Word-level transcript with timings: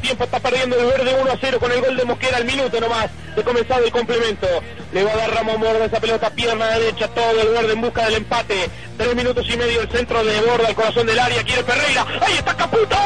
Tiempo 0.00 0.24
está 0.24 0.40
perdiendo 0.40 0.78
el 0.78 0.86
verde 0.86 1.16
1 1.20 1.30
a 1.30 1.38
0 1.40 1.58
con 1.60 1.72
el 1.72 1.80
gol 1.80 1.96
de 1.96 2.04
Mosquera 2.04 2.36
al 2.36 2.44
minuto 2.44 2.80
nomás 2.80 3.10
de 3.36 3.42
comenzado 3.42 3.84
el 3.84 3.92
complemento. 3.92 4.46
Le 4.92 5.04
va 5.04 5.12
a 5.12 5.16
dar 5.16 5.34
Ramón 5.34 5.60
Borda 5.60 5.84
esa 5.84 6.00
pelota, 6.00 6.30
pierna 6.30 6.66
derecha, 6.78 7.08
todo 7.08 7.40
el 7.40 7.48
verde 7.48 7.72
en 7.72 7.80
busca 7.80 8.04
del 8.06 8.14
empate. 8.14 8.68
Tres 8.96 9.14
minutos 9.14 9.48
y 9.48 9.56
medio 9.56 9.80
el 9.80 9.90
centro 9.90 10.24
de 10.24 10.40
Borda, 10.40 10.68
el 10.68 10.74
corazón 10.74 11.06
del 11.06 11.18
área, 11.18 11.42
quiere 11.44 11.62
Ferreira. 11.62 12.06
¡Ahí 12.20 12.34
está 12.34 12.56
Caputo! 12.56 12.96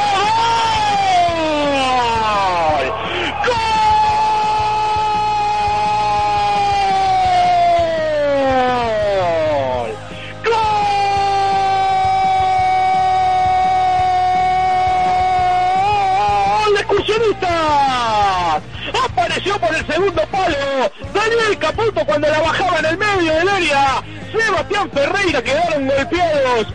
Por 19.51 19.75
el 19.75 19.87
segundo 19.87 20.23
palo. 20.31 20.93
Daniel 21.13 21.59
Caputo 21.59 22.05
cuando 22.05 22.29
la 22.29 22.41
bajaba 22.41 22.79
en 22.79 22.87
el 22.87 22.99
medio 22.99 23.33
del 23.33 23.49
área. 23.49 24.03
Sebastián 24.31 24.91
Ferreira 24.93 25.43
quedaron 25.43 25.87
golpeados. 25.87 26.67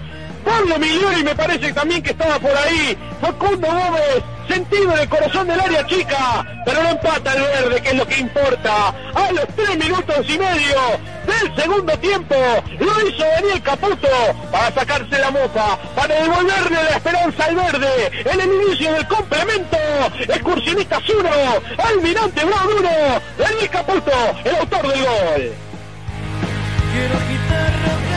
Pablo 0.44 0.79
Migliori 0.79 1.23
me 1.23 1.35
parece 1.35 1.73
también 1.73 2.01
que 2.01 2.11
estaba 2.11 2.39
por 2.39 2.51
ahí. 2.51 2.97
Facundo 3.22 3.67
Gómez, 3.67 4.23
sentido 4.47 4.94
en 4.94 5.00
el 5.00 5.09
corazón 5.09 5.47
del 5.47 5.59
área 5.59 5.85
chica, 5.85 6.46
pero 6.66 6.84
no 6.84 6.90
empata 6.90 7.34
el 7.34 7.41
verde, 7.41 7.81
que 7.81 7.90
es 7.90 7.96
lo 7.96 8.08
que 8.08 8.19
importa. 8.19 8.94
A 9.13 9.31
los 9.31 9.47
tres 9.56 9.78
minutos 9.78 10.25
y 10.28 10.38
medio 10.38 10.80
del 11.25 11.56
segundo 11.56 11.97
tiempo, 12.00 12.35
lo 12.80 13.08
hizo 13.08 13.24
Daniel 13.24 13.62
Caputo 13.62 14.08
para 14.52 14.74
sacarse 14.74 15.19
la 15.19 15.31
mofa, 15.31 15.78
para 15.96 16.16
devolverle 16.16 16.84
la 16.84 16.97
esperanza 16.97 17.46
al 17.46 17.56
verde. 17.56 18.12
En 18.25 18.41
el 18.41 18.53
inicio 18.53 18.91
del 18.94 19.08
complemento, 19.08 19.78
excursionistas 20.18 21.09
1, 21.09 21.29
Almirante 21.78 22.46
Brown 22.46 22.68
1, 22.79 22.90
Daniel 23.38 23.69
Caputo, 23.69 24.12
el 24.44 24.56
autor 24.56 24.88
del 24.88 25.03
gol. 25.03 25.53
Quiero 26.94 27.19
quitar 27.28 27.74
rock 27.84 28.08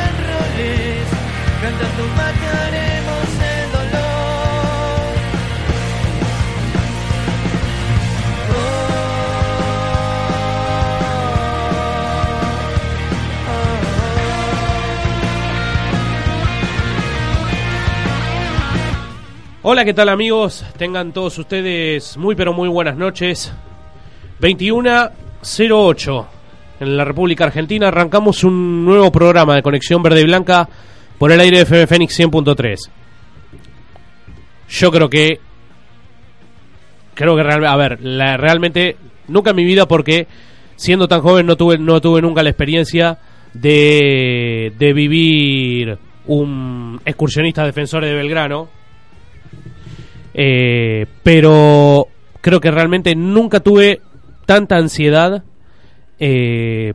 and 2.72 3.29
Hola, 19.62 19.84
¿qué 19.84 19.92
tal 19.92 20.08
amigos? 20.08 20.64
Tengan 20.78 21.12
todos 21.12 21.36
ustedes 21.38 22.16
muy 22.16 22.34
pero 22.34 22.52
muy 22.52 22.68
buenas 22.68 22.96
noches. 22.96 23.52
21.08 24.40 26.26
en 26.80 26.96
la 26.96 27.04
República 27.04 27.44
Argentina 27.44 27.88
arrancamos 27.88 28.42
un 28.42 28.84
nuevo 28.86 29.12
programa 29.12 29.54
de 29.54 29.62
Conexión 29.62 30.02
Verde 30.02 30.22
y 30.22 30.24
Blanca 30.24 30.66
por 31.18 31.30
el 31.30 31.40
aire 31.40 31.58
de 31.58 31.62
FM 31.64 31.86
Fénix 31.86 32.18
100.3. 32.18 32.88
Yo 34.70 34.90
creo 34.90 35.10
que 35.10 35.40
creo 37.14 37.36
que 37.36 37.42
real- 37.42 37.66
a 37.66 37.76
ver, 37.76 37.98
la- 38.02 38.38
realmente 38.38 38.96
nunca 39.28 39.50
en 39.50 39.56
mi 39.56 39.64
vida 39.64 39.86
porque 39.86 40.26
siendo 40.76 41.06
tan 41.06 41.20
joven 41.20 41.44
no 41.44 41.56
tuve 41.56 41.76
no 41.76 42.00
tuve 42.00 42.22
nunca 42.22 42.42
la 42.42 42.48
experiencia 42.48 43.18
de 43.52 44.72
de 44.78 44.92
vivir 44.94 45.98
un 46.26 46.98
excursionista 47.04 47.64
defensor 47.66 48.02
de 48.04 48.14
Belgrano 48.14 48.68
eh, 50.34 51.06
pero 51.22 52.08
creo 52.40 52.60
que 52.60 52.70
realmente 52.70 53.14
nunca 53.14 53.60
tuve 53.60 54.00
tanta 54.46 54.76
ansiedad 54.76 55.42
eh, 56.18 56.94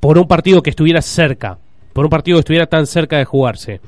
por 0.00 0.18
un 0.18 0.26
partido 0.26 0.62
que 0.62 0.70
estuviera 0.70 1.02
cerca, 1.02 1.58
por 1.92 2.04
un 2.04 2.10
partido 2.10 2.36
que 2.36 2.40
estuviera 2.40 2.66
tan 2.66 2.86
cerca 2.86 3.18
de 3.18 3.24
jugarse. 3.24 3.80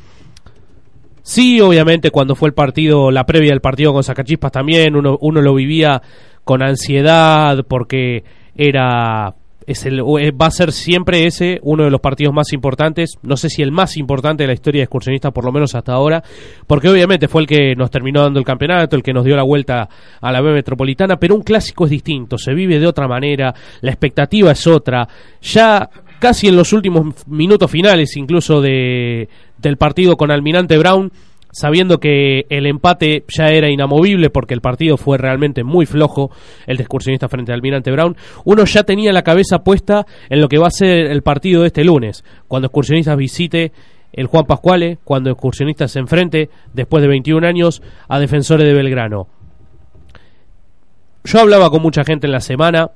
Sí, 1.23 1.61
obviamente, 1.61 2.11
cuando 2.11 2.35
fue 2.35 2.49
el 2.49 2.55
partido, 2.55 3.11
la 3.11 3.27
previa 3.27 3.51
del 3.51 3.61
partido 3.61 3.93
con 3.93 4.03
Sacachispas 4.03 4.53
también, 4.53 4.97
uno, 4.97 5.19
uno 5.21 5.41
lo 5.43 5.55
vivía 5.55 6.03
con 6.45 6.63
ansiedad 6.63 7.65
porque 7.69 8.25
era. 8.57 9.35
Eh, 9.73 10.33
va 10.33 10.47
a 10.47 10.51
ser 10.51 10.73
siempre 10.73 11.27
ese 11.27 11.61
uno 11.63 11.85
de 11.85 11.91
los 11.91 12.01
partidos 12.01 12.35
más 12.35 12.53
importantes, 12.53 13.19
no 13.23 13.37
sé 13.37 13.49
si 13.49 13.63
el 13.63 13.71
más 13.71 13.97
importante 13.97 14.43
de 14.43 14.49
la 14.49 14.53
historia 14.53 14.81
de 14.81 14.85
excursionistas, 14.85 15.33
por 15.33 15.45
lo 15.45 15.53
menos 15.53 15.77
hasta 15.77 15.93
ahora, 15.93 16.25
porque 16.67 16.89
obviamente 16.89 17.29
fue 17.29 17.43
el 17.43 17.47
que 17.47 17.77
nos 17.77 17.89
terminó 17.89 18.23
dando 18.23 18.41
el 18.41 18.45
campeonato, 18.45 18.97
el 18.97 19.03
que 19.05 19.13
nos 19.13 19.25
dio 19.25 19.37
la 19.37 19.45
vuelta 19.45 19.89
a 20.21 20.33
la 20.33 20.41
B 20.41 20.53
Metropolitana, 20.53 21.19
pero 21.19 21.37
un 21.37 21.43
clásico 21.43 21.85
es 21.85 21.91
distinto, 21.91 22.37
se 22.37 22.53
vive 22.53 22.81
de 22.81 22.87
otra 22.87 23.07
manera, 23.07 23.55
la 23.81 23.93
expectativa 23.93 24.51
es 24.51 24.67
otra, 24.67 25.07
ya 25.41 25.89
casi 26.19 26.49
en 26.49 26.57
los 26.57 26.73
últimos 26.73 27.27
minutos 27.29 27.71
finales 27.71 28.17
incluso 28.17 28.61
de, 28.61 29.29
del 29.57 29.77
partido 29.77 30.17
con 30.17 30.33
Almirante 30.33 30.79
Brown, 30.79 31.13
sabiendo 31.53 31.99
que 31.99 32.47
el 32.49 32.67
empate 32.67 33.25
ya 33.29 33.49
era 33.49 33.71
inamovible 33.71 34.31
porque 34.31 34.55
el 34.55 34.61
partido 34.61 34.97
fue 34.97 35.19
realmente 35.19 35.65
muy 35.65 35.87
flojo, 35.87 36.31
el 36.67 36.77
de 36.77 36.83
excursionista 36.83 37.29
frente 37.29 37.53
al 37.53 37.57
Almirante 37.57 37.91
Brown, 37.91 38.17
uno 38.45 38.65
ya 38.65 38.85
tenía 38.85 39.13
la 39.13 39.23
cabeza 39.23 39.61
puesta 39.61 40.07
en 40.29 40.41
lo 40.41 40.49
que 40.49 40.59
va 40.59 40.69
a 40.69 40.73
ser 40.73 41.11
el 41.11 41.23
partido 41.23 41.63
de 41.63 41.69
este 41.69 41.85
lunes, 41.85 42.25
cuando 42.49 42.67
excursionistas 42.67 43.17
visite 43.17 43.73
el 44.13 44.27
Juan 44.27 44.45
Pascuale, 44.45 44.99
cuando 45.05 45.31
excursionistas 45.31 45.93
se 45.93 46.01
enfrente, 46.01 46.51
después 46.73 47.03
de 47.03 47.09
21 47.09 47.47
años, 47.47 47.83
a 48.09 48.19
defensores 48.19 48.67
de 48.67 48.75
Belgrano. 48.75 49.29
Yo 51.25 51.41
hablaba 51.41 51.71
con 51.71 51.83
mucha 51.83 52.03
gente 52.03 52.27
en 52.27 52.33
la 52.33 52.41
semana, 52.41 52.91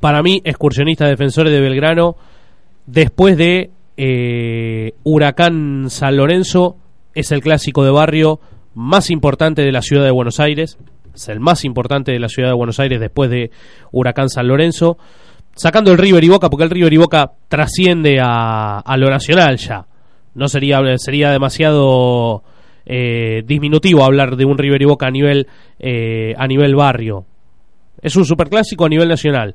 para 0.00 0.22
mí, 0.22 0.40
excursionistas 0.44 1.10
defensores 1.10 1.52
de 1.52 1.60
Belgrano, 1.60 2.16
después 2.86 3.36
de 3.36 3.70
eh, 3.96 4.92
Huracán 5.02 5.86
San 5.88 6.16
Lorenzo, 6.16 6.76
es 7.14 7.32
el 7.32 7.40
clásico 7.40 7.84
de 7.84 7.90
barrio 7.90 8.40
más 8.74 9.10
importante 9.10 9.62
de 9.62 9.72
la 9.72 9.82
ciudad 9.82 10.04
de 10.04 10.10
Buenos 10.10 10.40
Aires, 10.40 10.78
es 11.14 11.28
el 11.28 11.40
más 11.40 11.64
importante 11.64 12.12
de 12.12 12.18
la 12.18 12.28
ciudad 12.28 12.48
de 12.48 12.54
Buenos 12.54 12.80
Aires 12.80 13.00
después 13.00 13.30
de 13.30 13.50
Huracán 13.92 14.28
San 14.28 14.48
Lorenzo, 14.48 14.98
sacando 15.54 15.92
el 15.92 15.98
River 15.98 16.24
y 16.24 16.28
Boca, 16.28 16.50
porque 16.50 16.64
el 16.64 16.70
River 16.70 16.92
y 16.92 16.96
Boca 16.96 17.32
trasciende 17.48 18.18
a, 18.20 18.82
lo 18.98 19.08
nacional 19.08 19.56
ya. 19.56 19.86
No 20.34 20.48
sería, 20.48 20.80
sería 20.96 21.30
demasiado 21.30 22.42
eh, 22.84 23.42
disminutivo 23.46 24.04
hablar 24.04 24.36
de 24.36 24.44
un 24.44 24.58
River 24.58 24.82
y 24.82 24.86
Boca 24.86 25.06
a 25.06 25.10
nivel, 25.10 25.46
eh, 25.78 26.34
a 26.36 26.46
nivel 26.48 26.74
barrio. 26.74 27.24
Es 28.02 28.16
un 28.16 28.24
superclásico 28.24 28.84
a 28.84 28.88
nivel 28.88 29.08
nacional. 29.08 29.54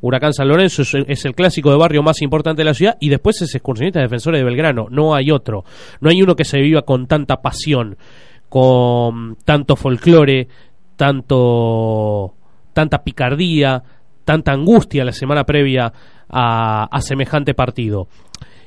Huracán 0.00 0.32
San 0.32 0.48
Lorenzo 0.48 0.82
es, 0.82 1.24
el 1.24 1.34
clásico 1.34 1.70
de 1.70 1.76
barrio 1.76 2.02
más 2.02 2.22
importante 2.22 2.60
de 2.60 2.66
la 2.66 2.74
ciudad 2.74 2.96
y 3.00 3.08
después 3.08 3.42
es 3.42 3.54
excursionista 3.54 4.00
defensores 4.00 4.40
de 4.40 4.44
Belgrano. 4.44 4.86
No 4.90 5.14
hay 5.14 5.30
otro. 5.30 5.64
No 6.00 6.10
hay 6.10 6.22
uno 6.22 6.36
que 6.36 6.44
se 6.44 6.60
viva 6.60 6.82
con 6.82 7.06
tanta 7.06 7.36
pasión, 7.42 7.96
con 8.48 9.36
tanto 9.44 9.74
folclore, 9.76 10.48
tanto 10.96 12.34
tanta 12.72 13.02
picardía, 13.02 13.82
tanta 14.24 14.52
angustia 14.52 15.04
la 15.04 15.12
semana 15.12 15.42
previa 15.44 15.92
a, 16.28 17.00
semejante 17.00 17.54
partido. 17.54 18.06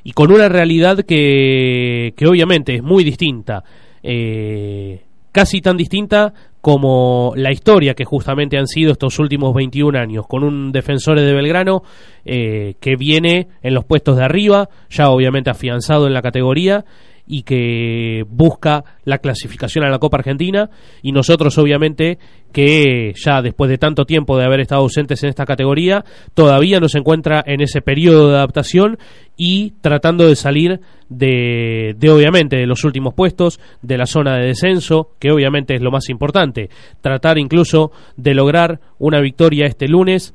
Y 0.03 0.11
con 0.11 0.31
una 0.31 0.49
realidad 0.49 1.05
que, 1.05 2.13
que 2.17 2.27
obviamente 2.27 2.75
es 2.75 2.83
muy 2.83 3.03
distinta. 3.03 3.63
Eh, 4.03 5.01
casi 5.31 5.61
tan 5.61 5.77
distinta 5.77 6.33
como 6.61 7.33
la 7.35 7.51
historia 7.51 7.95
que 7.95 8.05
justamente 8.05 8.57
han 8.57 8.67
sido 8.67 8.91
estos 8.91 9.17
últimos 9.19 9.53
21 9.53 9.97
años, 9.97 10.27
con 10.27 10.43
un 10.43 10.71
defensor 10.71 11.19
de 11.19 11.33
Belgrano 11.33 11.83
eh, 12.23 12.75
que 12.79 12.95
viene 12.95 13.47
en 13.63 13.73
los 13.73 13.83
puestos 13.83 14.17
de 14.17 14.23
arriba, 14.23 14.69
ya 14.89 15.09
obviamente 15.09 15.49
afianzado 15.49 16.05
en 16.05 16.13
la 16.13 16.21
categoría, 16.21 16.85
y 17.31 17.43
que 17.43 18.25
busca 18.27 18.83
la 19.05 19.19
clasificación 19.19 19.85
a 19.85 19.89
la 19.89 19.99
Copa 19.99 20.17
Argentina. 20.17 20.69
Y 21.01 21.13
nosotros 21.13 21.57
obviamente 21.57 22.19
que 22.51 23.13
ya 23.15 23.41
después 23.41 23.69
de 23.69 23.77
tanto 23.77 24.03
tiempo 24.03 24.37
de 24.37 24.43
haber 24.43 24.59
estado 24.59 24.81
ausentes 24.81 25.23
en 25.23 25.29
esta 25.29 25.45
categoría 25.45 26.03
todavía 26.33 26.81
nos 26.81 26.93
encuentra 26.95 27.41
en 27.47 27.61
ese 27.61 27.81
periodo 27.81 28.29
de 28.29 28.35
adaptación 28.35 28.97
y 29.37 29.75
tratando 29.79 30.27
de 30.27 30.35
salir 30.35 30.81
de, 31.07 31.95
de 31.97 32.09
obviamente 32.09 32.57
de 32.57 32.67
los 32.67 32.83
últimos 32.83 33.13
puestos 33.13 33.61
de 33.81 33.97
la 33.97 34.07
zona 34.07 34.35
de 34.35 34.47
descenso 34.47 35.11
que 35.17 35.31
obviamente 35.31 35.73
es 35.73 35.81
lo 35.81 35.89
más 35.89 36.09
importante. 36.09 36.69
Tratar 36.99 37.37
incluso 37.37 37.93
de 38.17 38.33
lograr 38.33 38.81
una 38.99 39.21
victoria 39.21 39.67
este 39.67 39.87
lunes 39.87 40.33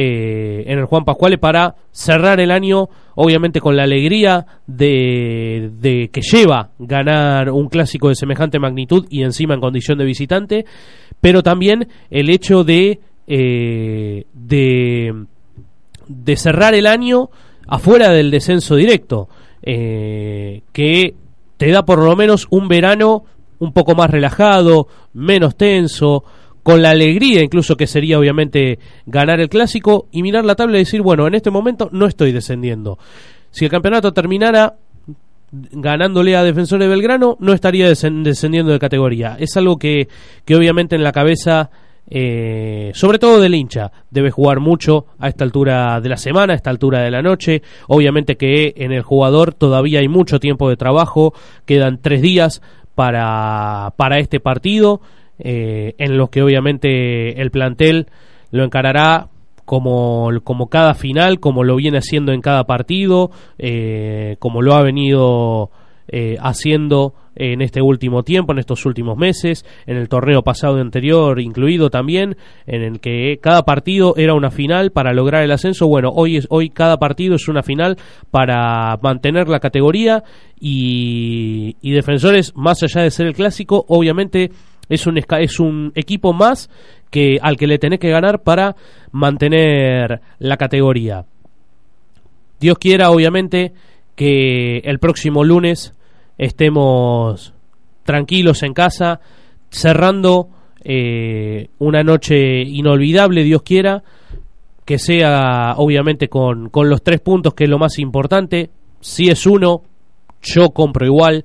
eh, 0.00 0.62
en 0.68 0.78
el 0.78 0.84
Juan 0.84 1.04
Pascuale 1.04 1.38
para 1.38 1.74
cerrar 1.90 2.38
el 2.38 2.52
año, 2.52 2.88
obviamente 3.16 3.60
con 3.60 3.76
la 3.76 3.82
alegría 3.82 4.46
de, 4.64 6.08
que 6.12 6.20
lleva 6.20 6.70
ganar 6.78 7.50
un 7.50 7.68
clásico 7.68 8.08
de 8.08 8.14
semejante 8.14 8.60
magnitud 8.60 9.06
y 9.10 9.24
encima 9.24 9.54
en 9.54 9.60
condición 9.60 9.98
de 9.98 10.04
visitante, 10.04 10.64
pero 11.20 11.42
también 11.42 11.88
el 12.10 12.30
hecho 12.30 12.62
de, 12.62 13.00
eh, 13.26 14.24
de, 14.32 15.24
de, 16.06 16.36
cerrar 16.36 16.76
el 16.76 16.86
año 16.86 17.30
afuera 17.66 18.10
del 18.10 18.30
descenso 18.30 18.76
directo, 18.76 19.28
eh, 19.64 20.62
que 20.72 21.16
te 21.56 21.72
da 21.72 21.84
por 21.84 22.04
lo 22.04 22.14
menos 22.14 22.46
un 22.50 22.68
verano 22.68 23.24
un 23.58 23.72
poco 23.72 23.96
más 23.96 24.10
relajado, 24.10 24.86
menos 25.12 25.56
tenso, 25.56 26.22
con 26.68 26.82
la 26.82 26.90
alegría 26.90 27.42
incluso 27.42 27.78
que 27.78 27.86
sería 27.86 28.18
obviamente 28.18 28.78
ganar 29.06 29.40
el 29.40 29.48
clásico 29.48 30.06
y 30.12 30.22
mirar 30.22 30.44
la 30.44 30.54
tabla 30.54 30.76
y 30.76 30.80
decir, 30.80 31.00
bueno, 31.00 31.26
en 31.26 31.34
este 31.34 31.50
momento 31.50 31.88
no 31.92 32.04
estoy 32.04 32.30
descendiendo. 32.30 32.98
Si 33.50 33.64
el 33.64 33.70
campeonato 33.70 34.12
terminara 34.12 34.74
ganándole 35.50 36.36
a 36.36 36.42
Defensor 36.42 36.78
de 36.80 36.88
Belgrano, 36.88 37.38
no 37.40 37.54
estaría 37.54 37.88
descendiendo 37.88 38.70
de 38.70 38.78
categoría. 38.78 39.38
Es 39.40 39.56
algo 39.56 39.78
que, 39.78 40.08
que 40.44 40.56
obviamente 40.56 40.94
en 40.94 41.04
la 41.04 41.12
cabeza, 41.12 41.70
eh, 42.10 42.90
sobre 42.92 43.18
todo 43.18 43.40
del 43.40 43.54
hincha, 43.54 43.90
debe 44.10 44.30
jugar 44.30 44.60
mucho 44.60 45.06
a 45.18 45.28
esta 45.28 45.44
altura 45.44 46.02
de 46.02 46.10
la 46.10 46.18
semana, 46.18 46.52
a 46.52 46.56
esta 46.56 46.68
altura 46.68 47.00
de 47.00 47.10
la 47.10 47.22
noche. 47.22 47.62
Obviamente 47.86 48.36
que 48.36 48.74
en 48.76 48.92
el 48.92 49.00
jugador 49.00 49.54
todavía 49.54 50.00
hay 50.00 50.08
mucho 50.08 50.38
tiempo 50.38 50.68
de 50.68 50.76
trabajo, 50.76 51.32
quedan 51.64 51.98
tres 52.02 52.20
días 52.20 52.60
para, 52.94 53.94
para 53.96 54.18
este 54.18 54.38
partido. 54.38 55.00
Eh, 55.38 55.94
en 55.98 56.16
los 56.16 56.30
que 56.30 56.42
obviamente 56.42 57.40
el 57.40 57.50
plantel 57.50 58.06
lo 58.50 58.64
encarará 58.64 59.28
como, 59.64 60.30
como 60.44 60.68
cada 60.68 60.94
final, 60.94 61.40
como 61.40 61.62
lo 61.62 61.76
viene 61.76 61.98
haciendo 61.98 62.32
en 62.32 62.40
cada 62.40 62.64
partido, 62.64 63.30
eh, 63.58 64.36
como 64.38 64.62
lo 64.62 64.74
ha 64.74 64.82
venido 64.82 65.70
eh, 66.08 66.36
haciendo 66.40 67.12
en 67.36 67.60
este 67.60 67.82
último 67.82 68.22
tiempo, 68.22 68.52
en 68.52 68.58
estos 68.60 68.86
últimos 68.86 69.18
meses, 69.18 69.66
en 69.86 69.98
el 69.98 70.08
torneo 70.08 70.42
pasado 70.42 70.78
y 70.78 70.80
anterior 70.80 71.38
incluido 71.38 71.90
también, 71.90 72.36
en 72.66 72.82
el 72.82 72.98
que 72.98 73.38
cada 73.42 73.62
partido 73.62 74.14
era 74.16 74.32
una 74.32 74.50
final 74.50 74.90
para 74.90 75.12
lograr 75.12 75.42
el 75.42 75.52
ascenso. 75.52 75.86
Bueno, 75.86 76.10
hoy, 76.14 76.38
es, 76.38 76.46
hoy 76.48 76.70
cada 76.70 76.96
partido 76.96 77.34
es 77.34 77.46
una 77.46 77.62
final 77.62 77.98
para 78.30 78.96
mantener 79.02 79.48
la 79.48 79.60
categoría 79.60 80.24
y, 80.58 81.76
y 81.82 81.92
defensores, 81.92 82.56
más 82.56 82.82
allá 82.82 83.02
de 83.02 83.10
ser 83.10 83.26
el 83.26 83.34
clásico, 83.34 83.84
obviamente 83.86 84.50
es 84.88 85.06
un, 85.06 85.18
es 85.18 85.60
un 85.60 85.92
equipo 85.94 86.32
más 86.32 86.70
que 87.10 87.38
al 87.40 87.56
que 87.56 87.66
le 87.66 87.78
tenés 87.78 87.98
que 87.98 88.10
ganar 88.10 88.42
para 88.42 88.76
mantener 89.12 90.20
la 90.38 90.56
categoría. 90.56 91.24
Dios 92.60 92.78
quiera, 92.78 93.10
obviamente, 93.10 93.72
que 94.14 94.78
el 94.78 94.98
próximo 94.98 95.44
lunes 95.44 95.94
estemos 96.38 97.54
tranquilos 98.02 98.62
en 98.62 98.74
casa, 98.74 99.20
cerrando 99.70 100.48
eh, 100.82 101.68
una 101.78 102.02
noche 102.02 102.62
inolvidable, 102.62 103.44
Dios 103.44 103.62
quiera, 103.62 104.02
que 104.84 104.98
sea 104.98 105.74
obviamente 105.76 106.28
con, 106.28 106.70
con 106.70 106.88
los 106.88 107.02
tres 107.02 107.20
puntos, 107.20 107.54
que 107.54 107.64
es 107.64 107.70
lo 107.70 107.78
más 107.78 107.98
importante. 107.98 108.70
Si 109.00 109.28
es 109.28 109.46
uno, 109.46 109.82
yo 110.42 110.70
compro 110.70 111.06
igual 111.06 111.44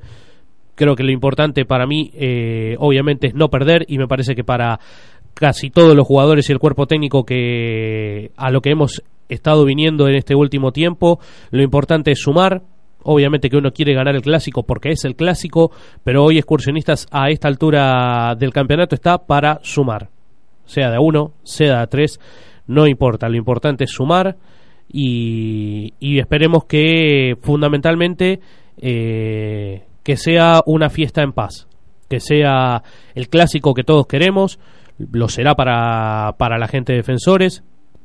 creo 0.75 0.95
que 0.95 1.03
lo 1.03 1.11
importante 1.11 1.65
para 1.65 1.85
mí, 1.85 2.11
eh, 2.13 2.75
obviamente, 2.79 3.27
es 3.27 3.35
no 3.35 3.49
perder 3.49 3.85
y 3.87 3.97
me 3.97 4.07
parece 4.07 4.35
que 4.35 4.43
para 4.43 4.79
casi 5.33 5.69
todos 5.69 5.95
los 5.95 6.05
jugadores 6.05 6.49
y 6.49 6.53
el 6.53 6.59
cuerpo 6.59 6.85
técnico 6.85 7.25
que 7.25 8.31
a 8.37 8.51
lo 8.51 8.61
que 8.61 8.71
hemos 8.71 9.03
estado 9.29 9.65
viniendo 9.65 10.07
en 10.07 10.15
este 10.15 10.35
último 10.35 10.71
tiempo, 10.71 11.19
lo 11.51 11.63
importante 11.63 12.11
es 12.11 12.19
sumar. 12.19 12.61
Obviamente 13.05 13.49
que 13.49 13.57
uno 13.57 13.71
quiere 13.71 13.93
ganar 13.93 14.15
el 14.15 14.21
clásico 14.21 14.63
porque 14.63 14.91
es 14.91 15.03
el 15.03 15.15
clásico, 15.15 15.71
pero 16.05 16.23
hoy 16.23 16.37
excursionistas 16.37 17.07
a 17.11 17.29
esta 17.29 17.49
altura 17.49 18.33
del 18.39 18.53
campeonato 18.53 18.95
está 18.95 19.17
para 19.17 19.59
sumar. 19.61 20.09
Sea 20.65 20.89
de 20.89 20.99
uno, 20.99 21.33
sea 21.43 21.81
de 21.81 21.87
tres, 21.87 22.19
no 22.67 22.87
importa. 22.87 23.27
Lo 23.27 23.35
importante 23.35 23.83
es 23.83 23.91
sumar 23.91 24.37
y, 24.87 25.93
y 25.99 26.19
esperemos 26.19 26.63
que 26.63 27.35
fundamentalmente 27.41 28.39
eh, 28.77 29.83
que 30.03 30.17
sea 30.17 30.61
una 30.65 30.89
fiesta 30.89 31.21
en 31.21 31.33
paz, 31.33 31.67
que 32.09 32.19
sea 32.19 32.83
el 33.15 33.29
clásico 33.29 33.73
que 33.73 33.83
todos 33.83 34.05
queremos, 34.07 34.59
lo 34.97 35.27
será 35.27 35.55
para, 35.55 36.35
para 36.37 36.57
la 36.57 36.67
gente 36.67 36.93
de 36.93 36.97
defensores, 36.97 37.63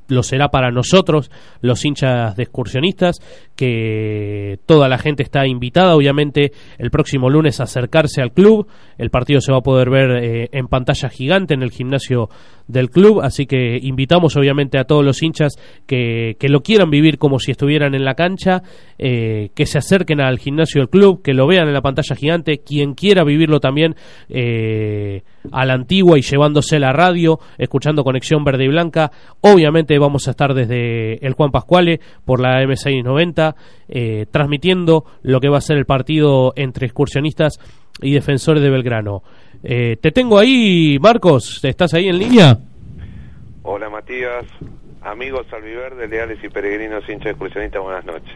lo 0.08 0.22
será 0.22 0.48
para 0.48 0.70
nosotros, 0.70 1.30
los 1.60 1.84
hinchas 1.84 2.34
de 2.34 2.42
excursionistas, 2.42 3.18
que 3.54 4.58
toda 4.66 4.88
la 4.88 4.98
gente 4.98 5.22
está 5.22 5.46
invitada, 5.46 5.94
obviamente, 5.94 6.52
el 6.78 6.90
próximo 6.90 7.28
lunes 7.28 7.60
a 7.60 7.64
acercarse 7.64 8.22
al 8.22 8.32
club. 8.32 8.66
El 8.96 9.10
partido 9.10 9.40
se 9.40 9.52
va 9.52 9.58
a 9.58 9.62
poder 9.62 9.90
ver 9.90 10.24
eh, 10.24 10.48
en 10.52 10.66
pantalla 10.68 11.10
gigante 11.10 11.54
en 11.54 11.62
el 11.62 11.70
gimnasio 11.70 12.30
del 12.68 12.90
club, 12.90 13.20
así 13.22 13.46
que 13.46 13.78
invitamos 13.82 14.36
obviamente 14.36 14.78
a 14.78 14.84
todos 14.84 15.04
los 15.04 15.22
hinchas 15.22 15.56
que, 15.86 16.36
que 16.38 16.48
lo 16.48 16.60
quieran 16.60 16.90
vivir 16.90 17.18
como 17.18 17.38
si 17.38 17.50
estuvieran 17.50 17.94
en 17.94 18.04
la 18.04 18.14
cancha, 18.14 18.62
eh, 18.98 19.50
que 19.54 19.66
se 19.66 19.78
acerquen 19.78 20.20
al 20.20 20.38
gimnasio 20.38 20.82
del 20.82 20.90
club, 20.90 21.22
que 21.22 21.32
lo 21.32 21.46
vean 21.46 21.66
en 21.66 21.74
la 21.74 21.80
pantalla 21.80 22.14
gigante, 22.14 22.58
quien 22.58 22.94
quiera 22.94 23.24
vivirlo 23.24 23.58
también 23.58 23.96
eh, 24.28 25.22
a 25.50 25.64
la 25.64 25.74
antigua 25.74 26.18
y 26.18 26.22
llevándose 26.22 26.78
la 26.78 26.92
radio, 26.92 27.38
escuchando 27.56 28.04
Conexión 28.04 28.44
Verde 28.44 28.66
y 28.66 28.68
Blanca, 28.68 29.10
obviamente 29.40 29.98
vamos 29.98 30.28
a 30.28 30.32
estar 30.32 30.52
desde 30.54 31.24
el 31.26 31.32
Juan 31.32 31.50
Pascuale 31.50 32.00
por 32.24 32.40
la 32.40 32.62
M690, 32.62 33.54
eh, 33.88 34.26
transmitiendo 34.30 35.04
lo 35.22 35.40
que 35.40 35.48
va 35.48 35.58
a 35.58 35.62
ser 35.62 35.78
el 35.78 35.86
partido 35.86 36.52
entre 36.56 36.86
excursionistas 36.86 37.58
y 38.02 38.12
defensores 38.12 38.62
de 38.62 38.70
Belgrano. 38.70 39.22
Eh, 39.62 39.96
te 40.00 40.12
tengo 40.12 40.38
ahí, 40.38 40.98
Marcos, 41.00 41.64
¿estás 41.64 41.92
ahí 41.94 42.08
en 42.08 42.18
línea? 42.18 42.58
Hola 43.64 43.90
Matías, 43.90 44.44
amigos 45.02 45.46
albiverde, 45.52 46.06
leales 46.06 46.38
y 46.42 46.48
peregrinos 46.48 47.08
hinchas 47.08 47.32
excursionistas, 47.32 47.82
buenas 47.82 48.04
noches. 48.04 48.34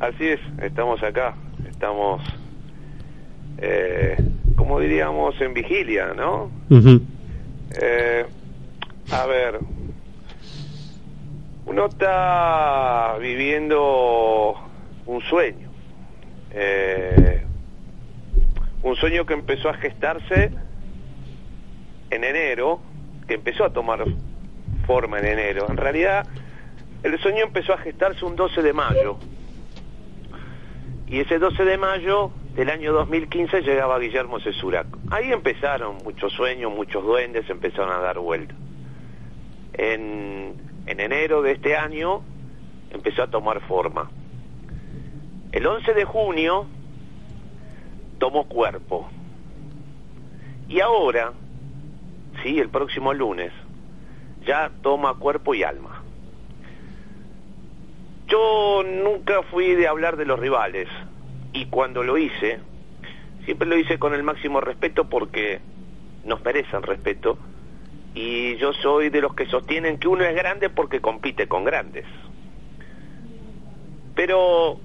Así 0.00 0.26
es, 0.26 0.40
estamos 0.60 1.00
acá, 1.04 1.34
estamos, 1.70 2.20
eh, 3.58 4.16
como 4.56 4.80
diríamos, 4.80 5.40
en 5.40 5.54
vigilia, 5.54 6.12
¿no? 6.14 6.50
a 9.12 9.26
ver, 9.26 9.60
uno 11.66 11.86
está 11.86 13.16
viviendo 13.20 14.54
un 15.06 15.20
sueño. 15.22 15.68
Eh, 16.50 17.44
un 18.84 18.96
sueño 18.96 19.24
que 19.24 19.32
empezó 19.32 19.70
a 19.70 19.74
gestarse 19.74 20.52
en 22.10 22.22
enero, 22.22 22.80
que 23.26 23.34
empezó 23.34 23.64
a 23.64 23.72
tomar 23.72 24.04
forma 24.86 25.18
en 25.18 25.24
enero. 25.24 25.66
En 25.70 25.78
realidad, 25.78 26.26
el 27.02 27.18
sueño 27.18 27.44
empezó 27.44 27.72
a 27.72 27.78
gestarse 27.78 28.24
un 28.26 28.36
12 28.36 28.62
de 28.62 28.72
mayo. 28.74 29.16
Y 31.08 31.18
ese 31.20 31.38
12 31.38 31.64
de 31.64 31.78
mayo 31.78 32.30
del 32.54 32.68
año 32.68 32.92
2015 32.92 33.62
llegaba 33.62 33.98
Guillermo 33.98 34.38
Cesurac. 34.38 34.86
Ahí 35.10 35.32
empezaron 35.32 35.96
muchos 36.04 36.34
sueños, 36.34 36.70
muchos 36.70 37.02
duendes 37.02 37.48
empezaron 37.48 37.90
a 37.90 38.00
dar 38.00 38.18
vuelta. 38.18 38.54
En, 39.72 40.56
en 40.86 41.00
enero 41.00 41.40
de 41.40 41.52
este 41.52 41.74
año 41.74 42.22
empezó 42.90 43.22
a 43.22 43.28
tomar 43.28 43.62
forma. 43.62 44.10
El 45.52 45.66
11 45.66 45.94
de 45.94 46.04
junio 46.04 46.66
tomó 48.24 48.48
cuerpo. 48.48 49.06
Y 50.66 50.80
ahora, 50.80 51.34
sí, 52.42 52.58
el 52.58 52.70
próximo 52.70 53.12
lunes, 53.12 53.52
ya 54.46 54.70
toma 54.80 55.12
cuerpo 55.16 55.54
y 55.54 55.62
alma. 55.62 56.02
Yo 58.26 58.82
nunca 58.82 59.42
fui 59.50 59.74
de 59.74 59.88
hablar 59.88 60.16
de 60.16 60.24
los 60.24 60.40
rivales 60.40 60.88
y 61.52 61.66
cuando 61.66 62.02
lo 62.02 62.16
hice, 62.16 62.60
siempre 63.44 63.68
lo 63.68 63.76
hice 63.76 63.98
con 63.98 64.14
el 64.14 64.22
máximo 64.22 64.62
respeto 64.62 65.06
porque 65.06 65.60
nos 66.24 66.42
merecen 66.42 66.82
respeto 66.82 67.36
y 68.14 68.56
yo 68.56 68.72
soy 68.72 69.10
de 69.10 69.20
los 69.20 69.34
que 69.34 69.44
sostienen 69.44 69.98
que 69.98 70.08
uno 70.08 70.24
es 70.24 70.34
grande 70.34 70.70
porque 70.70 71.02
compite 71.02 71.46
con 71.46 71.64
grandes. 71.64 72.06
Pero 74.14 74.80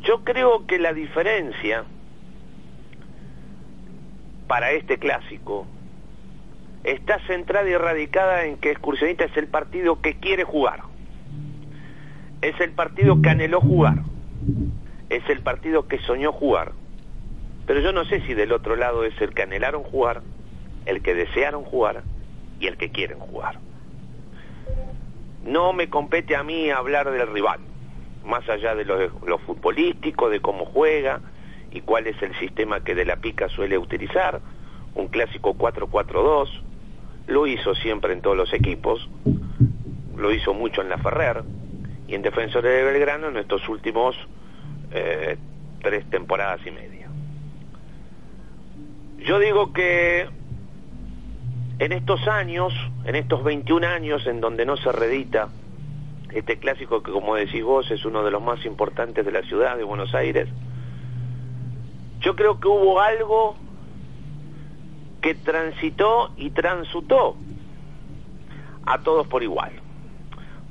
yo 0.00 0.24
creo 0.24 0.66
que 0.66 0.78
la 0.78 0.94
diferencia 0.94 1.84
para 4.46 4.72
este 4.72 4.98
clásico 4.98 5.66
está 6.84 7.18
centrada 7.26 7.68
y 7.68 7.76
radicada 7.76 8.44
en 8.44 8.58
que 8.58 8.70
Excursionista 8.70 9.24
es 9.24 9.36
el 9.36 9.48
partido 9.48 10.00
que 10.02 10.14
quiere 10.14 10.44
jugar. 10.44 10.82
Es 12.42 12.60
el 12.60 12.72
partido 12.72 13.22
que 13.22 13.30
anheló 13.30 13.60
jugar. 13.60 14.02
Es 15.08 15.28
el 15.30 15.40
partido 15.40 15.88
que 15.88 15.98
soñó 16.00 16.32
jugar. 16.32 16.72
Pero 17.66 17.80
yo 17.80 17.92
no 17.92 18.04
sé 18.04 18.20
si 18.26 18.34
del 18.34 18.52
otro 18.52 18.76
lado 18.76 19.04
es 19.04 19.18
el 19.22 19.32
que 19.32 19.42
anhelaron 19.42 19.82
jugar, 19.82 20.20
el 20.84 21.00
que 21.02 21.14
desearon 21.14 21.64
jugar 21.64 22.02
y 22.60 22.66
el 22.66 22.76
que 22.76 22.90
quieren 22.90 23.18
jugar. 23.18 23.58
No 25.42 25.72
me 25.72 25.88
compete 25.88 26.36
a 26.36 26.42
mí 26.42 26.70
hablar 26.70 27.10
del 27.10 27.32
rival, 27.32 27.60
más 28.26 28.46
allá 28.48 28.74
de 28.74 28.84
lo, 28.84 29.08
lo 29.26 29.38
futbolístico, 29.38 30.28
de 30.28 30.40
cómo 30.40 30.66
juega 30.66 31.20
y 31.74 31.80
cuál 31.80 32.06
es 32.06 32.22
el 32.22 32.34
sistema 32.38 32.82
que 32.82 32.94
de 32.94 33.04
la 33.04 33.16
pica 33.16 33.48
suele 33.48 33.76
utilizar, 33.76 34.40
un 34.94 35.08
clásico 35.08 35.54
4-4-2, 35.54 36.48
lo 37.26 37.46
hizo 37.48 37.74
siempre 37.74 38.12
en 38.12 38.22
todos 38.22 38.36
los 38.36 38.52
equipos, 38.52 39.10
lo 40.16 40.32
hizo 40.32 40.54
mucho 40.54 40.82
en 40.82 40.88
la 40.88 40.98
Ferrer 40.98 41.42
y 42.06 42.14
en 42.14 42.22
Defensores 42.22 42.70
de 42.70 42.84
Belgrano 42.84 43.28
en 43.28 43.36
estos 43.38 43.68
últimos 43.68 44.14
eh, 44.92 45.36
tres 45.82 46.08
temporadas 46.10 46.60
y 46.64 46.70
media. 46.70 47.08
Yo 49.18 49.40
digo 49.40 49.72
que 49.72 50.28
en 51.80 51.92
estos 51.92 52.28
años, 52.28 52.72
en 53.04 53.16
estos 53.16 53.42
21 53.42 53.84
años 53.84 54.26
en 54.28 54.40
donde 54.40 54.64
no 54.64 54.76
se 54.76 54.92
redita 54.92 55.48
este 56.32 56.58
clásico 56.58 57.02
que 57.02 57.10
como 57.10 57.34
decís 57.34 57.64
vos 57.64 57.90
es 57.90 58.04
uno 58.04 58.22
de 58.22 58.30
los 58.30 58.42
más 58.42 58.64
importantes 58.64 59.24
de 59.24 59.32
la 59.32 59.42
ciudad 59.42 59.76
de 59.76 59.82
Buenos 59.82 60.14
Aires, 60.14 60.48
yo 62.24 62.34
creo 62.34 62.58
que 62.58 62.68
hubo 62.68 63.00
algo 63.00 63.54
que 65.20 65.34
transitó 65.34 66.32
y 66.36 66.50
transutó 66.50 67.36
a 68.86 68.98
todos 69.00 69.26
por 69.26 69.42
igual. 69.42 69.72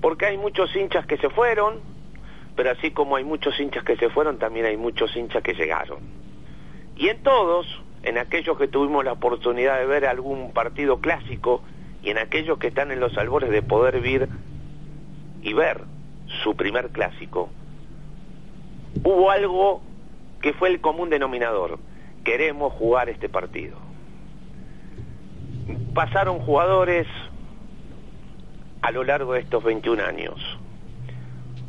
Porque 0.02 0.26
hay 0.26 0.38
muchos 0.38 0.76
hinchas 0.76 1.06
que 1.06 1.18
se 1.18 1.30
fueron, 1.30 1.80
pero 2.56 2.72
así 2.72 2.92
como 2.92 3.16
hay 3.16 3.24
muchos 3.24 3.60
hinchas 3.60 3.84
que 3.84 3.96
se 3.98 4.10
fueron, 4.10 4.40
también 4.40 4.66
hay 4.66 4.78
muchos 4.78 5.16
hinchas 5.16 5.44
que 5.44 5.54
llegaron. 5.54 6.00
Y 6.96 7.10
en 7.10 7.22
todos, 7.22 7.68
en 8.02 8.18
aquellos 8.18 8.58
que 8.58 8.68
tuvimos 8.68 9.06
la 9.06 9.14
oportunidad 9.14 9.80
de 9.80 9.86
ver 9.86 10.06
algún 10.06 10.54
partido 10.54 11.00
clásico 11.00 11.62
y 12.02 12.10
en 12.10 12.18
aquellos 12.18 12.58
que 12.58 12.68
están 12.68 12.92
en 12.92 13.00
los 13.00 13.18
albores 13.18 13.50
de 13.50 13.62
poder 13.62 14.02
ver 14.02 14.28
y 15.42 15.54
ver 15.54 15.82
su 16.44 16.56
primer 16.56 16.90
clásico, 16.90 17.50
hubo 19.04 19.32
algo 19.32 19.82
que 20.44 20.54
fue 20.54 20.70
el 20.70 20.80
común 20.80 21.10
denominador. 21.10 21.80
Queremos 22.24 22.72
jugar 22.74 23.10
este 23.10 23.30
partido 23.30 23.78
pasaron 25.94 26.40
jugadores 26.40 27.08
a 28.82 28.92
lo 28.92 29.04
largo 29.04 29.34
de 29.34 29.42
estos 29.42 29.64
21 29.64 30.04
años. 30.04 30.36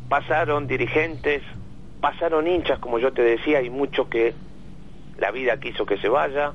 Pasaron 0.09 0.67
dirigentes, 0.67 1.41
pasaron 2.01 2.47
hinchas, 2.47 2.79
como 2.79 2.99
yo 2.99 3.13
te 3.13 3.21
decía, 3.21 3.59
hay 3.59 3.69
muchos 3.69 4.07
que 4.07 4.33
la 5.17 5.31
vida 5.31 5.59
quiso 5.59 5.85
que 5.85 5.97
se 5.97 6.09
vaya, 6.09 6.53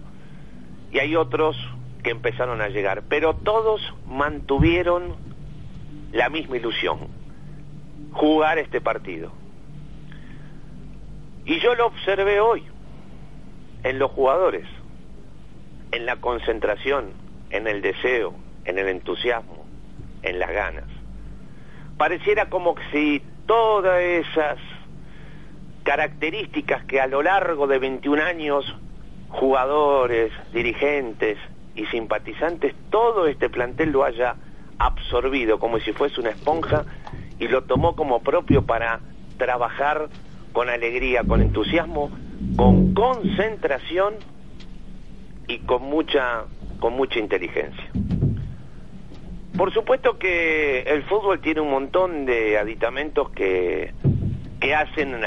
y 0.93 0.99
hay 0.99 1.17
otros 1.17 1.57
que 2.03 2.11
empezaron 2.11 2.61
a 2.61 2.69
llegar, 2.69 3.03
pero 3.09 3.35
todos 3.35 3.81
mantuvieron 4.07 5.15
la 6.13 6.29
misma 6.29 6.57
ilusión, 6.57 6.99
jugar 8.13 8.59
este 8.59 8.81
partido. 8.81 9.33
Y 11.45 11.61
yo 11.61 11.75
lo 11.75 11.87
observé 11.87 12.41
hoy, 12.41 12.65
en 13.83 13.99
los 13.99 14.11
jugadores, 14.11 14.67
en 15.93 16.07
la 16.07 16.17
concentración, 16.17 17.13
en 17.51 17.67
el 17.67 17.83
deseo, 17.83 18.35
en 18.65 18.79
el 18.79 18.89
entusiasmo, 18.89 19.65
en 20.23 20.39
las 20.39 20.51
ganas. 20.51 20.85
Pareciera 21.97 22.49
como 22.49 22.75
si 22.93 23.23
todas 23.47 24.01
esas 24.01 24.59
características 25.83 26.85
que 26.85 27.01
a 27.01 27.07
lo 27.07 27.23
largo 27.23 27.67
de 27.67 27.79
21 27.79 28.23
años 28.23 28.65
jugadores, 29.29 30.33
dirigentes 30.53 31.39
y 31.75 31.87
simpatizantes, 31.87 32.75
todo 32.91 33.27
este 33.27 33.49
plantel 33.49 33.91
lo 33.91 34.05
haya 34.05 34.37
absorbido 34.79 35.59
como 35.59 35.79
si 35.79 35.93
fuese 35.93 36.21
una 36.21 36.31
esponja 36.31 36.85
y 37.39 37.49
lo 37.49 37.65
tomó 37.65 37.95
como 37.97 38.23
propio 38.23 38.63
para 38.63 39.01
trabajar 39.37 40.09
con 40.53 40.69
alegría, 40.69 41.23
con 41.25 41.41
entusiasmo, 41.41 42.11
con 42.57 42.95
concentración 42.95 44.15
y 45.47 45.59
con 45.61 45.83
mucha 45.83 46.45
con 46.79 46.95
mucha 46.95 47.19
inteligencia. 47.19 47.91
Por 49.57 49.73
supuesto 49.75 50.19
que 50.19 50.81
el 50.81 51.03
fútbol 51.05 51.41
tiene 51.41 51.61
un 51.61 51.71
montón 51.71 52.25
de 52.25 52.59
aditamentos 52.59 53.31
que, 53.31 53.93
que 54.59 54.75
hacen 54.75 55.21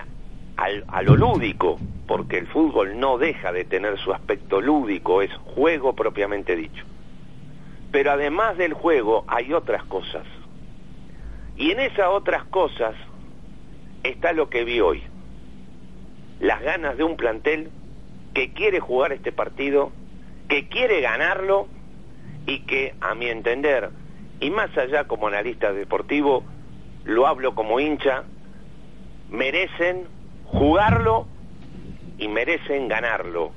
a 0.57 1.01
lo 1.03 1.15
lúdico, 1.15 1.79
porque 2.07 2.39
el 2.39 2.47
fútbol 2.47 2.99
no 2.99 3.17
deja 3.17 3.51
de 3.51 3.65
tener 3.65 3.99
su 3.99 4.11
aspecto 4.11 4.59
lúdico, 4.59 5.21
es 5.21 5.31
juego 5.55 5.93
propiamente 5.93 6.55
dicho. 6.55 6.83
Pero 7.91 8.11
además 8.11 8.57
del 8.57 8.73
juego 8.73 9.23
hay 9.27 9.53
otras 9.53 9.83
cosas. 9.83 10.25
Y 11.55 11.71
en 11.71 11.79
esas 11.79 12.07
otras 12.09 12.43
cosas 12.45 12.95
está 14.03 14.33
lo 14.33 14.49
que 14.49 14.63
vi 14.63 14.79
hoy. 14.79 15.03
Las 16.39 16.61
ganas 16.61 16.97
de 16.97 17.03
un 17.03 17.17
plantel 17.17 17.69
que 18.33 18.51
quiere 18.53 18.79
jugar 18.79 19.13
este 19.13 19.31
partido 19.31 19.91
que 20.47 20.67
quiere 20.67 21.01
ganarlo 21.01 21.67
y 22.45 22.59
que, 22.59 22.95
a 23.01 23.15
mi 23.15 23.27
entender, 23.27 23.89
y 24.39 24.49
más 24.49 24.77
allá 24.77 25.05
como 25.05 25.27
analista 25.27 25.71
deportivo, 25.71 26.43
lo 27.05 27.27
hablo 27.27 27.55
como 27.55 27.79
hincha, 27.79 28.23
merecen 29.29 30.07
jugarlo 30.45 31.27
y 32.17 32.27
merecen 32.27 32.87
ganarlo, 32.87 33.51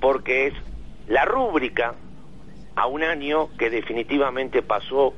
porque 0.00 0.48
es 0.48 0.54
la 1.06 1.24
rúbrica 1.24 1.94
a 2.74 2.86
un 2.86 3.02
año 3.02 3.56
que 3.56 3.70
definitivamente 3.70 4.62
pasó 4.62 5.14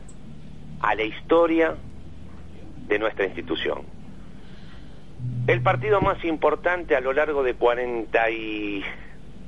a 0.80 0.94
la 0.94 1.02
historia 1.02 1.76
de 2.88 2.98
nuestra 2.98 3.26
institución. 3.26 3.82
El 5.50 5.62
partido 5.62 6.00
más 6.00 6.24
importante 6.24 6.94
a 6.94 7.00
lo 7.00 7.12
largo 7.12 7.42
de 7.42 7.54
40 7.54 8.30
y 8.30 8.84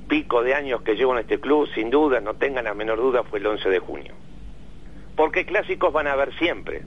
pico 0.09 0.42
de 0.42 0.52
años 0.52 0.82
que 0.82 0.97
llevo 0.97 1.12
en 1.12 1.21
este 1.21 1.38
club, 1.38 1.68
sin 1.76 1.90
duda, 1.90 2.21
no 2.21 2.35
tengan 2.35 2.64
la 2.64 2.75
menor 2.75 2.99
duda, 2.99 3.23
fue 3.23 3.38
el 3.38 3.47
11 3.47 3.68
de 3.68 3.78
junio. 3.78 4.12
Porque 5.14 5.47
clásicos 5.47 5.92
van 5.92 6.09
a 6.09 6.14
haber 6.14 6.37
siempre, 6.38 6.82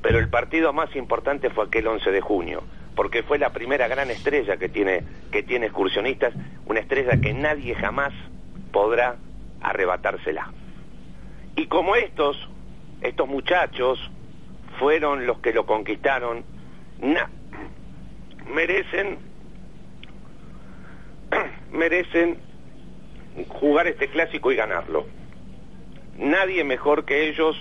pero 0.00 0.18
el 0.18 0.30
partido 0.30 0.72
más 0.72 0.96
importante 0.96 1.50
fue 1.50 1.66
aquel 1.66 1.86
11 1.86 2.10
de 2.10 2.22
junio, 2.22 2.62
porque 2.96 3.22
fue 3.22 3.38
la 3.38 3.52
primera 3.52 3.86
gran 3.86 4.10
estrella 4.10 4.56
que 4.56 4.70
tiene, 4.70 5.04
que 5.30 5.42
tiene 5.42 5.66
excursionistas, 5.66 6.32
una 6.64 6.80
estrella 6.80 7.20
que 7.20 7.34
nadie 7.34 7.74
jamás 7.74 8.14
podrá 8.72 9.16
arrebatársela. 9.60 10.50
Y 11.54 11.66
como 11.66 11.96
estos, 11.96 12.48
estos 13.02 13.28
muchachos 13.28 14.10
fueron 14.78 15.26
los 15.26 15.40
que 15.40 15.52
lo 15.52 15.66
conquistaron, 15.66 16.44
merecen 18.52 19.18
merecen 21.72 22.38
jugar 23.48 23.86
este 23.86 24.08
clásico 24.08 24.52
y 24.52 24.56
ganarlo. 24.56 25.06
Nadie 26.18 26.64
mejor 26.64 27.04
que 27.04 27.28
ellos 27.28 27.56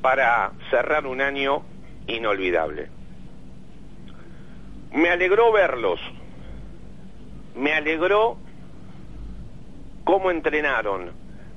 para 0.00 0.52
cerrar 0.70 1.06
un 1.06 1.20
año 1.20 1.62
inolvidable. 2.06 2.88
Me 4.92 5.08
alegró 5.08 5.52
verlos, 5.52 6.00
me 7.56 7.72
alegró 7.72 8.36
cómo 10.04 10.30
entrenaron, 10.30 11.12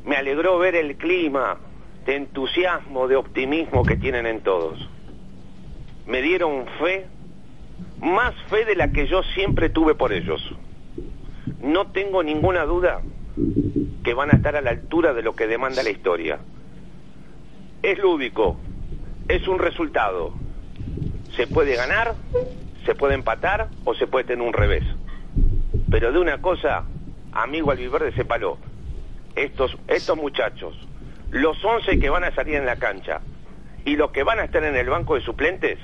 me 0.05 0.15
alegró 0.15 0.57
ver 0.59 0.75
el 0.75 0.95
clima 0.95 1.57
de 2.05 2.15
entusiasmo, 2.15 3.07
de 3.07 3.15
optimismo 3.15 3.83
que 3.83 3.97
tienen 3.97 4.27
en 4.27 4.41
todos. 4.41 4.87
Me 6.05 6.21
dieron 6.21 6.67
fe, 6.79 7.07
más 8.01 8.33
fe 8.49 8.65
de 8.65 8.75
la 8.75 8.91
que 8.91 9.07
yo 9.07 9.23
siempre 9.23 9.69
tuve 9.69 9.95
por 9.95 10.13
ellos. 10.13 10.41
No 11.61 11.87
tengo 11.87 12.23
ninguna 12.23 12.65
duda 12.65 13.01
que 14.03 14.13
van 14.13 14.29
a 14.31 14.37
estar 14.37 14.55
a 14.55 14.61
la 14.61 14.71
altura 14.71 15.13
de 15.13 15.23
lo 15.23 15.35
que 15.35 15.47
demanda 15.47 15.83
la 15.83 15.89
historia. 15.89 16.39
Es 17.81 17.99
lúdico, 17.99 18.57
es 19.27 19.47
un 19.47 19.59
resultado. 19.59 20.33
Se 21.35 21.47
puede 21.47 21.75
ganar, 21.75 22.15
se 22.85 22.95
puede 22.95 23.15
empatar 23.15 23.69
o 23.83 23.93
se 23.95 24.07
puede 24.07 24.25
tener 24.25 24.45
un 24.45 24.53
revés. 24.53 24.83
Pero 25.89 26.11
de 26.11 26.19
una 26.19 26.41
cosa, 26.41 26.83
amigo 27.31 27.71
Albiverde, 27.71 28.11
sépalo. 28.13 28.57
Estos, 29.35 29.77
estos 29.87 30.17
muchachos, 30.17 30.75
los 31.31 31.63
11 31.63 31.99
que 31.99 32.09
van 32.09 32.23
a 32.23 32.33
salir 32.33 32.55
en 32.55 32.65
la 32.65 32.77
cancha 32.77 33.19
y 33.83 33.97
los 33.97 34.11
que 34.11 34.23
van 34.23 34.39
a 34.39 34.45
estar 34.45 34.63
en 34.63 34.75
el 34.75 34.89
banco 34.89 35.15
de 35.15 35.21
suplentes, 35.21 35.77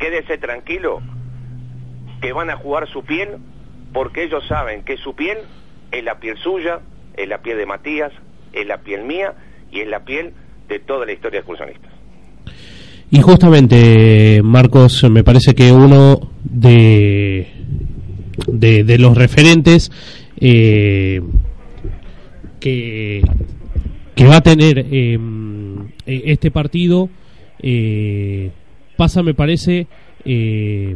quédese 0.00 0.38
tranquilo 0.38 1.00
que 2.20 2.32
van 2.32 2.50
a 2.50 2.56
jugar 2.56 2.88
su 2.88 3.04
piel 3.04 3.36
porque 3.92 4.24
ellos 4.24 4.42
saben 4.48 4.82
que 4.82 4.96
su 4.96 5.14
piel 5.14 5.38
es 5.92 6.02
la 6.02 6.18
piel 6.18 6.36
suya, 6.38 6.80
es 7.16 7.28
la 7.28 7.38
piel 7.42 7.58
de 7.58 7.66
Matías, 7.66 8.12
es 8.52 8.66
la 8.66 8.78
piel 8.78 9.04
mía 9.04 9.34
y 9.70 9.80
es 9.80 9.88
la 9.88 10.04
piel 10.04 10.32
de 10.68 10.78
toda 10.80 11.06
la 11.06 11.12
historia 11.12 11.40
excursionista. 11.40 11.88
Y 13.10 13.20
justamente, 13.20 14.40
Marcos, 14.42 15.04
me 15.10 15.24
parece 15.24 15.54
que 15.54 15.72
uno 15.72 16.30
de, 16.44 17.48
de, 18.46 18.98
los 18.98 19.16
referentes 19.16 19.90
eh, 20.40 21.20
que, 22.60 23.22
que 24.14 24.26
va 24.26 24.36
a 24.36 24.40
tener 24.42 24.78
em, 24.78 25.88
e, 26.06 26.22
este 26.26 26.52
partido 26.52 27.08
eh, 27.58 28.52
pasa, 29.00 29.22
me 29.22 29.32
parece, 29.32 29.86
eh, 30.26 30.94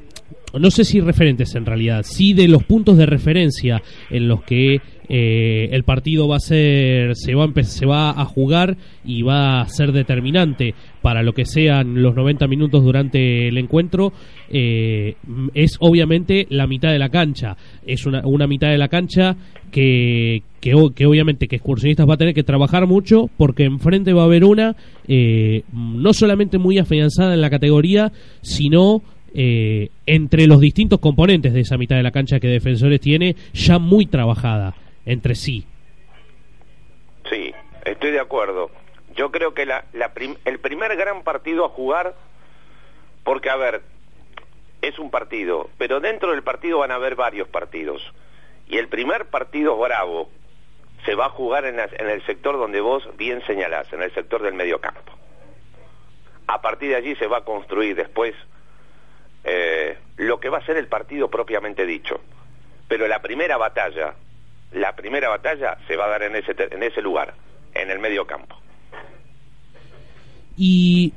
no 0.58 0.70
sé 0.70 0.84
si 0.84 1.00
referentes 1.00 1.54
en 1.54 1.66
realidad, 1.66 2.04
sí 2.04 2.32
de 2.32 2.49
los 2.49 2.64
puntos 2.64 2.96
de 2.96 3.06
referencia 3.06 3.82
en 4.11 4.28
los 4.28 4.42
que 4.42 4.80
eh, 5.08 5.68
el 5.70 5.84
partido 5.84 6.28
va 6.28 6.37
a 6.37 6.40
ser, 6.40 7.14
se 7.14 7.34
va, 7.34 7.44
a 7.44 7.62
se 7.62 7.87
va 7.87 8.11
a 8.11 8.25
jugar 8.25 8.76
y 9.04 9.23
va 9.23 9.61
a 9.61 9.68
ser 9.68 9.92
determinante 9.92 10.75
para 11.02 11.23
lo 11.23 11.34
que 11.34 11.44
sean 11.44 12.02
los 12.02 12.14
90 12.14 12.46
minutos 12.46 12.82
durante 12.82 13.49
el 13.49 13.58
encuentro, 13.58 14.12
eh, 14.49 15.16
es 15.52 15.76
obviamente 15.80 16.46
la 16.49 16.66
mitad 16.66 16.90
de 16.90 16.99
la 16.99 17.11
cancha. 17.11 17.56
Es 17.87 18.06
una, 18.06 18.26
una 18.26 18.46
mitad 18.46 18.68
de 18.68 18.78
la 18.78 18.88
cancha 18.88 19.37
que, 19.70 20.42
que, 20.61 20.75
obviamente 20.75 21.49
que 21.49 21.56
excursionistas 21.56 22.08
va 22.08 22.14
a 22.14 22.18
tener 22.18 22.32
que 22.32 22.42
trabajar 22.42 22.87
mucho 22.87 23.28
porque 23.37 23.64
enfrente 23.64 24.14
va 24.14 24.23
a 24.23 24.26
haber 24.26 24.44
una 24.44 24.76
eh, 25.06 25.64
no 25.73 26.14
solamente 26.14 26.56
muy 26.56 26.78
afianzada 26.78 27.34
en 27.34 27.42
la 27.42 27.50
categoría, 27.50 28.12
sino 28.40 29.02
eh, 29.35 29.91
entre 30.07 30.47
los 30.47 30.61
distintos 30.61 31.00
componentes 31.00 31.53
de 31.53 31.61
esa 31.61 31.76
mitad 31.76 31.97
de 31.97 32.05
la 32.05 32.12
cancha 32.12 32.38
que 32.38 32.47
Defensores 32.47 33.00
tiene, 33.00 33.35
ya 33.53 33.81
muy 33.81 34.07
trabajada 34.07 34.75
entre 35.05 35.35
sí. 35.35 35.67
Sí, 37.29 37.53
estoy 37.85 38.12
de 38.12 38.21
acuerdo. 38.21 38.71
Yo 39.17 39.33
creo 39.33 39.53
que 39.53 39.67
la, 39.67 39.85
el 40.45 40.59
primer 40.61 40.97
gran 40.97 41.23
partido 41.23 41.64
a 41.64 41.69
jugar, 41.69 42.14
porque 43.25 43.50
a 43.50 43.57
ver, 43.57 43.83
es 44.83 44.99
un 44.99 45.11
partido, 45.11 45.69
pero 45.78 46.00
dentro 46.00 46.30
del 46.30 46.43
partido 46.43 46.78
van 46.78 46.93
a 46.93 46.97
haber 46.97 47.17
varios 47.17 47.49
partidos. 47.49 48.02
Y 48.69 48.78
el 48.78 48.89
primer 48.89 49.26
partido 49.26 49.76
bravo 49.76 50.30
se 51.04 51.15
va 51.17 51.26
a 51.26 51.30
jugar 51.30 51.65
en, 51.65 51.80
en 51.80 52.08
el 52.08 52.25
sector 52.25 52.56
donde 52.56 52.80
vos 52.80 53.02
bien 53.17 53.43
señalás, 53.47 53.93
en 53.93 54.02
el 54.02 54.15
sector 54.15 54.43
del 54.43 54.54
medio 54.54 54.80
campo. 54.80 55.13
A 56.47 56.61
partir 56.61 56.91
de 56.91 56.97
allí 56.97 57.17
se 57.17 57.26
va 57.26 57.39
a 57.39 57.45
construir 57.45 57.97
después 57.97 58.35
eh, 59.45 59.99
lo 60.17 60.41
que 60.41 60.49
va 60.49 60.59
a 60.59 60.67
ser 60.67 60.76
el 60.76 60.89
partido 60.89 61.28
propiamente 61.28 61.87
dicho. 61.87 62.21
Pero 62.89 63.07
la 63.09 63.21
primera 63.21 63.57
batalla, 63.57 64.15
la 64.73 64.95
primera 64.95 65.28
batalla 65.28 65.78
se 65.87 65.97
va 65.97 66.07
a 66.07 66.09
dar 66.09 66.23
en 66.23 66.37
ese, 66.37 66.54
en 66.59 66.83
ese 66.83 67.00
lugar, 67.02 67.35
en 67.75 67.91
el 67.91 67.99
medio 67.99 68.26
campo. 68.26 68.57
Y 70.57 71.13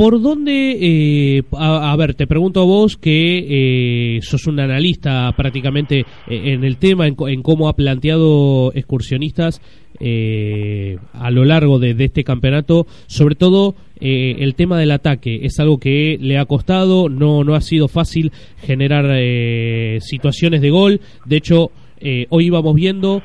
¿Por 0.00 0.22
dónde, 0.22 0.78
eh, 0.80 1.42
a, 1.52 1.94
ver, 1.94 2.14
te 2.14 2.26
pregunto 2.26 2.62
a 2.62 2.64
vos 2.64 2.96
que 2.96 4.16
eh, 4.16 4.20
sos 4.22 4.46
un 4.46 4.58
analista 4.58 5.30
prácticamente 5.36 6.06
en 6.26 6.64
el 6.64 6.78
tema, 6.78 7.06
en, 7.06 7.42
cómo 7.42 7.68
ha 7.68 7.76
planteado 7.76 8.72
excursionistas 8.74 9.60
a 10.00 11.30
lo 11.30 11.44
largo 11.44 11.78
de, 11.78 11.92
de, 11.92 12.06
este 12.06 12.24
campeonato, 12.24 12.86
sobre 13.08 13.34
todo 13.34 13.74
eh, 14.00 14.36
el 14.38 14.54
tema 14.54 14.78
del 14.78 14.92
ataque 14.92 15.40
es 15.42 15.60
algo 15.60 15.78
que 15.78 16.16
le 16.18 16.38
ha 16.38 16.46
costado, 16.46 17.10
no, 17.10 17.44
no 17.44 17.54
ha 17.54 17.60
sido 17.60 17.86
fácil 17.86 18.32
generar 18.62 19.04
eh, 19.10 19.98
situaciones 20.00 20.62
de 20.62 20.70
gol. 20.70 21.02
De 21.26 21.36
hecho, 21.36 21.72
eh, 21.98 22.24
hoy 22.30 22.46
íbamos 22.46 22.74
viendo, 22.74 23.22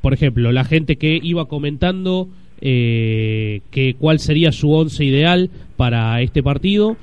por 0.00 0.14
ejemplo, 0.14 0.50
la 0.50 0.64
gente 0.64 0.96
que 0.96 1.20
iba 1.22 1.46
comentando 1.46 2.28
que 2.60 3.96
cuál 3.98 4.18
sería 4.18 4.52
su 4.52 4.70
once 4.70 5.04
ideal 5.04 5.50
para 5.76 6.20
este 6.22 6.42
partido. 6.42 6.96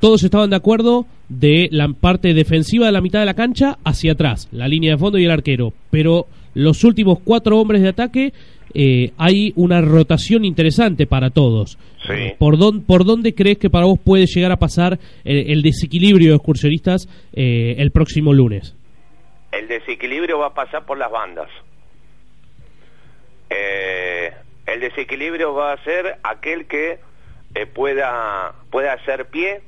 todos 0.00 0.22
estaban 0.22 0.50
de 0.50 0.56
acuerdo 0.56 1.06
de 1.28 1.68
la 1.70 1.88
parte 1.88 2.34
defensiva 2.34 2.86
de 2.86 2.92
la 2.92 3.00
mitad 3.00 3.20
de 3.20 3.26
la 3.26 3.34
cancha 3.34 3.78
hacia 3.84 4.12
atrás, 4.12 4.48
la 4.52 4.68
línea 4.68 4.92
de 4.92 4.98
fondo 4.98 5.18
y 5.18 5.24
el 5.24 5.30
arquero. 5.30 5.72
Pero 5.90 6.26
los 6.54 6.84
últimos 6.84 7.20
cuatro 7.20 7.58
hombres 7.58 7.82
de 7.82 7.88
ataque 7.88 8.32
eh, 8.74 9.12
hay 9.16 9.52
una 9.56 9.80
rotación 9.80 10.44
interesante 10.44 11.06
para 11.06 11.30
todos. 11.30 11.78
¿Por, 12.38 12.56
¿Por 12.84 13.04
dónde 13.04 13.34
crees 13.34 13.58
que 13.58 13.70
para 13.70 13.86
vos 13.86 13.98
puede 13.98 14.26
llegar 14.26 14.52
a 14.52 14.56
pasar 14.56 14.98
el, 15.24 15.62
desequilibrio 15.62 16.30
de 16.30 16.36
excursionistas 16.36 17.08
eh, 17.32 17.76
el 17.78 17.90
próximo 17.90 18.32
lunes? 18.32 18.76
El 19.52 19.68
desequilibrio 19.68 20.38
va 20.38 20.48
a 20.48 20.54
pasar 20.54 20.84
por 20.84 20.98
las 20.98 21.10
bandas. 21.10 21.48
Eh, 23.50 24.34
el 24.66 24.80
desequilibrio 24.80 25.54
va 25.54 25.72
a 25.72 25.84
ser 25.84 26.18
aquel 26.22 26.66
que 26.66 27.00
pueda, 27.74 28.54
pueda 28.70 28.92
hacer 28.92 29.26
pie 29.26 29.62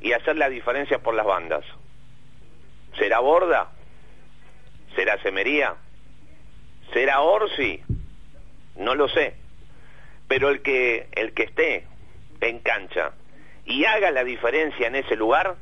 y 0.00 0.12
hacer 0.12 0.36
la 0.36 0.48
diferencia 0.48 0.98
por 0.98 1.14
las 1.14 1.26
bandas. 1.26 1.64
¿Será 2.98 3.20
Borda? 3.20 3.70
¿Será 4.94 5.20
Semería? 5.22 5.74
¿Será 6.92 7.20
Orsi? 7.20 7.82
No 8.76 8.94
lo 8.94 9.08
sé. 9.08 9.34
Pero 10.28 10.48
el 10.48 10.62
que, 10.62 11.08
el 11.12 11.34
que 11.34 11.44
esté 11.44 11.86
en 12.40 12.58
cancha 12.60 13.12
y 13.64 13.84
haga 13.84 14.10
la 14.10 14.24
diferencia 14.24 14.86
en 14.86 14.96
ese 14.96 15.16
lugar, 15.16 15.56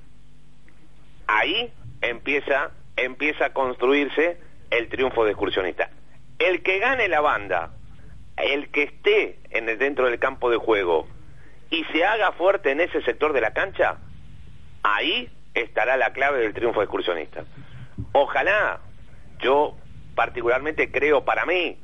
ahí 1.26 1.72
empieza, 2.02 2.70
empieza 2.96 3.46
a 3.46 3.52
construirse 3.52 4.38
el 4.70 4.88
triunfo 4.88 5.24
de 5.24 5.32
excursionista. 5.32 5.90
El 6.44 6.62
que 6.62 6.78
gane 6.78 7.08
la 7.08 7.22
banda, 7.22 7.70
el 8.36 8.68
que 8.70 8.82
esté 8.82 9.38
en 9.48 9.66
el, 9.66 9.78
dentro 9.78 10.10
del 10.10 10.18
campo 10.18 10.50
de 10.50 10.58
juego 10.58 11.08
y 11.70 11.84
se 11.84 12.04
haga 12.04 12.32
fuerte 12.32 12.70
en 12.70 12.82
ese 12.82 13.00
sector 13.00 13.32
de 13.32 13.40
la 13.40 13.54
cancha, 13.54 13.96
ahí 14.82 15.30
estará 15.54 15.96
la 15.96 16.12
clave 16.12 16.40
del 16.40 16.52
triunfo 16.52 16.82
excursionista. 16.82 17.44
Ojalá, 18.12 18.80
yo 19.38 19.74
particularmente 20.14 20.92
creo 20.92 21.24
para 21.24 21.46
mí, 21.46 21.78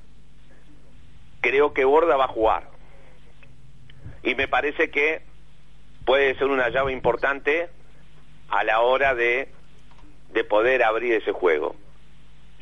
creo 1.40 1.72
que 1.72 1.86
Borda 1.86 2.16
va 2.16 2.26
a 2.26 2.28
jugar. 2.28 2.64
Y 4.22 4.34
me 4.34 4.46
parece 4.46 4.90
que 4.90 5.22
puede 6.04 6.34
ser 6.34 6.48
una 6.48 6.68
llave 6.68 6.92
importante 6.92 7.70
a 8.50 8.62
la 8.62 8.80
hora 8.80 9.14
de, 9.14 9.48
de 10.34 10.44
poder 10.44 10.82
abrir 10.82 11.14
ese 11.14 11.32
juego. 11.32 11.76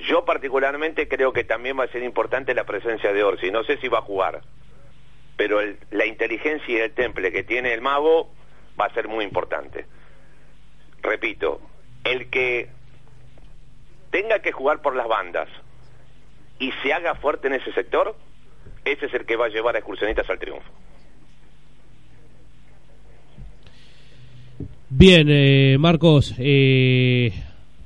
Yo 0.07 0.25
particularmente 0.25 1.09
creo 1.09 1.33
que 1.33 1.45
también 1.45 1.79
va 1.79 1.85
a 1.85 1.89
ser 1.89 2.03
importante 2.03 2.55
la 2.55 2.65
presencia 2.65 3.13
de 3.13 3.25
Orsi. 3.25 3.51
No 3.51 3.65
sé 3.65 3.79
si 3.79 3.89
va 3.89 3.99
a 3.99 4.03
jugar, 4.03 4.43
pero 5.37 5.61
la 5.91 6.07
inteligencia 6.07 6.75
y 6.75 6.81
el 6.81 6.93
temple 6.93 7.33
que 7.33 7.43
tiene 7.43 7.75
el 7.75 7.81
mago 7.81 8.31
va 8.81 8.87
a 8.87 8.95
ser 8.95 9.09
muy 9.09 9.25
importante. 9.25 9.87
Repito, 11.03 11.61
el 12.05 12.31
que 12.31 12.69
tenga 14.11 14.41
que 14.41 14.53
jugar 14.53 14.83
por 14.83 14.95
las 14.95 15.09
bandas 15.09 15.49
y 16.59 16.73
se 16.83 16.93
haga 16.93 17.15
fuerte 17.17 17.49
en 17.49 17.55
ese 17.55 17.73
sector, 17.73 18.17
ese 18.85 19.07
es 19.07 19.15
el 19.15 19.27
que 19.27 19.37
va 19.37 19.47
a 19.47 19.49
llevar 19.49 19.75
a 19.77 19.79
excursionistas 19.79 20.29
al 20.31 20.39
triunfo. 20.39 20.71
Bien, 24.91 25.29
eh, 25.31 25.77
Marcos, 25.79 26.35
eh, 26.39 27.33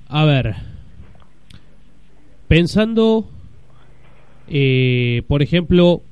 a 0.09 0.25
ver, 0.25 0.55
pensando, 2.53 3.25
eh, 4.47 5.23
por 5.27 5.41
ejemplo, 5.41 6.03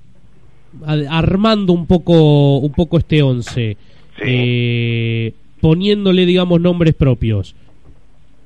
armando 1.11 1.75
un 1.75 1.87
poco, 1.87 2.57
un 2.57 2.73
poco 2.73 2.97
este 2.97 3.23
once, 3.23 3.77
Sí. 4.17 4.23
eh, 4.25 5.35
poniéndole, 5.61 6.25
digamos, 6.25 6.59
nombres 6.59 6.95
propios. 6.95 7.55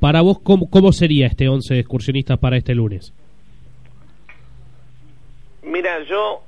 Para 0.00 0.22
vos, 0.22 0.40
¿cómo, 0.40 0.68
cómo 0.68 0.90
sería 0.92 1.28
este 1.28 1.48
once 1.48 1.74
de 1.74 1.80
excursionistas 1.80 2.37
para 2.40 2.57
este 2.57 2.74
lunes? 2.74 3.12
Mira, 5.62 6.02
yo 6.02 6.42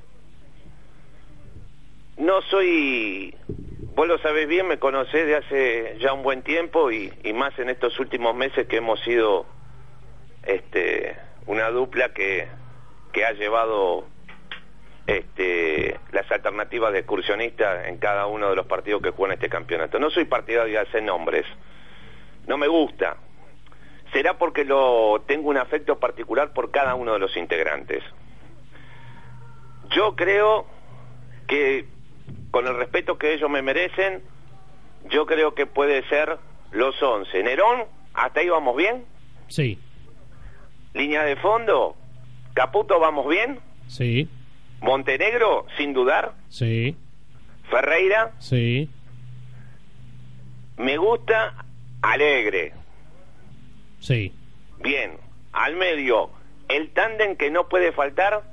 no 2.17 2.41
soy, 2.51 3.33
vos 3.95 4.05
lo 4.05 4.17
sabés 4.17 4.49
bien, 4.49 4.67
me 4.67 4.79
conocés 4.79 5.25
de 5.25 5.35
hace 5.37 5.97
ya 6.01 6.11
un 6.11 6.23
buen 6.23 6.41
tiempo 6.41 6.91
y, 6.91 7.09
y 7.23 7.31
más 7.31 7.57
en 7.57 7.69
estos 7.69 7.97
últimos 8.01 8.35
meses 8.35 8.67
que 8.67 8.77
hemos 8.77 8.99
sido 8.99 9.45
este, 10.45 11.15
una 11.47 11.69
dupla 11.69 12.13
que, 12.13 12.47
que 13.11 13.25
ha 13.25 13.31
llevado 13.31 14.05
este, 15.07 15.97
las 16.11 16.29
alternativas 16.29 16.91
de 16.91 16.99
excursionistas 16.99 17.87
en 17.87 17.97
cada 17.97 18.27
uno 18.27 18.49
de 18.49 18.55
los 18.55 18.65
partidos 18.65 19.01
que 19.01 19.11
juegan 19.11 19.35
este 19.35 19.49
campeonato. 19.49 19.99
No 19.99 20.09
soy 20.09 20.25
partidario 20.25 20.73
de 20.73 20.79
hacer 20.79 21.01
nombres, 21.01 21.45
no 22.45 22.57
me 22.57 22.67
gusta. 22.67 23.17
Será 24.11 24.37
porque 24.37 24.65
lo 24.65 25.23
tengo 25.25 25.49
un 25.49 25.57
afecto 25.57 25.99
particular 25.99 26.53
por 26.53 26.71
cada 26.71 26.95
uno 26.95 27.13
de 27.13 27.19
los 27.19 27.35
integrantes. 27.35 28.03
Yo 29.89 30.15
creo 30.15 30.65
que, 31.47 31.85
con 32.51 32.67
el 32.67 32.75
respeto 32.75 33.17
que 33.17 33.33
ellos 33.33 33.49
me 33.49 33.61
merecen, 33.61 34.21
yo 35.09 35.25
creo 35.25 35.55
que 35.55 35.65
puede 35.65 36.07
ser 36.09 36.37
los 36.71 37.01
11. 37.01 37.43
Nerón, 37.43 37.85
hasta 38.13 38.41
ahí 38.41 38.49
vamos 38.49 38.75
bien. 38.75 39.05
Sí, 39.47 39.79
Línea 40.93 41.23
de 41.23 41.35
fondo, 41.37 41.95
Caputo, 42.53 42.99
vamos 42.99 43.27
bien. 43.29 43.59
sí, 43.87 44.27
Montenegro, 44.81 45.65
sin 45.77 45.93
dudar. 45.93 46.33
sí, 46.49 46.95
Ferreira, 47.69 48.31
sí. 48.39 48.89
me 50.77 50.97
gusta 50.97 51.65
Alegre. 52.01 52.73
Sí. 53.99 54.31
Bien. 54.83 55.11
Al 55.51 55.75
medio, 55.75 56.29
el 56.69 56.89
tándem 56.91 57.35
que 57.35 57.49
no 57.49 57.67
puede 57.67 57.91
faltar, 57.91 58.43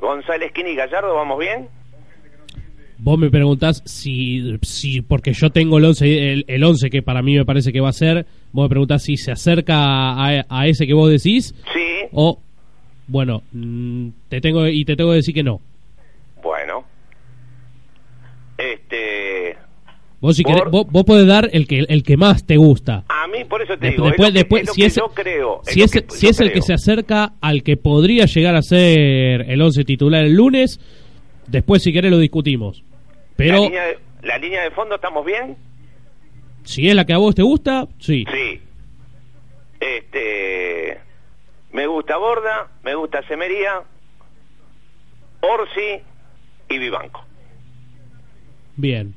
González 0.00 0.52
Quini 0.52 0.70
y 0.70 0.76
Gallardo, 0.76 1.14
¿vamos 1.14 1.38
bien? 1.40 1.68
Vos 2.98 3.18
me 3.18 3.28
preguntás 3.30 3.82
si, 3.84 4.56
si 4.62 5.02
porque 5.02 5.32
yo 5.32 5.50
tengo 5.50 5.78
el 5.78 5.84
11, 5.86 6.32
el, 6.32 6.44
el 6.46 6.62
11 6.64 6.88
que 6.90 7.02
para 7.02 7.20
mí 7.22 7.36
me 7.36 7.44
parece 7.44 7.72
que 7.72 7.80
va 7.80 7.88
a 7.88 7.92
ser, 7.92 8.26
vos 8.54 8.64
me 8.64 8.68
preguntás 8.70 9.02
si 9.02 9.16
se 9.18 9.32
acerca 9.32 9.74
a, 9.76 10.46
a 10.48 10.66
ese 10.66 10.86
que 10.86 10.94
vos 10.94 11.10
decís 11.10 11.54
Sí. 11.74 12.06
o, 12.12 12.38
bueno, 13.08 13.42
mm, 13.52 14.08
te 14.30 14.40
tengo 14.40 14.66
y 14.66 14.84
te 14.86 14.96
tengo 14.96 15.10
que 15.10 15.16
decir 15.16 15.34
que 15.34 15.42
no. 15.42 15.60
Bueno. 16.42 16.84
Este... 18.56 19.56
Vos, 20.20 20.36
si 20.36 20.42
Por- 20.42 20.54
querés, 20.54 20.70
vos, 20.70 20.86
vos 20.90 21.04
podés 21.04 21.26
dar 21.26 21.50
el 21.52 21.66
que, 21.66 21.80
el 21.86 22.02
que 22.02 22.16
más 22.16 22.46
te 22.46 22.56
gusta. 22.56 23.04
A 23.08 23.26
mí, 23.26 23.44
por 23.44 23.60
eso 23.60 23.76
te 23.76 23.88
Después, 23.88 24.16
digo, 24.16 24.30
después, 24.30 24.30
es 24.30 24.32
lo 24.32 24.32
que, 24.32 24.38
después, 24.38 24.62
es 24.68 24.74
si 24.74 24.84
es, 24.84 24.94
yo 24.96 25.08
creo. 25.12 25.60
si 25.64 25.82
es, 25.82 25.90
que 25.90 26.04
si 26.08 26.28
es 26.28 26.40
el 26.40 26.52
que 26.52 26.62
se 26.62 26.72
acerca 26.72 27.32
al 27.42 27.62
que 27.62 27.76
podría 27.76 28.24
llegar 28.26 28.54
a 28.56 28.62
ser 28.62 29.50
el 29.50 29.60
11 29.60 29.84
titular 29.84 30.24
el 30.24 30.32
lunes, 30.32 30.80
después 31.48 31.82
si 31.82 31.92
querés 31.92 32.10
lo 32.10 32.18
discutimos. 32.18 32.82
La 32.82 33.34
Pero 33.36 33.64
línea, 33.64 33.82
de, 33.86 33.98
la 34.22 34.38
línea 34.38 34.62
de 34.62 34.70
fondo, 34.70 34.94
¿estamos 34.94 35.26
bien? 35.26 35.56
Si 36.64 36.88
es 36.88 36.94
la 36.94 37.04
que 37.04 37.12
a 37.12 37.18
vos 37.18 37.34
te 37.34 37.42
gusta, 37.42 37.86
sí. 37.98 38.24
Sí. 38.30 38.60
Este... 39.80 40.98
Me 41.72 41.88
gusta 41.88 42.16
Borda, 42.16 42.68
me 42.84 42.94
gusta 42.94 43.26
Semería, 43.26 43.82
Orsi 45.40 46.02
y 46.70 46.78
Vivanco. 46.78 47.24
Bien. 48.76 49.14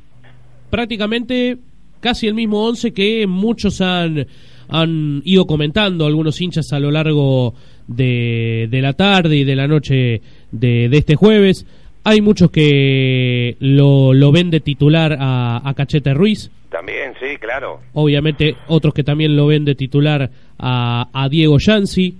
Prácticamente 0.71 1.59
casi 1.99 2.27
el 2.27 2.33
mismo 2.33 2.65
11 2.65 2.93
que 2.93 3.27
muchos 3.27 3.79
han, 3.81 4.25
han 4.69 5.21
ido 5.23 5.45
comentando, 5.45 6.05
algunos 6.07 6.41
hinchas 6.41 6.73
a 6.73 6.79
lo 6.79 6.89
largo 6.89 7.53
de, 7.87 8.67
de 8.69 8.81
la 8.81 8.93
tarde 8.93 9.37
y 9.37 9.43
de 9.43 9.55
la 9.55 9.67
noche 9.67 10.21
de, 10.51 10.89
de 10.89 10.97
este 10.97 11.15
jueves. 11.15 11.65
Hay 12.09 12.21
muchos 12.21 12.51
que 12.51 13.57
lo, 13.59 14.13
lo 14.13 14.31
ven 14.31 14.49
de 14.49 14.61
titular 14.61 15.17
a, 15.19 15.61
a 15.67 15.73
Cachete 15.73 16.13
Ruiz. 16.13 16.49
También, 16.69 17.11
sí, 17.19 17.35
claro. 17.37 17.81
Obviamente 17.91 18.55
otros 18.67 18.93
que 18.93 19.03
también 19.03 19.35
lo 19.35 19.47
ven 19.47 19.65
de 19.65 19.75
titular 19.75 20.29
a, 20.57 21.09
a 21.11 21.27
Diego 21.27 21.57
Yancy. 21.59 22.15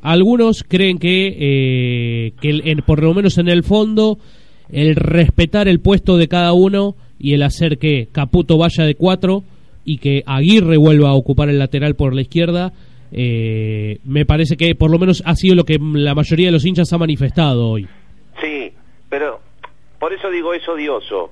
Algunos 0.00 0.64
creen 0.66 0.98
que, 0.98 1.36
eh, 1.38 2.32
que 2.40 2.60
en- 2.64 2.78
por 2.78 3.02
lo 3.02 3.12
menos 3.12 3.36
en 3.36 3.48
el 3.48 3.62
fondo 3.62 4.16
el 4.72 4.96
respetar 4.96 5.68
el 5.68 5.80
puesto 5.80 6.16
de 6.16 6.26
cada 6.28 6.54
uno 6.54 6.94
y 7.18 7.34
el 7.34 7.42
hacer 7.42 7.76
que 7.76 8.08
Caputo 8.10 8.56
vaya 8.56 8.84
de 8.84 8.94
cuatro 8.94 9.44
y 9.84 9.98
que 9.98 10.22
Aguirre 10.24 10.78
vuelva 10.78 11.10
a 11.10 11.14
ocupar 11.14 11.50
el 11.50 11.58
lateral 11.58 11.94
por 11.94 12.14
la 12.14 12.22
izquierda, 12.22 12.72
eh, 13.12 13.98
me 14.04 14.24
parece 14.24 14.56
que 14.56 14.74
por 14.74 14.90
lo 14.90 14.98
menos 14.98 15.22
ha 15.26 15.34
sido 15.36 15.54
lo 15.56 15.64
que 15.64 15.78
la 15.78 16.14
mayoría 16.14 16.46
de 16.46 16.52
los 16.52 16.64
hinchas 16.64 16.90
ha 16.94 16.98
manifestado 16.98 17.68
hoy. 17.68 17.86
Sí, 18.40 18.72
pero 19.10 19.40
por 19.98 20.14
eso 20.14 20.30
digo 20.30 20.54
es 20.54 20.66
odioso. 20.66 21.30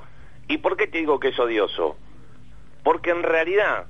¿Y 0.49 0.59
por 0.59 0.77
qué 0.77 0.87
te 0.87 0.99
digo 0.99 1.19
que 1.19 1.29
es 1.29 1.39
odioso? 1.39 1.97
Porque 2.83 3.11
en 3.11 3.23
realidad 3.23 3.87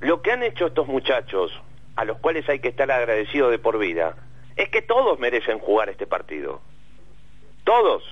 lo 0.00 0.22
que 0.22 0.32
han 0.32 0.42
hecho 0.42 0.66
estos 0.66 0.86
muchachos, 0.86 1.52
a 1.96 2.04
los 2.04 2.18
cuales 2.18 2.48
hay 2.48 2.60
que 2.60 2.68
estar 2.68 2.90
agradecidos 2.90 3.50
de 3.50 3.58
por 3.58 3.78
vida, 3.78 4.16
es 4.56 4.70
que 4.70 4.82
todos 4.82 5.18
merecen 5.18 5.58
jugar 5.58 5.90
este 5.90 6.06
partido. 6.06 6.60
Todos. 7.64 8.02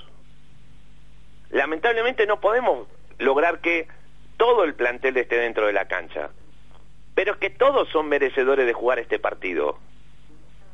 Lamentablemente 1.51 2.27
no 2.27 2.41
podemos 2.41 2.87
lograr 3.19 3.61
que 3.61 3.89
todo 4.37 4.65
el 4.65 4.75
plantel 4.75 5.17
esté 5.17 5.37
dentro 5.37 5.67
de 5.67 5.73
la 5.73 5.87
cancha. 5.87 6.31
Pero 7.15 7.33
es 7.33 7.39
que 7.39 7.51
todos 7.51 7.89
son 7.89 8.09
merecedores 8.09 8.67
de 8.67 8.73
jugar 8.73 8.99
este 8.99 9.19
partido. 9.19 9.79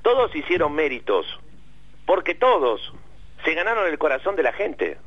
Todos 0.02 0.34
hicieron 0.36 0.74
méritos. 0.74 1.26
Porque 2.04 2.34
todos 2.34 2.92
se 3.46 3.54
ganaron 3.54 3.86
el 3.86 3.96
corazón 3.96 4.34
de 4.34 4.42
la 4.42 4.52
gente. 4.52 4.98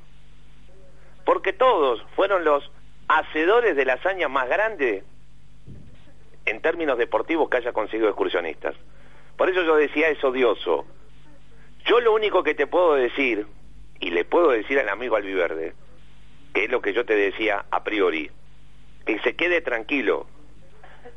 Porque 1.26 1.52
todos 1.52 2.02
fueron 2.16 2.46
los 2.46 2.72
hacedores 3.10 3.76
de 3.76 3.84
la 3.84 3.96
hazaña 3.96 4.30
más 4.30 4.48
grande 4.48 5.04
en 6.46 6.62
términos 6.62 6.98
deportivos 6.98 7.50
que 7.50 7.58
haya 7.58 7.74
conseguido 7.74 8.08
excursionistas. 8.08 8.76
Por 9.36 9.50
eso 9.50 9.62
yo 9.64 9.76
decía 9.76 10.08
es 10.08 10.24
odioso. 10.24 10.86
Yo 11.84 12.00
lo 12.00 12.14
único 12.14 12.42
que 12.42 12.56
te 12.56 12.66
puedo 12.66 12.96
decir, 12.96 13.46
y 14.00 14.12
le 14.12 14.24
puedo 14.24 14.52
decir 14.52 14.80
al 14.80 14.88
amigo 14.88 15.18
Albiverde, 15.18 15.74
que 16.54 16.64
es 16.64 16.72
lo 16.72 16.82
que 16.82 16.94
yo 16.94 17.06
te 17.06 17.16
decía 17.16 17.66
a 17.70 17.84
priori, 17.84 18.32
que 19.06 19.20
se 19.20 19.36
quede 19.36 19.60
tranquilo, 19.60 20.28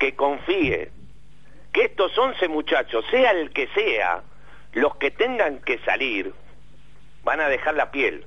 que 0.00 0.16
confíe, 0.16 0.90
que 1.72 1.84
estos 1.84 2.18
11 2.18 2.48
muchachos, 2.48 3.04
sea 3.12 3.30
el 3.30 3.52
que 3.52 3.68
sea, 3.68 4.24
los 4.72 4.96
que 4.96 5.12
tengan 5.12 5.60
que 5.60 5.78
salir, 5.78 6.34
van 7.24 7.40
a 7.40 7.48
dejar 7.48 7.74
la 7.74 7.90
piel, 7.90 8.22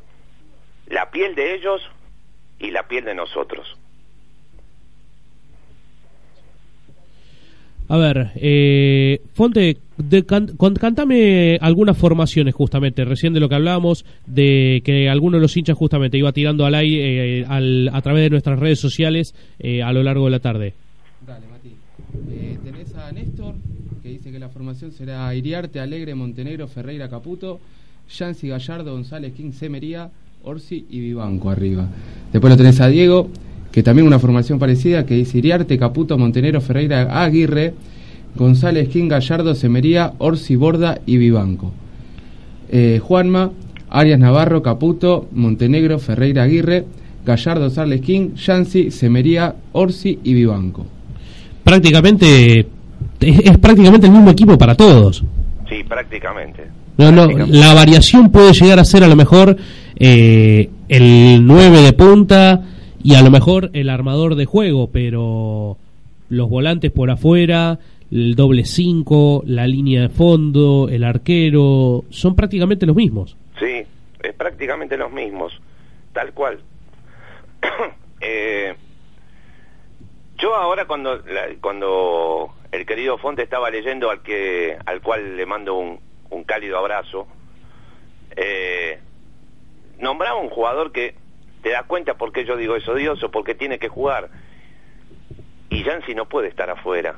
la 0.88 1.12
piel 1.12 1.36
de 1.36 1.55
ellos 1.55 1.81
y 2.60 2.71
la 2.71 2.88
piel 2.88 3.05
de 3.05 3.15
nosotros. 3.15 3.67
A 7.88 7.97
ver, 7.97 8.31
eh, 8.38 9.21
Fonte, 9.34 9.77
de, 9.97 10.25
can- 10.25 10.55
cantame 10.58 11.60
algunas 11.62 11.95
formaciones 11.95 12.55
justamente, 12.55 13.05
recién 13.05 13.34
de 13.34 13.39
lo 13.39 13.47
que 13.47 13.53
hablábamos, 13.55 14.05
de 14.25 14.81
que 14.84 15.08
alguno 15.08 15.38
de 15.38 15.41
los 15.41 15.55
hinchas 15.55 15.77
justamente 15.77 16.17
iba 16.17 16.31
tirando 16.31 16.65
al 16.65 16.73
aire 16.73 17.41
eh, 17.41 17.45
al- 17.47 17.91
a 17.93 18.01
través 18.01 18.23
de 18.23 18.29
nuestras 18.31 18.58
redes 18.58 18.79
sociales 18.79 19.36
eh, 19.60 19.84
a 19.84 19.93
lo 19.93 20.01
largo 20.01 20.25
de 20.25 20.31
la 20.31 20.39
tarde. 20.39 20.73
Dale, 21.27 21.45
Mati. 21.45 21.75
Eh, 22.31 22.58
tenés 22.63 22.95
a 22.95 23.12
Néstor, 23.12 23.53
que 24.01 24.10
dice 24.10 24.31
que 24.31 24.39
la 24.39 24.49
formación 24.49 24.91
será 24.91 25.34
Iriarte, 25.36 25.79
Alegre, 25.79 26.15
Montenegro, 26.15 26.67
Ferreira, 26.67 27.08
Caputo, 27.08 27.60
Yancy, 28.09 28.47
Gallardo, 28.49 28.93
González, 28.93 29.33
King, 29.33 29.51
Semería, 29.51 30.09
Orsi 30.43 30.85
y 30.89 30.99
Vivanco 30.99 31.49
arriba. 31.49 31.87
Después 32.31 32.51
lo 32.51 32.57
tenés 32.57 32.79
a 32.81 32.87
Diego, 32.87 33.29
que 33.71 33.83
también 33.83 34.07
una 34.07 34.19
formación 34.19 34.59
parecida, 34.59 35.05
que 35.05 35.15
dice 35.15 35.37
Iriarte, 35.39 35.77
Caputo, 35.77 36.17
Montenegro, 36.17 36.61
Ferreira, 36.61 37.23
Aguirre, 37.23 37.73
González, 38.35 38.89
King, 38.89 39.07
Gallardo, 39.07 39.55
Semería, 39.55 40.13
Orsi, 40.17 40.55
Borda 40.55 40.99
y 41.05 41.17
Vivanco. 41.17 41.73
Eh, 42.69 42.99
Juanma, 43.01 43.51
Arias 43.89 44.19
Navarro, 44.19 44.61
Caputo, 44.61 45.27
Montenegro, 45.31 45.99
Ferreira, 45.99 46.43
Aguirre, 46.43 46.85
Gallardo, 47.25 47.69
Sarles 47.69 48.01
King, 48.01 48.35
Yancy, 48.35 48.91
Semería, 48.91 49.55
Orsi 49.71 50.19
y 50.23 50.33
Vivanco. 50.33 50.85
Prácticamente, 51.63 52.59
es, 52.59 53.39
es 53.39 53.57
prácticamente 53.57 54.07
el 54.07 54.13
mismo 54.13 54.29
equipo 54.29 54.57
para 54.57 54.75
todos. 54.75 55.23
Sí, 55.67 55.83
prácticamente. 55.83 56.85
No, 56.97 57.12
no, 57.12 57.27
la 57.27 57.73
variación 57.73 58.31
puede 58.31 58.53
llegar 58.53 58.79
a 58.79 58.86
ser 58.86 59.03
a 59.03 59.08
lo 59.08 59.15
mejor 59.15 59.58
eh, 59.97 60.69
el 60.88 61.45
9 61.45 61.81
de 61.81 61.93
punta 61.93 62.62
y 63.03 63.15
a 63.15 63.21
lo 63.21 63.29
mejor 63.31 63.69
el 63.73 63.89
armador 63.89 64.36
de 64.36 64.45
juego, 64.45 64.89
pero 64.91 65.77
los 66.29 66.49
volantes 66.49 66.91
por 66.91 67.12
afuera, 67.12 67.79
el 68.12 68.36
doble 68.36 68.65
5, 68.65 69.43
la 69.45 69.67
línea 69.67 70.01
de 70.03 70.10
fondo, 70.10 70.88
el 70.89 71.03
arquero, 71.03 72.05
son 72.10 72.36
prácticamente 72.36 72.86
los 72.86 72.95
mismos. 72.95 73.36
Sí, 73.60 73.84
es 74.23 74.34
prácticamente 74.36 74.97
los 74.97 75.12
mismos, 75.12 75.53
tal 76.13 76.31
cual. 76.34 76.60
Eh, 78.21 78.73
yo 80.39 80.55
ahora 80.55 80.86
cuando 80.88 81.17
la- 81.17 81.53
cuando 81.62 82.49
el 82.71 82.86
querido 82.86 83.17
Fonte 83.19 83.43
estaba 83.43 83.69
leyendo 83.69 84.10
al 84.10 84.21
que 84.23 84.75
al 84.86 85.01
cual 85.01 85.38
le 85.38 85.45
mando 85.45 85.75
un, 85.75 85.99
un 86.29 86.43
cálido 86.43 86.77
abrazo, 86.77 87.27
eh, 88.35 88.99
nombraba 89.99 90.39
un 90.39 90.49
jugador 90.49 90.91
que 90.91 91.15
te 91.61 91.69
das 91.69 91.85
cuenta 91.85 92.15
por 92.15 92.31
qué 92.31 92.45
yo 92.45 92.57
digo 92.57 92.75
eso 92.75 92.91
odioso, 92.91 93.31
porque 93.31 93.55
tiene 93.55 93.79
que 93.79 93.89
jugar. 93.89 94.29
Y 95.69 95.83
Yancy 95.83 96.13
no 96.13 96.27
puede 96.27 96.47
estar 96.47 96.69
afuera. 96.69 97.15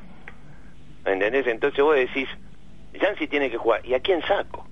¿Entendés? 1.05 1.47
Entonces 1.47 1.83
vos 1.83 1.95
decís, 1.95 2.27
Yancy 2.93 3.27
tiene 3.27 3.49
que 3.49 3.57
jugar. 3.57 3.85
¿Y 3.85 3.93
a 3.93 3.99
quién 3.99 4.21
saco? 4.23 4.65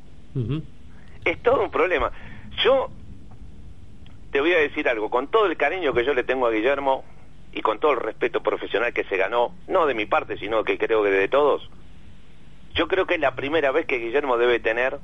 Es 1.23 1.41
todo 1.41 1.63
un 1.63 1.71
problema. 1.71 2.11
Yo 2.63 2.89
te 4.31 4.41
voy 4.41 4.53
a 4.53 4.59
decir 4.59 4.87
algo, 4.89 5.09
con 5.09 5.27
todo 5.27 5.45
el 5.45 5.55
cariño 5.55 5.93
que 5.93 6.03
yo 6.03 6.13
le 6.13 6.23
tengo 6.23 6.47
a 6.47 6.51
Guillermo 6.51 7.03
y 7.53 7.61
con 7.61 7.79
todo 7.79 7.93
el 7.93 7.99
respeto 8.01 8.43
profesional 8.43 8.93
que 8.93 9.05
se 9.05 9.15
ganó, 9.15 9.55
no 9.67 9.85
de 9.85 9.93
mi 9.93 10.05
parte, 10.05 10.37
sino 10.37 10.63
que 10.65 10.77
creo 10.77 11.03
que 11.03 11.09
de 11.09 11.29
todos, 11.29 11.69
yo 12.75 12.87
creo 12.87 13.05
que 13.05 13.15
es 13.15 13.21
la 13.21 13.35
primera 13.35 13.71
vez 13.71 13.85
que 13.85 13.99
Guillermo 13.99 14.37
debe 14.37 14.59
tener, 14.59 14.99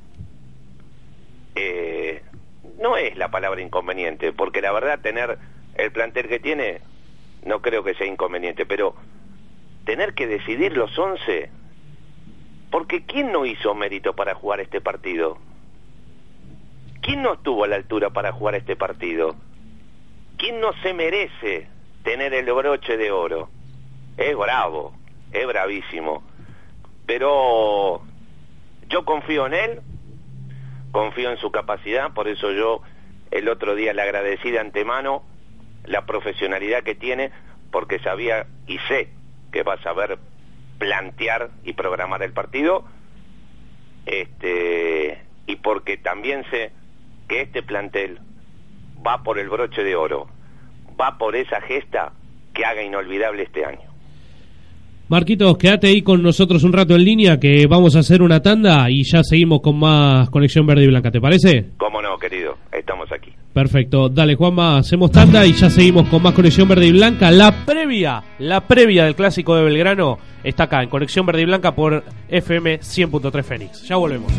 eh, 1.56 2.22
no 2.80 2.98
es 2.98 3.16
la 3.18 3.32
palabra 3.32 3.62
inconveniente, 3.62 4.34
porque 4.34 4.62
la 4.62 4.74
verdad 4.74 5.00
tener 5.00 5.40
el 5.76 5.92
plantel 5.92 6.28
que 6.28 6.40
tiene, 6.40 6.82
no 7.46 7.62
creo 7.62 7.84
que 7.84 7.96
sea 7.96 8.08
inconveniente, 8.08 8.66
pero 8.66 8.96
tener 9.86 10.14
que 10.14 10.28
decidir 10.28 10.76
los 10.76 10.98
11, 10.98 11.50
porque 12.70 13.06
¿quién 13.06 13.32
no 13.32 13.46
hizo 13.46 13.74
mérito 13.74 14.14
para 14.14 14.36
jugar 14.36 14.60
este 14.60 14.82
partido? 14.82 15.38
¿Quién 17.02 17.22
no 17.22 17.34
estuvo 17.34 17.64
a 17.64 17.68
la 17.68 17.78
altura 17.78 18.10
para 18.10 18.34
jugar 18.34 18.56
este 18.56 18.76
partido? 18.76 19.36
¿Quién 20.38 20.60
no 20.60 20.74
se 20.84 20.94
merece 20.94 21.68
tener 22.04 22.34
el 22.34 22.52
broche 22.54 22.98
de 22.98 23.12
oro? 23.12 23.50
Es 24.18 24.36
bravo, 24.36 24.94
es 25.32 25.48
bravísimo. 25.48 26.24
Pero 27.06 28.02
yo 28.88 29.06
confío 29.06 29.48
en 29.48 29.54
él, 29.54 29.82
confío 30.92 31.32
en 31.32 31.38
su 31.38 31.52
capacidad, 31.52 32.14
por 32.14 32.28
eso 32.28 32.52
yo 32.52 32.82
el 33.32 33.48
otro 33.48 33.76
día 33.76 33.94
le 33.94 34.02
agradecí 34.02 34.52
de 34.52 34.60
antemano 34.60 35.24
la 35.86 36.06
profesionalidad 36.06 36.84
que 36.84 36.96
tiene, 36.96 37.32
porque 37.72 38.00
sabía 38.00 38.46
y 38.68 38.78
sé 38.88 39.10
que 39.52 39.64
va 39.64 39.76
a 39.76 39.82
saber 39.82 40.20
plantear 40.78 41.52
y 41.64 41.74
programar 41.74 42.24
el 42.24 42.34
partido, 42.34 42.86
este 44.06 45.22
y 45.48 45.56
porque 45.58 45.98
también 45.98 46.44
sé 46.50 46.72
que 47.28 47.42
este 47.42 47.64
plantel 47.64 48.20
va 49.06 49.24
por 49.24 49.40
el 49.40 49.50
broche 49.50 49.84
de 49.84 49.96
oro, 49.96 50.28
va 51.00 51.18
por 51.18 51.36
esa 51.36 51.62
gesta 51.62 52.14
que 52.54 52.66
haga 52.66 52.84
inolvidable 52.84 53.44
este 53.44 53.66
año. 53.66 53.91
Marquitos, 55.12 55.58
quédate 55.58 55.88
ahí 55.88 56.04
con 56.04 56.24
nosotros 56.24 56.64
un 56.64 56.72
rato 56.72 56.96
en 56.96 57.04
línea 57.04 57.38
que 57.38 57.68
vamos 57.68 57.98
a 57.98 58.00
hacer 58.00 58.22
una 58.22 58.42
tanda 58.42 58.90
y 58.90 59.04
ya 59.04 59.24
seguimos 59.24 59.60
con 59.60 59.78
más 59.78 60.30
Conexión 60.30 60.66
Verde 60.66 60.86
y 60.86 60.88
Blanca, 60.88 61.12
¿te 61.12 61.20
parece? 61.20 61.72
¿Cómo 61.76 62.02
no, 62.02 62.18
querido? 62.18 62.56
Estamos 62.72 63.12
aquí. 63.12 63.30
Perfecto, 63.54 64.08
dale 64.08 64.36
Juanma, 64.36 64.78
hacemos 64.78 65.12
tanda 65.12 65.46
y 65.46 65.52
ya 65.52 65.70
seguimos 65.70 66.08
con 66.08 66.24
más 66.24 66.34
Conexión 66.34 66.70
Verde 66.70 66.88
y 66.88 66.94
Blanca. 66.94 67.30
La 67.30 67.66
previa, 67.66 68.24
la 68.40 68.62
previa 68.62 69.04
del 69.04 69.16
clásico 69.16 69.54
de 69.58 69.66
Belgrano 69.66 70.18
está 70.46 70.64
acá 70.64 70.82
en 70.82 70.88
Conexión 70.88 71.26
Verde 71.26 71.42
y 71.42 71.46
Blanca 71.46 71.76
por 71.76 72.06
FM 72.30 72.80
100.3 72.80 73.44
Fénix. 73.44 73.86
Ya 73.90 73.98
volvemos. 73.98 74.32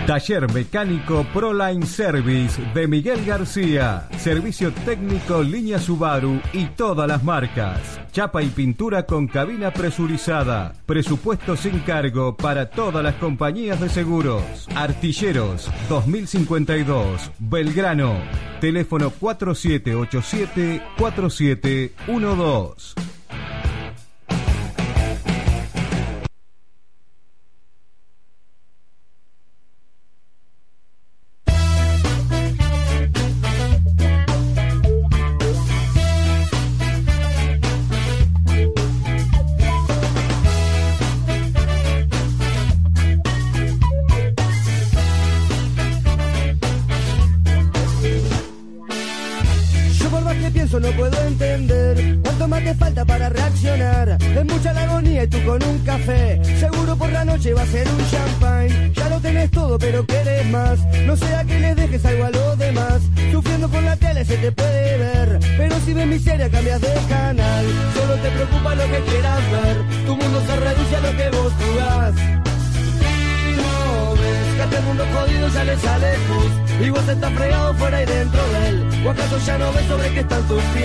Taller 0.05 0.51
Mecánico 0.53 1.25
Proline 1.33 1.83
Service 1.83 2.61
de 2.75 2.87
Miguel 2.87 3.25
García. 3.25 4.07
Servicio 4.19 4.71
técnico 4.71 5.41
línea 5.41 5.79
Subaru 5.79 6.39
y 6.53 6.67
todas 6.67 7.07
las 7.07 7.23
marcas. 7.23 7.99
Chapa 8.11 8.43
y 8.43 8.49
pintura 8.49 9.07
con 9.07 9.27
cabina 9.27 9.71
presurizada. 9.71 10.75
Presupuesto 10.85 11.57
sin 11.57 11.79
cargo 11.79 12.37
para 12.37 12.69
todas 12.69 13.03
las 13.03 13.15
compañías 13.15 13.81
de 13.81 13.89
seguros. 13.89 14.43
Artilleros 14.75 15.71
2052 15.89 17.31
Belgrano. 17.39 18.13
Teléfono 18.61 19.09
4787 19.09 20.83
4712. 20.99 23.14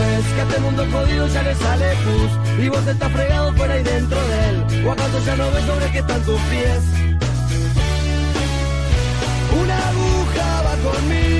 ves 0.00 0.24
que 0.34 0.40
a 0.40 0.44
este 0.44 0.58
mundo 0.60 0.86
jodido 0.92 1.26
ya 1.28 1.42
le 1.42 1.54
sale 1.54 1.88
pus 2.04 2.64
Y 2.64 2.68
vos 2.68 2.86
estás 2.86 3.12
fregado 3.12 3.52
fuera 3.54 3.78
y 3.78 3.82
dentro 3.82 4.18
de 4.28 4.48
él 4.48 4.86
¿O 4.86 4.92
acaso 4.92 5.18
ya 5.24 5.36
no 5.36 5.50
ves 5.50 5.64
sobre 5.64 5.90
qué 5.92 5.98
están 5.98 6.22
tus 6.22 6.40
pies? 6.50 6.82
Una 9.60 9.78
aguja 9.88 10.62
va 10.66 10.90
conmigo 10.90 11.37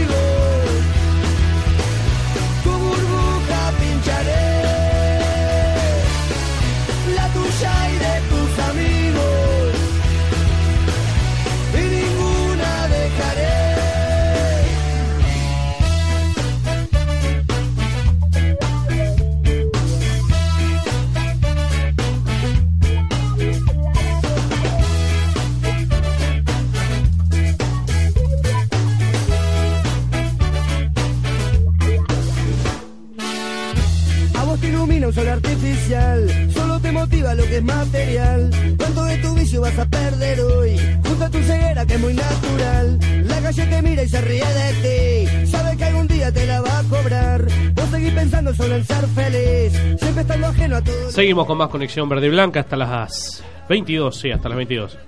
artificial, 35.94 36.50
solo 36.52 36.80
te 36.80 36.92
motiva 36.92 37.34
lo 37.34 37.44
que 37.44 37.56
es 37.56 37.62
material. 37.62 38.50
¿Cuánto 38.76 39.04
de 39.04 39.18
tu 39.18 39.34
vicio 39.34 39.60
vas 39.60 39.78
a 39.78 39.86
perder 39.86 40.40
hoy? 40.40 40.76
Junto 41.06 41.24
a 41.24 41.30
tu 41.30 41.38
ceguera 41.38 41.86
que 41.86 41.94
es 41.94 42.00
muy 42.00 42.14
natural. 42.14 42.98
La 43.24 43.40
calle 43.40 43.66
te 43.66 43.82
mira 43.82 44.02
y 44.02 44.08
se 44.08 44.20
ríe 44.20 44.44
de 44.44 44.72
ti. 44.82 45.46
Sabe 45.46 45.76
que 45.76 45.84
algún 45.84 46.08
día 46.08 46.32
te 46.32 46.46
la 46.46 46.60
va 46.60 46.78
a 46.78 46.82
cobrar. 46.84 47.46
Vos 47.74 47.88
seguís 47.90 48.12
pensando 48.12 48.54
solo 48.54 48.76
en 48.76 48.84
ser 48.84 49.06
feliz, 49.08 49.98
siempre 49.98 50.22
estando 50.22 50.46
ajeno 50.48 50.76
a 50.76 50.84
todo. 50.84 51.10
Seguimos 51.10 51.46
con 51.46 51.58
más 51.58 51.68
conexión 51.68 52.08
verde 52.08 52.26
y 52.26 52.30
blanca 52.30 52.60
hasta 52.60 52.76
las 52.76 53.42
22, 53.68 54.16
sí, 54.16 54.30
hasta 54.30 54.48
las 54.48 54.56
22. 54.56 54.98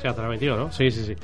Sí, 0.00 0.08
hasta 0.08 0.22
las 0.22 0.30
22, 0.30 0.58
¿no? 0.58 0.72
Sí, 0.72 0.90
sí, 0.90 1.04
sí. 1.04 1.14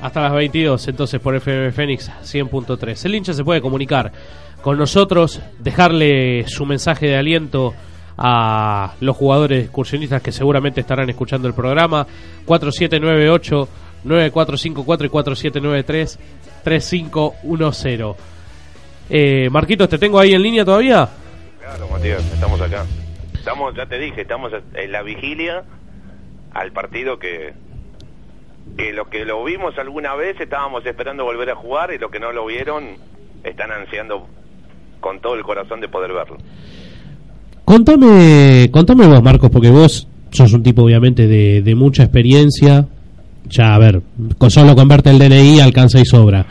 Hasta 0.00 0.20
las 0.20 0.32
22, 0.32 0.88
entonces 0.88 1.20
por 1.20 1.34
FM 1.34 1.72
Fénix 1.72 2.10
100.3. 2.10 3.04
El 3.06 3.14
hincha 3.14 3.32
se 3.32 3.42
puede 3.42 3.62
comunicar 3.62 4.12
con 4.60 4.76
nosotros, 4.76 5.40
dejarle 5.58 6.44
su 6.48 6.66
mensaje 6.66 7.06
de 7.06 7.16
aliento 7.16 7.74
a 8.18 8.94
los 9.00 9.16
jugadores 9.16 9.64
excursionistas 9.64 10.22
que 10.22 10.32
seguramente 10.32 10.80
estarán 10.80 11.08
escuchando 11.10 11.48
el 11.48 11.54
programa. 11.54 12.06
4798 12.44 13.68
9454 14.04 15.06
y 15.06 15.10
4793 15.10 16.18
3510. 16.62 18.16
Eh, 19.08 19.50
Marquitos, 19.50 19.88
¿te 19.88 19.98
tengo 19.98 20.18
ahí 20.18 20.32
en 20.32 20.42
línea 20.42 20.64
todavía? 20.64 21.08
Claro, 21.60 21.88
Matías, 21.88 22.24
estamos 22.32 22.60
acá. 22.60 22.84
Estamos, 23.34 23.74
ya 23.74 23.86
te 23.86 23.98
dije, 23.98 24.22
estamos 24.22 24.52
en 24.74 24.92
la 24.92 25.02
vigilia 25.02 25.62
al 26.52 26.72
partido 26.72 27.18
que, 27.18 27.54
que 28.76 28.92
los 28.92 29.08
que 29.08 29.24
lo 29.24 29.44
vimos 29.44 29.78
alguna 29.78 30.14
vez 30.16 30.40
estábamos 30.40 30.84
esperando 30.86 31.24
volver 31.24 31.50
a 31.50 31.54
jugar 31.54 31.92
y 31.92 31.98
los 31.98 32.10
que 32.10 32.18
no 32.18 32.32
lo 32.32 32.46
vieron 32.46 32.96
están 33.44 33.70
ansiando 33.70 34.26
con 35.00 35.20
todo 35.20 35.34
el 35.34 35.42
corazón 35.42 35.80
de 35.80 35.88
poder 35.88 36.12
verlo. 36.12 36.38
Contame, 37.66 38.68
contame 38.70 39.06
vos, 39.08 39.20
Marcos, 39.24 39.50
porque 39.50 39.70
vos 39.70 40.06
sos 40.30 40.52
un 40.52 40.62
tipo 40.62 40.82
obviamente 40.84 41.26
de, 41.26 41.62
de 41.62 41.74
mucha 41.74 42.04
experiencia. 42.04 42.86
Ya, 43.50 43.74
a 43.74 43.78
ver, 43.78 44.02
con 44.38 44.50
solo 44.52 44.76
con 44.76 44.86
verte 44.86 45.10
el 45.10 45.18
DNI 45.18 45.58
alcanza 45.60 46.00
y 46.00 46.04
sobra. 46.04 46.46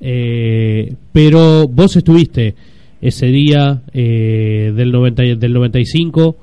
Eh, 0.00 0.94
pero 1.12 1.66
vos 1.66 1.96
estuviste 1.96 2.54
ese 3.00 3.26
día 3.26 3.82
eh, 3.92 4.72
del, 4.74 4.92
90, 4.92 5.24
y- 5.24 5.34
del 5.36 5.52
95, 5.52 6.36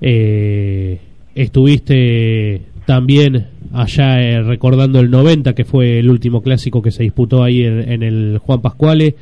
eh, 0.00 0.98
estuviste 1.34 2.62
también 2.86 3.48
allá 3.74 4.18
eh, 4.20 4.42
recordando 4.42 4.98
el 5.00 5.10
90, 5.10 5.54
que 5.54 5.66
fue 5.66 5.98
el 5.98 6.08
último 6.08 6.40
clásico 6.42 6.80
que 6.80 6.90
se 6.90 7.02
disputó 7.02 7.42
ahí 7.44 7.64
en, 7.64 7.92
en 7.92 8.02
el 8.02 8.38
Juan 8.38 8.62
Pascuale. 8.62 9.14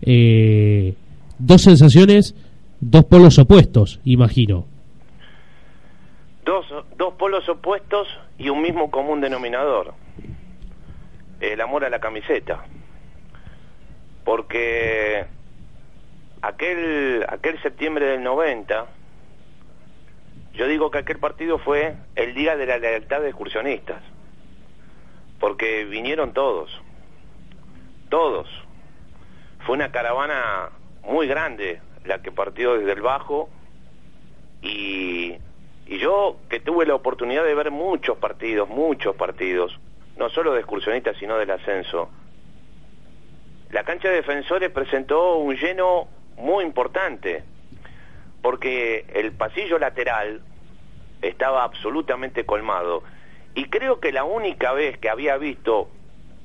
Eh, 0.00 0.94
dos 1.38 1.60
sensaciones, 1.62 2.34
dos 2.80 3.04
polos 3.04 3.38
opuestos, 3.38 4.00
imagino. 4.04 4.66
Dos, 6.44 6.66
dos 6.96 7.14
polos 7.14 7.48
opuestos 7.48 8.08
y 8.38 8.48
un 8.48 8.62
mismo 8.62 8.90
común 8.90 9.20
denominador. 9.20 9.94
El 11.40 11.60
amor 11.60 11.84
a 11.84 11.90
la 11.90 12.00
camiseta. 12.00 12.64
Porque 14.24 15.26
aquel, 16.42 17.24
aquel 17.28 17.60
septiembre 17.62 18.06
del 18.06 18.22
90, 18.22 18.86
yo 20.54 20.66
digo 20.66 20.90
que 20.90 20.98
aquel 20.98 21.18
partido 21.18 21.58
fue 21.58 21.94
el 22.16 22.34
día 22.34 22.56
de 22.56 22.66
la 22.66 22.78
lealtad 22.78 23.20
de 23.20 23.28
excursionistas. 23.28 24.02
Porque 25.38 25.84
vinieron 25.84 26.32
todos. 26.32 26.70
Todos. 28.08 28.48
Fue 29.66 29.76
una 29.76 29.90
caravana 29.90 30.70
muy 31.02 31.26
grande 31.26 31.80
la 32.04 32.22
que 32.22 32.32
partió 32.32 32.78
desde 32.78 32.92
el 32.92 33.02
bajo 33.02 33.48
y, 34.62 35.36
y 35.86 35.98
yo 35.98 36.36
que 36.48 36.60
tuve 36.60 36.86
la 36.86 36.94
oportunidad 36.94 37.44
de 37.44 37.54
ver 37.54 37.70
muchos 37.70 38.18
partidos, 38.18 38.68
muchos 38.68 39.16
partidos, 39.16 39.78
no 40.16 40.28
solo 40.30 40.52
de 40.52 40.60
excursionistas 40.60 41.16
sino 41.18 41.36
del 41.36 41.50
ascenso. 41.50 42.10
La 43.70 43.84
cancha 43.84 44.08
de 44.08 44.16
defensores 44.16 44.70
presentó 44.70 45.36
un 45.36 45.56
lleno 45.56 46.08
muy 46.36 46.64
importante 46.64 47.44
porque 48.42 49.04
el 49.14 49.32
pasillo 49.32 49.78
lateral 49.78 50.40
estaba 51.22 51.64
absolutamente 51.64 52.44
colmado 52.44 53.02
y 53.54 53.64
creo 53.64 54.00
que 54.00 54.12
la 54.12 54.24
única 54.24 54.72
vez 54.72 54.98
que 54.98 55.08
había 55.08 55.36
visto 55.36 55.88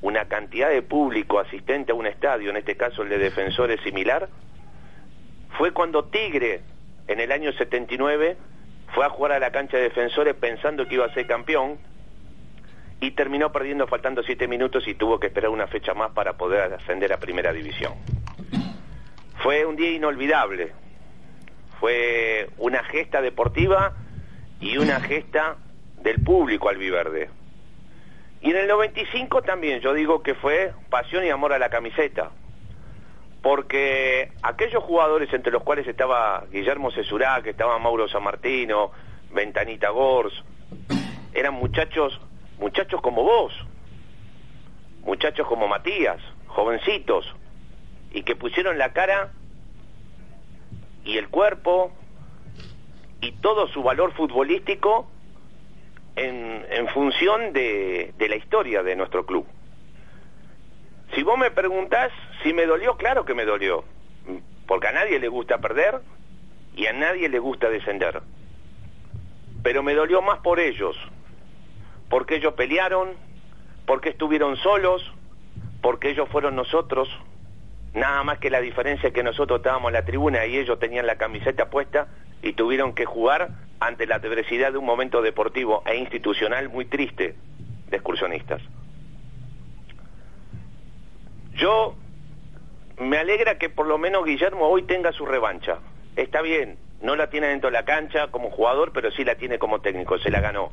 una 0.02 0.26
cantidad 0.26 0.70
de 0.70 0.82
público 0.82 1.40
asistente 1.40 1.92
a 1.92 1.96
un 1.96 2.06
estadio, 2.06 2.50
en 2.50 2.58
este 2.58 2.76
caso 2.76 3.04
el 3.04 3.10
de 3.10 3.18
defensores 3.18 3.80
similar, 3.82 4.30
fue 5.58 5.72
cuando 5.72 6.06
Tigre 6.06 6.62
en 7.08 7.20
el 7.20 7.32
año 7.32 7.52
79 7.54 8.38
fue 8.94 9.06
a 9.06 9.10
jugar 9.10 9.34
a 9.34 9.40
la 9.40 9.52
cancha 9.52 9.78
de 9.78 9.84
defensores 9.84 10.36
pensando 10.36 10.88
que 10.88 10.96
iba 10.96 11.06
a 11.06 11.14
ser 11.14 11.28
campeón 11.28 11.78
y 13.00 13.12
terminó 13.12 13.52
perdiendo 13.52 13.88
faltando 13.88 14.24
siete 14.24 14.48
minutos 14.48 14.88
y 14.88 14.96
tuvo 14.96 15.20
que 15.20 15.28
esperar 15.28 15.50
una 15.50 15.68
fecha 15.68 15.94
más 15.94 16.12
para 16.12 16.34
poder 16.34 16.74
ascender 16.74 17.14
a 17.14 17.18
primera 17.18 17.52
división. 17.52 17.94
Fue 19.44 19.66
un 19.66 19.76
día 19.76 19.92
inolvidable, 19.92 20.72
fue 21.80 22.50
una 22.58 22.84
gesta 22.84 23.22
deportiva 23.22 23.94
y 24.60 24.78
una 24.78 25.00
gesta 25.02 25.58
del 26.02 26.24
público 26.24 26.70
albiverde. 26.70 27.30
Y 28.42 28.52
en 28.52 28.58
el 28.58 28.68
95 28.68 29.42
también 29.42 29.82
yo 29.82 29.94
digo 29.94 30.24
que 30.24 30.36
fue 30.36 30.74
pasión 30.90 31.26
y 31.26 31.30
amor 31.30 31.54
a 31.54 31.60
la 31.60 31.70
camiseta, 31.70 32.32
porque 33.46 34.32
aquellos 34.42 34.84
jugadores 34.84 35.32
entre 35.32 35.52
los 35.52 35.62
cuales 35.62 35.88
estaba 35.88 36.46
Guillermo 36.52 36.90
Cesurá, 36.90 37.44
que 37.44 37.52
estaba 37.52 37.78
Mauro 37.78 38.08
San 38.08 38.24
Martino, 38.24 38.90
Ventanita 39.30 39.92
Gors, 39.92 40.34
eran 41.32 41.54
muchachos, 41.54 42.20
muchachos 42.58 43.00
como 43.04 43.22
vos, 43.22 43.54
muchachos 45.02 45.46
como 45.46 45.68
Matías, 45.68 46.18
jovencitos, 46.48 47.36
y 48.12 48.24
que 48.24 48.36
pusieron 48.36 48.80
la 48.80 48.94
cara 48.94 49.32
y 51.04 51.20
el 51.20 51.30
cuerpo 51.30 51.92
y 53.22 53.32
todo 53.34 53.68
su 53.68 53.84
valor 53.84 54.12
futbolístico 54.14 55.08
en, 56.16 56.88
función 56.96 57.54
de 57.54 58.12
la 58.18 58.38
historia 58.38 58.82
de 58.82 58.96
nuestro 58.96 59.24
club. 59.24 59.46
Si 61.16 61.24
vos 61.24 61.38
me 61.38 61.50
preguntás 61.50 62.12
si 62.44 62.54
me 62.54 62.66
dolió, 62.66 62.98
claro 62.98 63.24
que 63.24 63.34
me 63.34 63.46
dolió, 63.46 63.86
porque 64.68 64.90
a 64.90 64.92
nadie 64.92 65.18
le 65.18 65.30
gusta 65.30 65.60
perder 65.60 66.02
y 66.76 66.88
a 66.88 66.94
nadie 66.94 67.30
le 67.30 67.40
gusta 67.40 67.70
descender. 67.70 68.22
Pero 69.64 69.82
me 69.82 69.94
dolió 69.94 70.22
más 70.22 70.40
por 70.40 70.60
ellos, 70.60 70.98
porque 72.10 72.36
ellos 72.36 72.54
pelearon, 72.56 73.14
porque 73.86 74.10
estuvieron 74.10 74.58
solos, 74.58 75.10
porque 75.82 76.10
ellos 76.10 76.28
fueron 76.30 76.58
nosotros, 76.58 77.08
nada 77.94 78.22
más 78.24 78.40
que 78.40 78.50
la 78.50 78.60
diferencia 78.60 79.08
es 79.08 79.14
que 79.14 79.24
nosotros 79.24 79.60
estábamos 79.60 79.90
en 79.90 79.94
la 79.94 80.04
tribuna 80.04 80.46
y 80.46 80.58
ellos 80.58 80.80
tenían 80.80 81.08
la 81.08 81.16
camiseta 81.16 81.70
puesta 81.70 82.10
y 82.42 82.54
tuvieron 82.54 82.94
que 82.94 83.06
jugar 83.06 83.52
ante 83.80 84.06
la 84.06 84.16
adversidad 84.16 84.74
de 84.74 84.80
un 84.80 84.86
momento 84.86 85.22
deportivo 85.22 85.82
e 85.86 85.96
institucional 85.96 86.68
muy 86.68 86.84
triste 86.84 87.36
de 87.90 87.96
excursionistas. 87.96 88.62
Yo 91.56 91.96
me 93.00 93.18
alegra 93.18 93.58
que 93.58 93.70
por 93.70 93.88
lo 93.88 93.98
menos 93.98 94.26
Guillermo 94.26 94.68
hoy 94.68 94.84
tenga 94.84 95.12
su 95.12 95.26
revancha. 95.26 95.80
Está 96.16 96.42
bien, 96.42 96.78
no 97.02 97.16
la 97.16 97.30
tiene 97.30 97.48
dentro 97.48 97.70
de 97.70 97.74
la 97.74 97.86
cancha 97.86 98.28
como 98.28 98.50
jugador, 98.52 98.92
pero 98.94 99.12
sí 99.12 99.24
la 99.24 99.36
tiene 99.36 99.60
como 99.60 99.80
técnico, 99.82 100.18
se 100.18 100.32
la 100.32 100.42
ganó. 100.42 100.72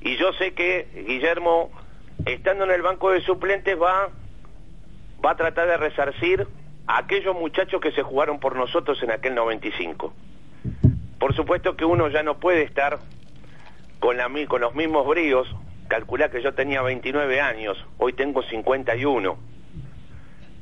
Y 0.00 0.16
yo 0.16 0.32
sé 0.34 0.54
que 0.54 0.88
Guillermo, 1.06 1.70
estando 2.24 2.64
en 2.64 2.70
el 2.70 2.82
banco 2.82 3.10
de 3.10 3.20
suplentes, 3.20 3.80
va, 3.80 4.08
va 5.24 5.30
a 5.32 5.36
tratar 5.36 5.66
de 5.68 5.76
resarcir 5.76 6.46
a 6.86 6.98
aquellos 6.98 7.34
muchachos 7.34 7.80
que 7.80 7.92
se 7.92 8.02
jugaron 8.02 8.38
por 8.38 8.54
nosotros 8.54 9.02
en 9.02 9.10
aquel 9.10 9.34
95. 9.34 10.12
Por 11.18 11.34
supuesto 11.34 11.76
que 11.76 11.84
uno 11.84 12.08
ya 12.08 12.22
no 12.22 12.38
puede 12.38 12.62
estar 12.62 12.98
con, 13.98 14.16
la, 14.16 14.30
con 14.46 14.60
los 14.60 14.74
mismos 14.74 15.06
bríos. 15.06 15.52
Calculá 15.88 16.30
que 16.30 16.42
yo 16.42 16.54
tenía 16.54 16.82
29 16.82 17.40
años, 17.40 17.84
hoy 17.98 18.12
tengo 18.12 18.42
51. 18.42 19.55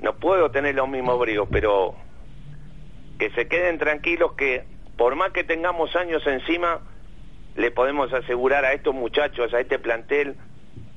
No 0.04 0.16
puedo 0.16 0.50
tener 0.50 0.74
los 0.74 0.86
mismos 0.86 1.18
bríos, 1.18 1.48
pero 1.50 1.94
que 3.18 3.30
se 3.30 3.48
queden 3.48 3.78
tranquilos 3.78 4.34
que 4.34 4.64
por 4.98 5.16
más 5.16 5.32
que 5.32 5.44
tengamos 5.44 5.96
años 5.96 6.22
encima, 6.26 6.80
le 7.56 7.70
podemos 7.70 8.12
asegurar 8.12 8.66
a 8.66 8.74
estos 8.74 8.94
muchachos, 8.94 9.54
a 9.54 9.60
este 9.60 9.78
plantel 9.78 10.36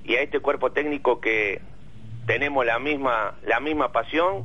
y 0.04 0.16
a 0.16 0.22
este 0.22 0.42
cuerpo 0.42 0.74
técnico 0.74 1.22
que 1.22 1.62
tenemos 2.26 2.66
la 2.66 2.80
misma, 2.80 3.36
la 3.46 3.62
misma 3.62 3.94
pasión 3.94 4.44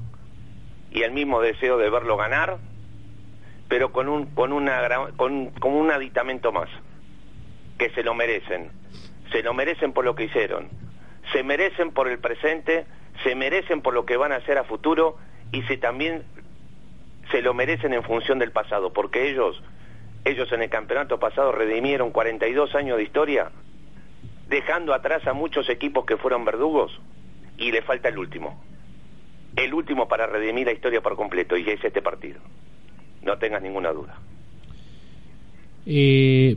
y 0.93 1.03
el 1.03 1.11
mismo 1.11 1.41
deseo 1.41 1.77
de 1.77 1.91
verlo 1.91 2.17
ganar 2.17 2.59
pero 3.69 3.91
con 3.91 4.09
un, 4.09 4.27
con, 4.27 4.53
una, 4.53 4.87
con, 5.17 5.47
con 5.59 5.73
un 5.73 5.91
aditamento 5.91 6.53
más, 6.53 6.69
que 7.79 7.91
se 7.95 8.05
lo 8.05 8.15
merecen, 8.15 8.71
se 9.33 9.43
lo 9.43 9.55
merecen 9.55 9.93
por 9.93 10.05
lo 10.05 10.15
que 10.15 10.25
hicieron, 10.25 10.69
se 11.33 11.43
merecen 11.43 11.91
por 11.91 12.07
el 12.07 12.19
presente, 12.19 12.85
se 13.23 13.35
merecen 13.35 13.83
por 13.83 13.95
lo 13.95 14.05
que 14.05 14.17
van 14.17 14.33
a 14.33 14.37
hacer 14.37 14.59
a 14.59 14.65
futuro 14.65 15.17
y 15.53 15.63
se 15.63 15.77
también 15.77 16.23
se 17.31 17.43
lo 17.43 17.55
merecen 17.55 17.95
en 17.95 18.03
función 18.03 18.39
del 18.39 18.51
pasado, 18.51 18.93
porque 18.93 19.31
ellos, 19.31 19.63
ellos 20.25 20.51
en 20.53 20.63
el 20.63 20.71
campeonato 20.71 21.19
pasado 21.19 21.53
redimieron 21.53 22.11
42 22.11 22.75
años 22.75 22.97
de 22.99 23.05
historia, 23.05 23.51
dejando 24.49 24.93
atrás 24.93 25.27
a 25.27 25.33
muchos 25.33 25.69
equipos 25.69 26.05
que 26.05 26.17
fueron 26.17 26.45
verdugos 26.45 26.99
y 27.57 27.71
le 27.71 27.83
falta 27.83 28.09
el 28.09 28.19
último, 28.19 28.63
el 29.57 29.73
último 29.73 30.09
para 30.09 30.27
redimir 30.27 30.67
la 30.67 30.73
historia 30.73 31.01
por 31.01 31.17
completo 31.17 31.57
y 31.57 31.69
es 31.69 31.83
este 31.85 32.03
partido 32.03 32.41
no 33.25 33.39
tengas 33.39 33.63
ninguna 33.63 33.93
duda. 33.93 34.19
Eh, 35.87 36.57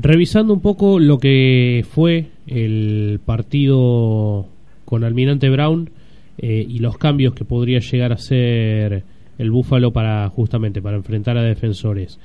revisando 0.00 0.52
un 0.52 0.60
poco 0.60 0.98
lo 0.98 1.18
que 1.18 1.84
fue 1.90 2.26
el 2.46 3.20
partido 3.24 4.46
con 4.84 5.04
Almirante 5.04 5.48
Brown 5.50 5.90
eh, 6.38 6.66
y 6.68 6.78
los 6.78 6.98
cambios 6.98 7.34
que 7.34 7.44
podría 7.44 7.80
llegar 7.80 8.12
a 8.12 8.16
hacer 8.16 9.02
el 9.38 9.50
Búfalo 9.50 9.92
para 9.92 10.28
justamente 10.30 10.82
para 10.82 10.96
enfrentar 10.96 11.36
a 11.36 11.42
defensores. 11.42 12.18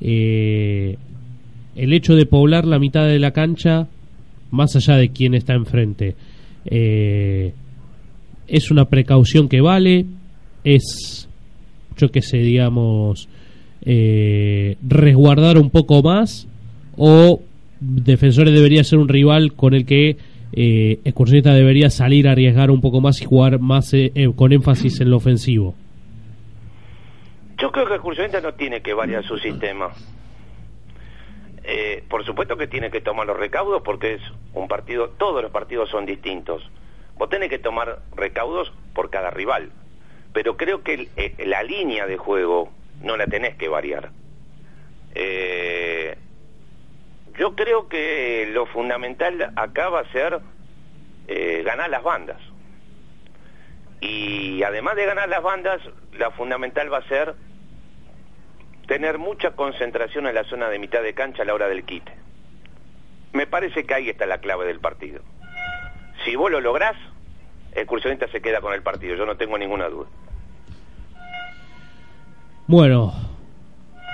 Eh, 0.00 0.96
el 1.76 1.92
hecho 1.92 2.16
de 2.16 2.26
poblar 2.26 2.66
la 2.66 2.78
mitad 2.78 3.06
de 3.06 3.18
la 3.18 3.32
cancha, 3.32 3.88
más 4.50 4.74
allá 4.76 4.96
de 4.96 5.10
quién 5.10 5.34
está 5.34 5.54
enfrente, 5.54 6.16
es 6.64 7.52
una 8.70 8.86
precaución 8.86 9.48
que 9.48 9.60
vale, 9.60 10.06
es 10.64 11.28
yo 11.98 12.10
que 12.10 12.22
sé, 12.22 12.38
digamos, 12.38 13.28
eh, 13.82 14.76
resguardar 14.86 15.58
un 15.58 15.70
poco 15.70 16.02
más 16.02 16.46
o 16.96 17.42
Defensores 17.80 18.52
debería 18.52 18.82
ser 18.82 18.98
un 18.98 19.06
rival 19.06 19.52
con 19.52 19.72
el 19.72 19.86
que 19.86 20.16
eh, 20.52 21.00
Excursionista 21.04 21.52
debería 21.52 21.90
salir 21.90 22.28
a 22.28 22.32
arriesgar 22.32 22.70
un 22.70 22.80
poco 22.80 23.00
más 23.00 23.20
y 23.20 23.24
jugar 23.24 23.58
más 23.58 23.92
eh, 23.94 24.12
eh, 24.14 24.32
con 24.34 24.52
énfasis 24.52 25.00
en 25.00 25.10
lo 25.10 25.16
ofensivo? 25.16 25.74
Yo 27.58 27.72
creo 27.72 27.86
que 27.86 27.94
Excursionista 27.94 28.40
no 28.40 28.54
tiene 28.54 28.80
que 28.82 28.94
variar 28.94 29.24
su 29.24 29.38
sistema. 29.38 29.90
por 32.08 32.24
supuesto 32.24 32.56
que 32.56 32.66
tiene 32.66 32.90
que 32.90 33.00
tomar 33.00 33.26
los 33.26 33.36
recaudos 33.36 33.82
porque 33.82 34.14
es 34.14 34.22
un 34.54 34.68
partido, 34.68 35.10
todos 35.18 35.42
los 35.42 35.50
partidos 35.50 35.90
son 35.90 36.06
distintos. 36.06 36.62
Vos 37.18 37.28
tenés 37.28 37.50
que 37.50 37.58
tomar 37.58 37.98
recaudos 38.16 38.72
por 38.94 39.10
cada 39.10 39.30
rival 39.30 39.70
pero 40.32 40.56
creo 40.56 40.82
que 40.82 41.08
eh, 41.16 41.34
la 41.46 41.62
línea 41.62 42.06
de 42.06 42.16
juego 42.16 42.70
no 43.02 43.16
la 43.16 43.26
tenés 43.26 43.56
que 43.56 43.68
variar. 43.68 44.10
Eh, 45.14 46.16
yo 47.38 47.54
creo 47.54 47.88
que 47.88 48.48
lo 48.52 48.66
fundamental 48.66 49.52
acá 49.56 49.88
va 49.88 50.00
a 50.00 50.12
ser 50.12 50.40
eh, 51.28 51.62
ganar 51.64 51.88
las 51.88 52.02
bandas. 52.02 52.38
Y 54.00 54.62
además 54.62 54.96
de 54.96 55.06
ganar 55.06 55.28
las 55.28 55.42
bandas, 55.42 55.80
la 56.18 56.30
fundamental 56.32 56.92
va 56.92 56.98
a 56.98 57.08
ser 57.08 57.34
tener 58.86 59.18
mucha 59.18 59.52
concentración 59.52 60.26
en 60.26 60.34
la 60.34 60.44
zona 60.44 60.68
de 60.68 60.78
mitad 60.78 61.02
de 61.02 61.14
cancha 61.14 61.42
a 61.42 61.44
la 61.44 61.54
hora 61.54 61.68
del 61.68 61.84
quite. 61.84 62.12
Me 63.32 63.46
parece 63.46 63.84
que 63.84 63.94
ahí 63.94 64.08
está 64.08 64.26
la 64.26 64.38
clave 64.38 64.66
del 64.66 64.80
partido. 64.80 65.20
Si 66.24 66.34
vos 66.34 66.50
lo 66.50 66.60
lográs, 66.60 66.96
el 67.72 67.86
cursionista 67.86 68.26
se 68.28 68.40
queda 68.40 68.60
con 68.60 68.72
el 68.72 68.82
partido, 68.82 69.14
yo 69.14 69.26
no 69.26 69.36
tengo 69.36 69.58
ninguna 69.58 69.88
duda. 69.88 70.08
Bueno, 72.66 73.12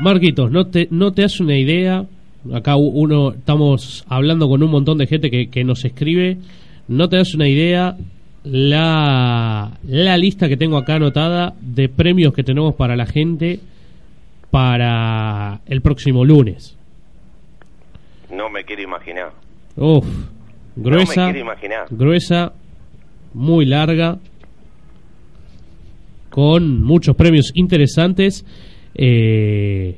Marquitos, 0.00 0.50
¿no 0.50 0.68
te, 0.68 0.88
no 0.90 1.12
te 1.12 1.24
hace 1.24 1.42
una 1.42 1.56
idea? 1.56 2.04
Acá 2.52 2.76
uno, 2.76 3.30
estamos 3.32 4.04
hablando 4.08 4.48
con 4.48 4.62
un 4.62 4.70
montón 4.70 4.98
de 4.98 5.06
gente 5.06 5.30
que, 5.30 5.48
que 5.48 5.64
nos 5.64 5.84
escribe. 5.84 6.38
¿No 6.88 7.08
te 7.08 7.16
das 7.16 7.34
una 7.34 7.48
idea 7.48 7.96
la, 8.44 9.78
la 9.88 10.18
lista 10.18 10.48
que 10.48 10.56
tengo 10.56 10.76
acá 10.76 10.96
anotada 10.96 11.54
de 11.60 11.88
premios 11.88 12.34
que 12.34 12.44
tenemos 12.44 12.74
para 12.74 12.94
la 12.94 13.06
gente 13.06 13.60
para 14.50 15.62
el 15.66 15.80
próximo 15.80 16.24
lunes. 16.24 16.76
No 18.30 18.48
me 18.50 18.64
quiero 18.64 18.82
imaginar. 18.82 19.32
Uf, 19.76 20.06
No 20.76 20.82
gruesa, 20.84 21.26
me 21.26 21.32
quiero 21.32 21.46
imaginar. 21.46 21.86
gruesa, 21.90 22.52
muy 23.32 23.64
larga, 23.64 24.18
con 26.30 26.82
muchos 26.82 27.16
premios 27.16 27.50
interesantes 27.54 28.44
eh, 28.94 29.96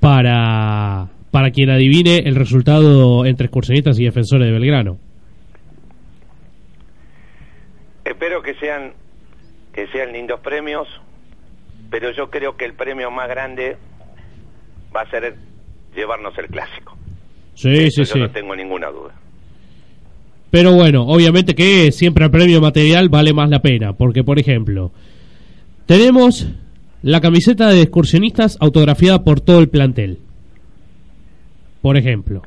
para, 0.00 1.08
para 1.30 1.50
quien 1.50 1.70
adivine 1.70 2.18
el 2.18 2.34
resultado 2.34 3.26
entre 3.26 3.46
excursionistas 3.46 3.98
y 3.98 4.04
defensores 4.04 4.46
de 4.46 4.52
Belgrano. 4.52 4.98
Espero 8.04 8.42
que 8.42 8.54
sean 8.54 8.92
que 9.74 9.86
sean 9.88 10.12
lindos 10.12 10.40
premios, 10.40 10.88
pero 11.90 12.10
yo 12.12 12.30
creo 12.30 12.56
que 12.56 12.64
el 12.64 12.72
premio 12.74 13.10
más 13.10 13.28
grande 13.28 13.76
va 14.94 15.02
a 15.02 15.10
ser 15.10 15.36
llevarnos 15.94 16.36
el 16.38 16.46
clásico. 16.46 16.96
Sí, 17.54 17.68
Eso 17.70 18.04
sí, 18.04 18.10
yo 18.10 18.14
sí. 18.14 18.18
no 18.20 18.30
tengo 18.30 18.56
ninguna 18.56 18.88
duda. 18.88 19.14
Pero 20.50 20.74
bueno, 20.74 21.02
obviamente 21.06 21.54
que 21.54 21.92
siempre 21.92 22.24
el 22.24 22.30
premio 22.30 22.60
material 22.60 23.08
vale 23.08 23.32
más 23.34 23.50
la 23.50 23.60
pena, 23.60 23.92
porque 23.92 24.24
por 24.24 24.38
ejemplo, 24.38 24.90
tenemos 25.86 26.48
la 27.02 27.20
camiseta 27.20 27.68
de 27.68 27.82
excursionistas 27.82 28.56
autografiada 28.60 29.22
por 29.22 29.40
todo 29.40 29.60
el 29.60 29.68
plantel. 29.68 30.18
Por 31.82 31.96
ejemplo, 31.96 32.42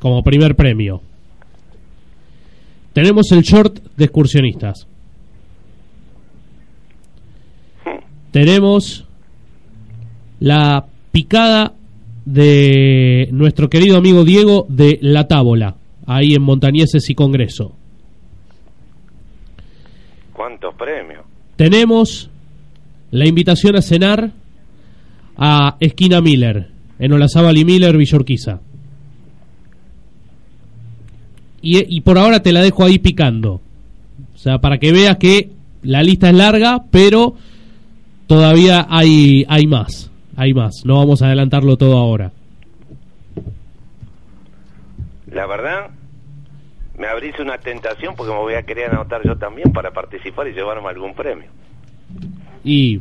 como 0.00 0.22
primer 0.22 0.54
premio. 0.56 1.00
Tenemos 2.92 3.30
el 3.32 3.42
short 3.42 3.78
de 3.96 4.04
excursionistas. 4.04 4.86
Tenemos 8.30 9.06
la 10.40 10.86
picada 11.12 11.72
de 12.24 13.28
nuestro 13.32 13.68
querido 13.68 13.96
amigo 13.96 14.24
Diego 14.24 14.66
de 14.68 14.98
La 15.00 15.28
Tábola, 15.28 15.76
ahí 16.06 16.34
en 16.34 16.42
Montañeses 16.42 17.08
y 17.10 17.14
Congreso. 17.14 17.76
¿Cuántos 20.32 20.74
premios? 20.74 21.24
Tenemos 21.56 22.30
la 23.10 23.26
invitación 23.26 23.76
a 23.76 23.82
cenar 23.82 24.32
a 25.36 25.76
Esquina 25.78 26.20
Miller, 26.20 26.73
en 26.98 27.12
Olazábal 27.12 27.56
y 27.56 27.64
Miller, 27.64 27.96
Villorquiza. 27.96 28.60
Y, 31.62 31.96
y 31.96 32.00
por 32.02 32.18
ahora 32.18 32.42
te 32.42 32.52
la 32.52 32.60
dejo 32.60 32.84
ahí 32.84 32.98
picando. 32.98 33.60
O 34.34 34.38
sea, 34.38 34.58
para 34.58 34.78
que 34.78 34.92
veas 34.92 35.16
que 35.16 35.50
la 35.82 36.02
lista 36.02 36.28
es 36.28 36.34
larga, 36.34 36.84
pero 36.90 37.34
todavía 38.26 38.86
hay, 38.88 39.44
hay 39.48 39.66
más. 39.66 40.10
Hay 40.36 40.52
más. 40.52 40.82
No 40.84 40.98
vamos 40.98 41.22
a 41.22 41.26
adelantarlo 41.26 41.76
todo 41.76 41.96
ahora. 41.96 42.32
La 45.30 45.46
verdad, 45.46 45.90
me 46.98 47.06
abrís 47.06 47.38
una 47.40 47.58
tentación 47.58 48.14
porque 48.16 48.32
me 48.32 48.38
voy 48.38 48.54
a 48.54 48.62
querer 48.62 48.90
anotar 48.90 49.20
yo 49.24 49.36
también 49.36 49.72
para 49.72 49.90
participar 49.90 50.48
y 50.48 50.52
llevarme 50.52 50.88
algún 50.88 51.14
premio. 51.14 51.46
Y 52.62 53.00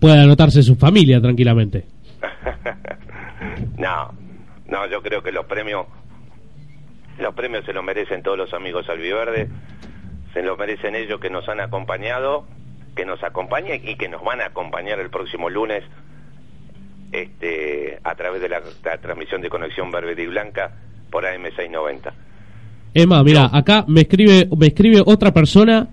puede 0.00 0.20
anotarse 0.20 0.62
su 0.62 0.76
familia 0.76 1.20
tranquilamente. 1.20 1.84
No, 3.78 4.12
no, 4.66 4.86
yo 4.88 5.02
creo 5.02 5.22
que 5.22 5.32
los 5.32 5.46
premios, 5.46 5.86
los 7.18 7.34
premios 7.34 7.64
se 7.64 7.72
los 7.72 7.84
merecen 7.84 8.22
todos 8.22 8.36
los 8.36 8.52
amigos 8.52 8.88
albiverde, 8.88 9.48
se 10.34 10.42
los 10.42 10.58
merecen 10.58 10.96
ellos 10.96 11.20
que 11.20 11.30
nos 11.30 11.48
han 11.48 11.60
acompañado, 11.60 12.44
que 12.96 13.04
nos 13.04 13.22
acompañan 13.22 13.80
y 13.82 13.96
que 13.96 14.08
nos 14.08 14.22
van 14.24 14.40
a 14.40 14.46
acompañar 14.46 14.98
el 14.98 15.10
próximo 15.10 15.48
lunes, 15.48 15.84
este, 17.12 18.00
a 18.02 18.14
través 18.16 18.42
de 18.42 18.48
la, 18.48 18.62
la 18.84 18.98
transmisión 18.98 19.40
de 19.40 19.48
conexión 19.48 19.90
Verde 19.90 20.20
y 20.20 20.26
Blanca 20.26 20.72
por 21.10 21.24
AM690. 21.24 22.12
Emma, 22.94 23.22
mira, 23.22 23.48
acá 23.52 23.84
me 23.86 24.00
escribe, 24.00 24.48
me 24.56 24.66
escribe 24.66 25.02
otra 25.06 25.32
persona 25.32 25.88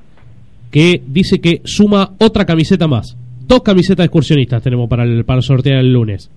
que 0.71 1.01
dice 1.05 1.39
que 1.39 1.61
suma 1.63 2.13
otra 2.19 2.45
camiseta 2.45 2.87
más. 2.87 3.15
Dos 3.47 3.61
camisetas 3.61 4.05
excursionistas 4.05 4.61
tenemos 4.63 4.89
para, 4.89 5.03
el, 5.03 5.23
para 5.25 5.41
sortear 5.41 5.77
el 5.79 5.91
lunes. 5.93 6.29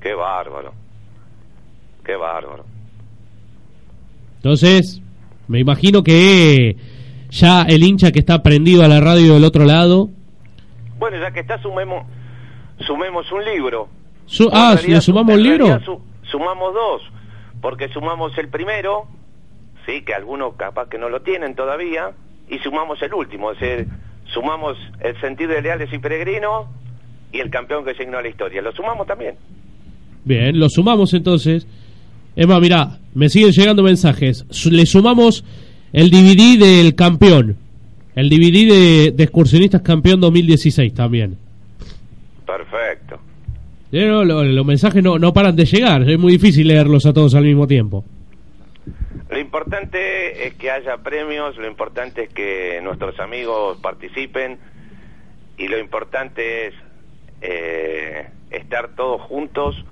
Qué 0.00 0.14
bárbaro, 0.14 0.72
qué 2.04 2.16
bárbaro. 2.16 2.64
Entonces, 4.36 5.02
me 5.48 5.58
imagino 5.58 6.02
que 6.02 6.76
ya 7.30 7.62
el 7.62 7.82
hincha 7.82 8.12
que 8.12 8.20
está 8.20 8.42
prendido 8.42 8.82
a 8.84 8.88
la 8.88 9.00
radio 9.00 9.34
del 9.34 9.44
otro 9.44 9.64
lado. 9.64 10.08
Bueno, 10.98 11.18
ya 11.20 11.30
que 11.32 11.40
está, 11.40 11.60
sumemos, 11.60 12.06
sumemos 12.86 13.30
un 13.32 13.44
libro. 13.44 13.88
Su- 14.26 14.48
ah, 14.52 14.76
¿le 14.86 15.00
sumamos 15.00 15.34
un 15.34 15.42
libro? 15.42 15.80
su- 15.84 16.00
sumamos 16.30 16.72
dos, 16.72 17.02
porque 17.60 17.88
sumamos 17.88 18.36
el 18.38 18.48
primero, 18.48 19.06
sí, 19.86 20.02
que 20.02 20.14
algunos 20.14 20.54
capaz 20.54 20.88
que 20.88 20.98
no 20.98 21.08
lo 21.08 21.20
tienen 21.20 21.54
todavía, 21.54 22.12
y 22.48 22.58
sumamos 22.60 23.02
el 23.02 23.12
último, 23.12 23.52
es 23.52 23.60
decir, 23.60 23.88
sumamos 24.32 24.76
el 25.00 25.18
sentido 25.20 25.52
de 25.52 25.62
leales 25.62 25.92
y 25.92 25.98
peregrinos 25.98 26.66
y 27.32 27.38
el 27.40 27.50
campeón 27.50 27.84
que 27.84 27.94
signó 27.94 28.20
la 28.20 28.28
historia. 28.28 28.62
Lo 28.62 28.72
sumamos 28.72 29.06
también. 29.06 29.34
Bien, 30.24 30.58
lo 30.58 30.68
sumamos 30.68 31.14
entonces. 31.14 31.66
Emma, 32.36 32.60
mira, 32.60 32.98
me 33.14 33.28
siguen 33.28 33.50
llegando 33.52 33.82
mensajes. 33.82 34.44
Le 34.70 34.86
sumamos 34.86 35.44
el 35.92 36.10
DVD 36.10 36.58
del 36.58 36.94
campeón. 36.94 37.56
El 38.14 38.28
DVD 38.28 38.68
de, 38.72 39.12
de 39.12 39.22
excursionistas 39.24 39.82
campeón 39.82 40.20
2016 40.20 40.92
también. 40.94 41.36
Perfecto. 42.46 43.18
No, 43.92 44.24
lo- 44.24 44.44
los 44.44 44.66
mensajes 44.66 45.02
no, 45.02 45.18
no 45.18 45.32
paran 45.32 45.56
de 45.56 45.64
llegar. 45.64 46.08
Es 46.08 46.18
muy 46.18 46.32
difícil 46.32 46.68
leerlos 46.68 47.06
a 47.06 47.12
todos 47.12 47.34
al 47.34 47.44
mismo 47.44 47.66
tiempo. 47.66 48.04
Lo 49.30 49.38
importante 49.38 50.48
es 50.48 50.54
que 50.54 50.72
haya 50.72 50.98
premios, 50.98 51.56
lo 51.56 51.68
importante 51.68 52.24
es 52.24 52.34
que 52.34 52.80
nuestros 52.82 53.20
amigos 53.20 53.78
participen 53.80 54.58
y 55.56 55.68
lo 55.68 55.78
importante 55.78 56.66
es 56.66 56.74
eh, 57.40 58.28
estar 58.50 58.88
todos 58.96 59.22
juntos 59.22 59.84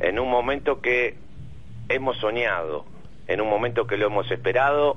en 0.00 0.18
un 0.18 0.28
momento 0.28 0.80
que 0.80 1.16
hemos 1.88 2.16
soñado, 2.16 2.84
en 3.28 3.40
un 3.40 3.48
momento 3.48 3.86
que 3.86 3.96
lo 3.96 4.06
hemos 4.06 4.28
esperado 4.32 4.96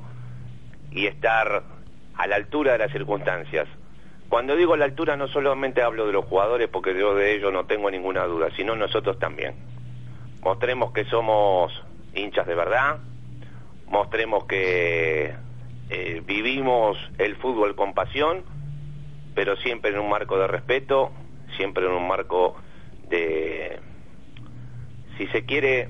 y 0.89 1.05
estar 1.05 1.61
a 2.15 2.27
la 2.27 2.35
altura 2.35 2.71
de 2.71 2.79
las 2.79 2.91
circunstancias. 2.91 3.67
Cuando 4.27 4.55
digo 4.55 4.75
la 4.75 4.85
altura 4.85 5.15
no 5.17 5.27
solamente 5.27 5.83
hablo 5.83 6.07
de 6.07 6.13
los 6.13 6.25
jugadores 6.25 6.67
porque 6.67 6.97
yo 6.97 7.13
de 7.13 7.35
ello 7.35 7.51
no 7.51 7.67
tengo 7.67 7.91
ninguna 7.91 8.23
duda, 8.23 8.49
sino 8.55 8.75
nosotros 8.75 9.19
también. 9.19 9.53
Mostremos 10.41 10.91
que 10.93 11.05
somos 11.05 11.71
hinchas 12.15 12.47
de 12.47 12.55
verdad, 12.55 12.97
mostremos 13.87 14.45
que 14.45 15.33
eh, 15.89 16.21
vivimos 16.25 16.97
el 17.17 17.35
fútbol 17.37 17.75
con 17.75 17.93
pasión, 17.93 18.43
pero 19.35 19.55
siempre 19.57 19.91
en 19.91 19.99
un 19.99 20.09
marco 20.09 20.37
de 20.37 20.47
respeto, 20.47 21.11
siempre 21.55 21.85
en 21.85 21.91
un 21.91 22.07
marco 22.07 22.55
de, 23.09 23.79
si 25.17 25.27
se 25.27 25.45
quiere, 25.45 25.89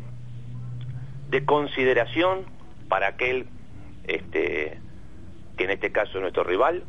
de 1.29 1.45
consideración 1.45 2.45
para 2.87 3.07
aquel 3.07 3.47
este, 4.05 4.79
que 5.57 5.63
en 5.63 5.71
este 5.71 5.91
caso 5.91 6.17
es 6.17 6.21
nuestro 6.21 6.43
rival 6.43 6.83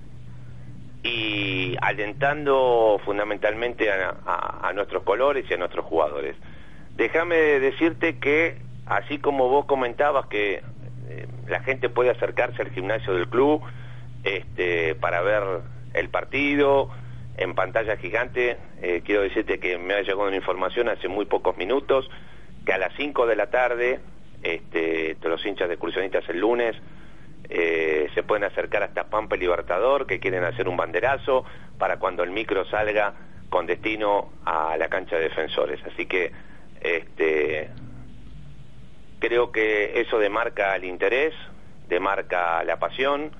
y 1.02 1.76
alentando 1.80 3.00
fundamentalmente 3.04 3.90
a, 3.90 4.72
nuestros 4.74 5.02
colores 5.02 5.44
y 5.48 5.54
a 5.54 5.56
nuestros 5.56 5.84
jugadores. 5.86 6.36
Déjame 6.96 7.36
decirte 7.36 8.18
que, 8.18 8.58
así 8.86 9.18
como 9.18 9.48
vos 9.48 9.64
comentabas 9.64 10.26
que 10.26 10.62
la 11.48 11.60
gente 11.60 11.88
puede 11.88 12.10
acercarse 12.10 12.62
al 12.62 12.70
gimnasio 12.70 13.14
del 13.14 13.28
club 13.28 13.62
este, 14.24 14.94
para 14.94 15.20
ver 15.22 15.42
el 15.94 16.08
partido 16.08 16.90
en 17.38 17.54
pantalla 17.54 17.96
gigante, 17.96 18.56
eh, 18.82 19.02
quiero 19.04 19.22
decirte 19.22 19.60
que 19.60 19.78
me 19.78 19.94
ha 19.94 20.02
llegado 20.02 20.26
una 20.26 20.36
información 20.36 20.88
hace 20.88 21.06
muy 21.06 21.24
pocos 21.24 21.56
minutos 21.56 22.10
que 22.66 22.72
a 22.72 22.78
las 22.78 22.92
5 22.96 23.26
de 23.26 23.36
la 23.36 23.48
tarde, 23.48 24.00
este, 24.42 25.16
los 25.22 25.46
hinchas 25.46 25.68
de 25.68 25.74
excursionistas 25.74 26.28
el 26.28 26.40
lunes, 26.40 26.76
eh, 27.48 28.08
se 28.12 28.24
pueden 28.24 28.44
acercar 28.44 28.82
hasta 28.82 29.04
Pampa 29.04 29.36
Libertador, 29.36 30.06
que 30.06 30.18
quieren 30.18 30.44
hacer 30.44 30.68
un 30.68 30.76
banderazo 30.76 31.44
para 31.78 31.98
cuando 31.98 32.24
el 32.24 32.30
micro 32.30 32.64
salga 32.66 33.14
con 33.48 33.66
destino 33.66 34.32
a 34.44 34.76
la 34.76 34.88
cancha 34.88 35.16
de 35.16 35.22
defensores. 35.22 35.80
Así 35.86 36.06
que 36.06 36.32
este, 36.80 37.70
creo 39.18 39.52
que 39.52 40.00
eso 40.00 40.18
demarca 40.18 40.74
el 40.76 40.84
interés, 40.84 41.34
demarca 41.88 42.62
la 42.64 42.78
pasión 42.78 43.30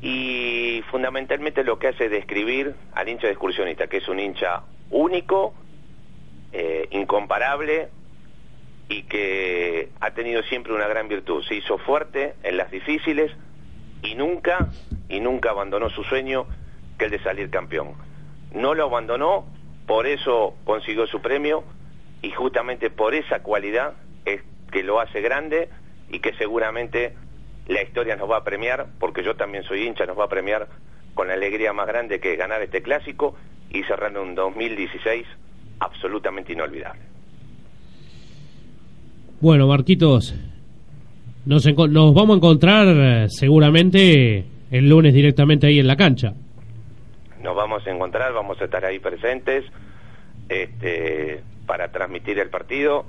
y 0.00 0.82
fundamentalmente 0.90 1.64
lo 1.64 1.78
que 1.78 1.88
hace 1.88 2.06
es 2.06 2.10
describir 2.10 2.74
al 2.92 3.08
hincha 3.08 3.26
de 3.26 3.32
excursionista, 3.32 3.88
que 3.88 3.98
es 3.98 4.08
un 4.08 4.20
hincha 4.20 4.62
único, 4.90 5.54
eh, 6.52 6.86
incomparable 6.90 7.88
y 8.88 9.02
que 9.02 9.90
ha 10.00 10.12
tenido 10.12 10.42
siempre 10.44 10.72
una 10.72 10.86
gran 10.86 11.08
virtud. 11.08 11.44
Se 11.44 11.56
hizo 11.56 11.78
fuerte 11.78 12.34
en 12.42 12.56
las 12.56 12.70
difíciles 12.70 13.32
y 14.02 14.14
nunca, 14.14 14.70
y 15.08 15.20
nunca 15.20 15.50
abandonó 15.50 15.90
su 15.90 16.04
sueño, 16.04 16.46
que 16.98 17.06
el 17.06 17.10
de 17.10 17.22
salir 17.22 17.50
campeón. 17.50 17.94
no 18.54 18.74
lo 18.74 18.84
abandonó, 18.84 19.44
por 19.86 20.06
eso 20.06 20.54
consiguió 20.64 21.06
su 21.06 21.20
premio 21.20 21.64
y 22.22 22.30
justamente 22.30 22.90
por 22.90 23.14
esa 23.14 23.42
cualidad 23.42 23.92
es 24.24 24.42
que 24.70 24.82
lo 24.82 25.00
hace 25.00 25.20
grande 25.20 25.68
y 26.10 26.20
que 26.20 26.32
seguramente 26.34 27.14
la 27.66 27.82
historia 27.82 28.16
nos 28.16 28.30
va 28.30 28.38
a 28.38 28.44
premiar, 28.44 28.86
porque 28.98 29.22
yo 29.22 29.36
también 29.36 29.64
soy 29.64 29.86
hincha, 29.86 30.06
nos 30.06 30.18
va 30.18 30.24
a 30.24 30.28
premiar 30.28 30.68
con 31.14 31.28
la 31.28 31.34
alegría 31.34 31.72
más 31.72 31.86
grande 31.86 32.20
que 32.20 32.36
ganar 32.36 32.62
este 32.62 32.82
clásico 32.82 33.34
y 33.70 33.82
cerrar 33.84 34.16
un 34.16 34.34
2016 34.34 35.26
absolutamente 35.80 36.52
inolvidable. 36.52 37.02
Bueno, 39.40 39.68
Marquitos, 39.68 40.34
nos, 41.44 41.64
nos 41.66 42.14
vamos 42.14 42.34
a 42.34 42.36
encontrar 42.36 42.86
eh, 42.88 43.26
seguramente 43.28 44.44
el 44.70 44.88
lunes 44.88 45.14
directamente 45.14 45.66
ahí 45.66 45.78
en 45.78 45.86
la 45.86 45.96
cancha. 45.96 46.34
Nos 47.42 47.54
vamos 47.54 47.86
a 47.86 47.90
encontrar, 47.90 48.32
vamos 48.32 48.60
a 48.60 48.64
estar 48.64 48.84
ahí 48.84 48.98
presentes 48.98 49.64
este, 50.48 51.40
para 51.66 51.92
transmitir 51.92 52.38
el 52.38 52.50
partido, 52.50 53.06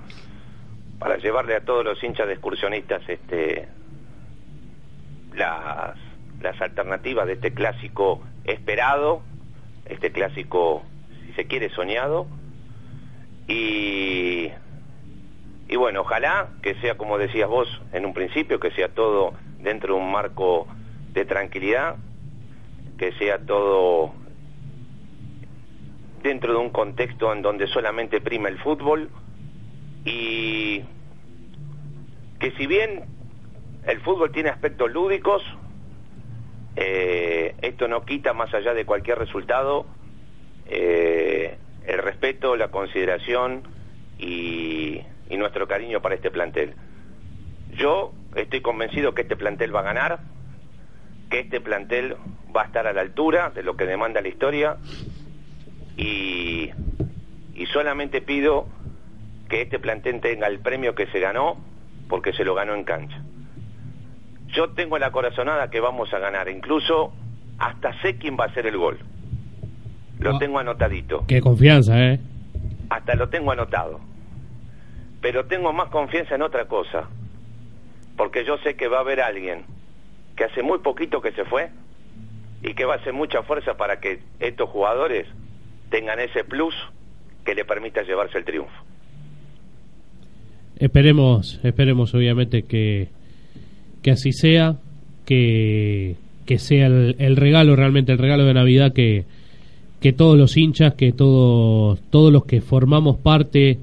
para 1.00 1.18
llevarle 1.18 1.56
a 1.56 1.62
todos 1.62 1.84
los 1.84 2.04
hinchas 2.04 2.28
de 2.28 2.34
excursionistas 2.34 3.02
este, 3.08 3.68
las, 5.34 5.98
las 6.42 6.62
alternativas 6.62 7.26
de 7.26 7.34
este 7.34 7.54
clásico 7.54 8.22
esperado, 8.44 9.22
este 9.86 10.12
clásico, 10.12 10.84
si 11.26 11.34
se 11.34 11.46
quiere, 11.46 11.70
soñado. 11.70 12.28
Y, 13.48 14.50
y 15.70 15.76
bueno, 15.76 16.02
ojalá 16.02 16.50
que 16.62 16.76
sea 16.76 16.98
como 16.98 17.18
decías 17.18 17.50
vos 17.50 17.68
en 17.94 18.06
un 18.06 18.14
principio, 18.14 18.60
que 18.60 18.72
sea 18.72 18.90
todo 18.90 19.34
dentro 19.60 19.96
de 19.96 20.02
un 20.02 20.12
marco 20.12 20.68
de 21.14 21.26
tranquilidad, 21.26 21.96
que 22.98 23.14
sea 23.14 23.40
todo 23.40 24.14
dentro 26.22 26.52
de 26.52 26.60
un 26.60 26.70
contexto 26.70 27.32
en 27.34 27.42
donde 27.42 27.68
solamente 27.68 28.20
prima 28.20 28.50
el 28.50 28.60
fútbol 28.60 29.10
y 30.06 30.84
que 32.40 32.52
si 32.58 32.68
bien 32.68 33.06
el 33.86 34.00
fútbol 34.02 34.32
tiene 34.32 34.50
aspectos 34.50 34.92
lúdicos, 34.92 35.44
eh, 36.76 37.56
esto 37.62 37.88
no 37.88 38.06
quita 38.06 38.34
más 38.34 38.54
allá 38.54 38.74
de 38.74 38.86
cualquier 38.86 39.20
resultado 39.20 39.86
eh, 40.68 41.58
el 41.86 41.98
respeto, 42.00 42.56
la 42.56 42.70
consideración 42.70 43.64
y, 44.18 45.02
nuestro 45.38 45.68
cariño 45.68 46.02
para 46.02 46.16
este 46.16 46.32
plantel. 46.32 46.74
Yo 47.72 48.12
estoy 48.36 48.60
convencido 48.60 49.14
que 49.14 49.22
este 49.22 49.38
plantel 49.38 49.74
va 49.74 49.80
a 49.80 49.84
ganar, 49.84 50.20
que 51.30 51.40
este 51.40 51.62
plantel 51.62 52.18
va 52.54 52.64
a 52.64 52.66
estar 52.66 52.88
a 52.88 52.94
la 52.94 53.02
altura 53.02 53.52
de 53.52 53.64
lo 53.64 53.78
que 53.78 53.86
demanda 53.86 54.20
la 54.22 54.28
historia 54.28 54.78
y 55.96 56.74
solamente 57.72 58.22
pido 58.22 58.68
que 59.50 59.64
este 59.64 59.80
plantel 59.80 60.22
tenga 60.22 60.48
el 60.48 60.60
premio 60.60 60.96
que 60.96 61.08
se 61.08 61.20
ganó 61.20 61.58
porque 62.08 62.34
se 62.34 62.44
lo 62.46 62.56
ganó 62.56 62.74
en 62.76 62.84
cancha. 62.84 63.20
Yo 64.48 64.70
tengo 64.70 64.98
la 64.98 65.12
corazonada 65.12 65.70
que 65.70 65.80
vamos 65.80 66.14
a 66.14 66.20
ganar, 66.20 66.50
incluso 66.50 67.14
hasta 67.58 68.00
sé 68.02 68.16
quién 68.18 68.38
va 68.40 68.46
a 68.46 68.54
ser 68.54 68.66
el 68.68 68.78
gol. 68.78 69.00
Lo 70.20 70.36
Ah. 70.36 70.40
tengo 70.40 70.60
anotadito, 70.60 71.26
Qué 71.28 71.42
confianza, 71.42 71.98
¿eh? 72.00 72.20
hasta 72.90 73.16
lo 73.16 73.30
tengo 73.30 73.52
anotado. 73.52 74.00
Pero 75.22 75.46
tengo 75.46 75.74
más 75.74 75.90
confianza 75.90 76.36
en 76.36 76.42
otra 76.42 76.66
cosa, 76.66 77.10
porque 78.18 78.46
yo 78.46 78.58
sé 78.60 78.76
que 78.76 78.88
va 78.88 78.98
a 78.98 79.02
haber 79.02 79.22
alguien 79.22 79.66
que 80.36 80.46
hace 80.46 80.64
muy 80.64 80.80
poquito 80.80 81.22
que 81.22 81.32
se 81.34 81.44
fue 81.46 81.70
y 82.62 82.74
que 82.74 82.86
va 82.86 82.96
a 82.96 82.98
hacer 82.98 83.14
mucha 83.14 83.44
fuerza 83.44 83.76
para 83.78 84.00
que 84.00 84.22
estos 84.40 84.70
jugadores 84.70 85.28
tengan 85.90 86.20
ese 86.20 86.44
plus 86.44 86.74
que 87.46 87.56
le 87.56 87.66
permita 87.66 88.02
llevarse 88.04 88.38
el 88.38 88.46
triunfo. 88.46 88.72
Esperemos, 90.80 91.60
esperemos 91.64 92.14
obviamente 92.14 92.64
que, 92.64 93.10
que 94.02 94.12
así 94.12 94.32
sea, 94.32 94.78
que, 95.26 96.16
que 96.46 96.58
sea 96.58 96.88
el, 96.88 97.36
regalo, 97.36 97.76
realmente 97.76 98.12
el 98.12 98.18
regalo 98.18 98.46
de 98.46 98.54
Navidad 98.54 98.94
que, 98.94 99.26
que 100.02 100.14
todos 100.14 100.38
los 100.38 100.56
hinchas, 100.56 100.94
que 100.94 101.12
todos, 101.12 102.00
todos 102.10 102.32
los 102.32 102.46
que 102.46 102.62
formamos 102.62 103.18
parte 103.18 103.78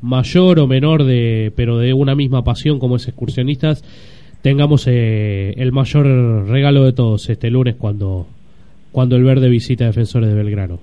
mayor 0.00 0.60
o 0.60 0.66
menor 0.66 1.04
de, 1.04 1.52
pero 1.56 1.78
de 1.78 1.92
una 1.92 2.14
misma 2.14 2.42
pasión 2.44 2.78
como 2.78 2.96
es 2.96 3.08
excursionistas, 3.08 3.82
tengamos 4.42 4.86
eh, 4.86 5.54
el 5.56 5.72
mayor 5.72 6.46
regalo 6.48 6.84
de 6.84 6.92
todos 6.92 7.28
este 7.30 7.50
lunes 7.50 7.76
cuando, 7.76 8.26
cuando 8.90 9.16
el 9.16 9.24
verde 9.24 9.48
visita 9.48 9.86
Defensores 9.86 10.28
de 10.28 10.34
Belgrano. 10.34 10.80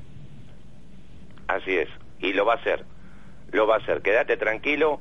Así 1.47 1.71
es, 1.71 1.87
y 2.21 2.33
lo 2.33 2.45
va 2.45 2.53
a 2.53 2.57
hacer, 2.57 2.83
lo 3.51 3.67
va 3.67 3.75
a 3.75 3.77
hacer. 3.79 4.01
Quédate 4.01 4.37
tranquilo, 4.37 4.99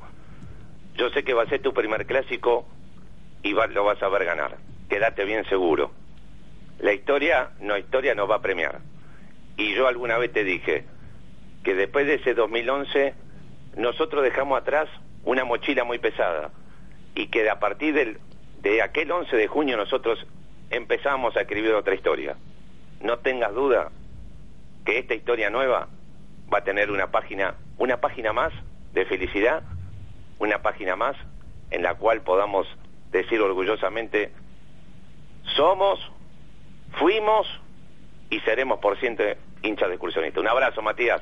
yo 0.99 1.11
sé 1.11 1.23
que 1.23 1.33
va 1.33 1.45
a 1.45 1.49
ser 1.49 1.63
tu 1.63 1.73
primer 1.73 2.07
clásico 2.07 2.67
y 3.43 3.53
lo 3.53 3.85
vas 3.85 4.03
a 4.03 4.09
ver 4.09 4.25
ganar. 4.25 4.57
Quédate 4.89 5.25
bien 5.25 5.45
seguro. 5.45 5.93
La 6.81 6.93
historia, 6.93 7.51
no 7.61 7.79
historia, 7.79 8.17
nos 8.17 8.29
va 8.29 8.37
a 8.37 8.43
premiar. 8.43 8.81
Y 9.57 9.75
yo 9.75 9.87
alguna 9.87 10.19
vez 10.19 10.33
te 10.33 10.43
dije 10.43 10.85
que 11.63 11.75
después 11.75 12.07
de 12.07 12.15
ese 12.15 12.35
2011 12.35 13.15
nosotros 13.77 14.25
dejamos 14.25 14.61
atrás 14.61 14.89
una 15.25 15.45
mochila 15.45 15.85
muy 15.85 15.99
pesada 15.99 16.51
y 17.15 17.29
que 17.29 17.49
a 17.49 17.61
partir 17.61 18.19
de 18.61 18.83
aquel 18.83 19.13
11 19.13 19.37
de 19.37 19.47
junio 19.47 19.77
nosotros 19.77 20.27
empezamos 20.71 21.37
a 21.37 21.43
escribir 21.43 21.75
otra 21.75 21.95
historia. 21.95 22.37
No 23.01 23.19
tengas 23.19 23.55
duda 23.55 23.91
que 24.85 24.99
esta 24.99 25.15
historia 25.15 25.49
nueva 25.49 25.89
va 26.53 26.59
a 26.59 26.65
tener 26.65 26.91
una 26.91 27.13
página, 27.13 27.55
una 27.79 28.01
página 28.01 28.33
más 28.33 28.53
de 28.93 29.05
felicidad, 29.05 29.63
una 30.39 30.63
página 30.63 30.97
más 30.97 31.17
en 31.71 31.83
la 31.83 31.95
cual 31.95 32.23
podamos 32.23 32.67
decir 33.13 33.41
orgullosamente 33.41 34.31
somos, 35.57 35.99
fuimos 36.93 37.47
y 38.31 38.39
seremos 38.41 38.79
por 38.81 38.99
siempre 39.01 39.39
hinchas 39.63 39.89
de 39.89 39.95
excursionistas. 39.95 40.43
Un 40.43 40.49
abrazo, 40.49 40.83
Matías. 40.83 41.21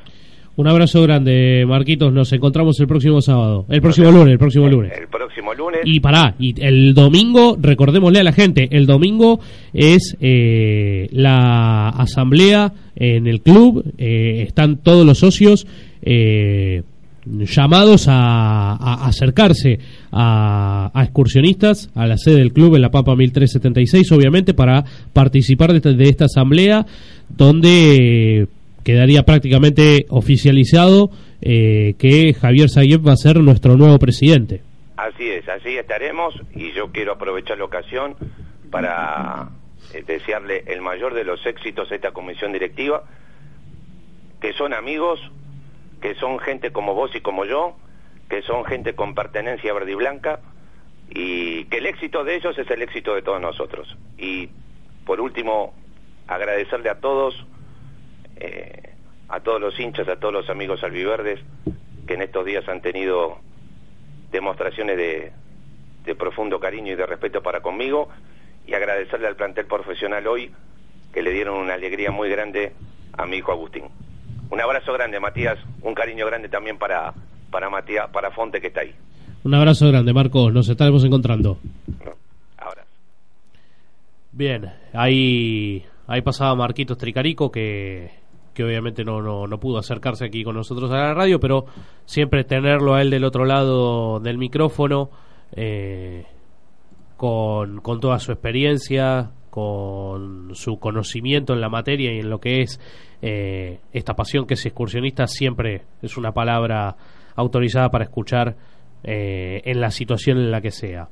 Un 0.57 0.67
abrazo 0.69 1.03
grande, 1.03 1.64
Marquitos. 1.67 2.12
Nos 2.14 2.33
encontramos 2.33 2.81
el 2.81 2.87
próximo 2.87 3.21
sábado. 3.21 3.67
El 3.69 3.83
próximo 3.83 4.11
lunes, 4.11 4.33
el 4.33 4.39
próximo 4.39 4.67
lunes. 4.69 4.91
El 4.99 5.07
próximo 5.07 5.53
lunes. 5.53 5.81
Y 5.85 6.01
pará, 6.01 6.35
y 6.39 6.55
el 6.64 6.95
domingo, 6.95 7.59
recordémosle 7.61 8.21
a 8.21 8.25
la 8.25 8.33
gente, 8.33 8.69
el 8.71 8.87
domingo 8.87 9.39
es 9.75 10.17
eh, 10.19 11.09
la 11.12 11.91
asamblea 11.91 12.73
en 12.95 13.27
el 13.27 13.43
club, 13.43 13.85
eh, 13.99 14.45
están 14.47 14.79
todos 14.79 15.05
los 15.05 15.19
socios 15.19 15.67
eh, 16.01 16.85
llamados 17.27 18.07
a, 18.09 19.07
acercarse 19.07 19.79
a, 20.12 20.91
excursionistas 21.03 21.91
a 21.95 22.07
la 22.07 22.16
sede 22.16 22.37
del 22.37 22.53
club 22.53 22.77
en 22.77 22.83
la 22.83 22.91
Pampa 22.91 23.14
1376, 23.16 24.11
obviamente, 24.12 24.55
para 24.55 24.85
participar 25.12 25.70
de 25.70 25.77
esta, 25.77 25.93
de 25.93 26.09
esta 26.09 26.24
asamblea 26.27 26.87
donde 27.29 28.43
eh, 28.43 28.47
quedaría 28.85 29.24
prácticamente 29.24 30.07
oficializado 30.09 31.11
eh, 31.43 31.95
que 31.99 32.35
Javier 32.35 32.68
Sayeb 32.68 33.07
va 33.07 33.12
a 33.12 33.16
ser 33.16 33.39
nuestro 33.41 33.77
nuevo 33.77 33.99
presidente. 33.99 34.62
Así 34.97 35.29
es, 35.29 35.47
así 35.49 35.77
estaremos 35.77 36.35
y 36.55 36.72
yo 36.72 36.91
quiero 36.93 37.12
aprovechar 37.12 37.59
la 37.59 37.64
ocasión 37.64 38.14
para 38.70 39.51
eh, 39.93 40.03
desearle 40.07 40.64
el 40.66 40.81
mayor 40.81 41.14
de 41.14 41.24
los 41.24 41.45
éxitos 41.45 41.91
a 41.91 41.95
esta 41.95 42.12
comisión 42.12 42.53
directiva, 42.53 43.03
que 44.41 44.53
son 44.55 44.72
amigos, 44.72 45.20
que 46.07 46.15
son 46.15 46.39
gente 46.39 46.71
como 46.71 46.95
vos 46.95 47.11
y 47.17 47.21
como 47.21 47.45
yo, 47.45 47.75
que 48.29 48.41
son 48.43 48.65
gente 48.65 48.95
con 48.95 49.17
pertenencia 49.17 49.73
verde 49.73 49.91
y 49.91 49.95
blanca 49.97 50.39
y 51.11 51.65
que 51.65 51.79
el 51.79 51.87
éxito 51.87 52.23
de 52.23 52.37
ellos 52.37 52.57
es 52.57 52.71
el 52.71 52.81
éxito 52.83 53.13
de 53.13 53.23
todos 53.23 53.41
nosotros. 53.41 53.97
Y 54.17 54.49
por 55.05 55.21
último, 55.21 55.75
agradecerle 56.29 56.91
a 56.91 57.01
todos, 57.01 57.45
eh, 58.37 58.95
a 59.29 59.41
todos 59.41 59.61
los 59.61 59.81
hinchas, 59.81 60.07
a 60.07 60.15
todos 60.15 60.33
los 60.33 60.49
amigos 60.49 60.85
albiverdes 60.85 61.41
que 62.07 62.15
en 62.15 62.23
estos 62.23 62.47
días 62.47 62.69
han 62.69 62.83
tenido 62.83 63.39
demostraciones 64.31 64.97
de, 64.97 65.33
de 66.05 66.15
profundo 66.15 66.61
cariño 66.61 66.93
y 66.93 66.95
de 66.95 67.07
respeto 67.07 67.43
para 67.43 67.63
conmigo 67.63 68.11
y 68.65 68.75
agradecerle 68.75 69.27
al 69.27 69.35
plantel 69.35 69.67
profesional 69.67 70.25
hoy 70.29 70.53
que 71.13 71.23
le 71.23 71.33
dieron 71.33 71.57
una 71.57 71.75
alegría 71.75 72.13
muy 72.13 72.31
grande 72.31 72.75
a 73.19 73.27
mi 73.27 73.39
hijo 73.39 73.51
Agustín. 73.51 74.06
Un 74.51 74.61
abrazo 74.61 74.93
grande, 74.93 75.21
Matías, 75.21 75.59
un 75.83 75.95
cariño 75.95 76.27
grande 76.27 76.49
también 76.49 76.79
para 76.79 77.13
para 77.51 77.71
Matías, 77.71 78.11
para 78.11 78.31
Fonte 78.31 78.61
que 78.61 78.69
está 78.69 78.81
ahí. 78.81 78.95
Un 79.45 79.55
abrazo 79.55 79.89
grande, 79.89 80.13
Marcos. 80.13 80.53
Nos 80.53 80.69
estaremos 80.69 81.05
encontrando. 81.05 81.59
Ahora. 82.59 82.85
Bien, 84.33 84.73
ahí, 84.93 85.85
ahí 86.07 86.21
pasaba 86.23 86.55
Marquitos 86.55 86.99
Tricarico, 86.99 87.51
que, 87.51 88.11
que 88.53 88.65
obviamente 88.65 89.05
no, 89.05 89.23
no, 89.23 89.47
no 89.47 89.59
pudo 89.59 89.79
acercarse 89.79 90.25
aquí 90.27 90.43
con 90.43 90.57
nosotros 90.57 90.91
a 90.91 90.97
la 90.97 91.15
radio, 91.15 91.39
pero 91.39 91.67
siempre 92.05 92.45
tenerlo 92.45 92.95
a 92.95 93.03
él 93.03 93.11
del 93.11 93.25
otro 93.25 93.45
lado 93.45 94.21
del 94.21 94.37
micrófono, 94.37 95.11
eh, 95.53 96.27
con, 97.17 97.81
con 97.81 98.01
toda 98.01 98.19
su 98.19 98.33
experiencia, 98.33 99.31
con 99.57 100.55
su 100.55 100.79
conocimiento 100.79 101.55
en 101.55 101.63
la 101.63 101.71
materia 101.71 102.13
y 102.13 102.19
en 102.19 102.29
lo 102.29 102.39
que 102.39 102.61
es 102.61 102.79
eh, 103.23 103.79
esta 103.91 104.13
pasión 104.13 104.47
que 104.47 104.53
es 104.53 104.67
excursionista, 104.67 105.27
siempre 105.27 105.81
es 106.03 106.19
una 106.19 106.33
palabra 106.33 106.95
autorizada 107.37 107.89
para 107.89 108.05
escuchar 108.05 108.55
eh, 109.03 109.63
en 109.65 109.81
la 109.81 109.91
situación 109.91 110.37
en 110.37 110.51
la 110.51 110.61
que 110.61 110.71
sea. 110.71 111.09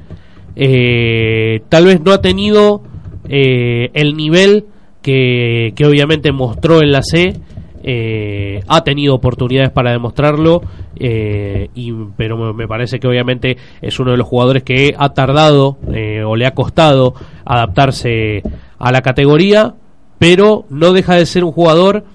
Eh, 0.55 1.61
tal 1.69 1.85
vez 1.85 2.01
no 2.01 2.11
ha 2.11 2.21
tenido 2.21 2.83
eh, 3.27 3.89
el 3.93 4.15
nivel 4.15 4.65
que, 5.01 5.73
que 5.75 5.85
obviamente 5.85 6.31
mostró 6.31 6.81
en 6.81 6.91
la 6.91 7.01
C. 7.03 7.39
eh, 7.83 8.61
ha 8.67 8.83
tenido 8.83 9.13
oportunidades 9.13 9.71
para 9.71 9.91
demostrarlo, 9.91 10.61
eh, 10.97 11.69
y, 11.75 11.91
pero 12.15 12.53
me, 12.53 12.67
parece 12.67 12.99
que 12.99 13.07
obviamente 13.07 13.57
es 13.81 13.99
uno 13.99 14.11
de 14.11 14.17
los 14.17 14.27
jugadores 14.27 14.63
que 14.63 14.95
ha 14.97 15.09
tardado 15.09 15.77
eh, 15.93 16.23
o 16.23 16.35
le 16.35 16.45
ha 16.45 16.53
costado 16.53 17.13
adaptarse 17.45 18.41
a 18.79 18.91
la 18.91 19.01
categoría, 19.01 19.73
pero 20.17 20.65
no 20.69 20.93
deja 20.93 21.15
de 21.15 21.25
ser 21.25 21.43
un 21.43 21.51
jugador 21.51 22.05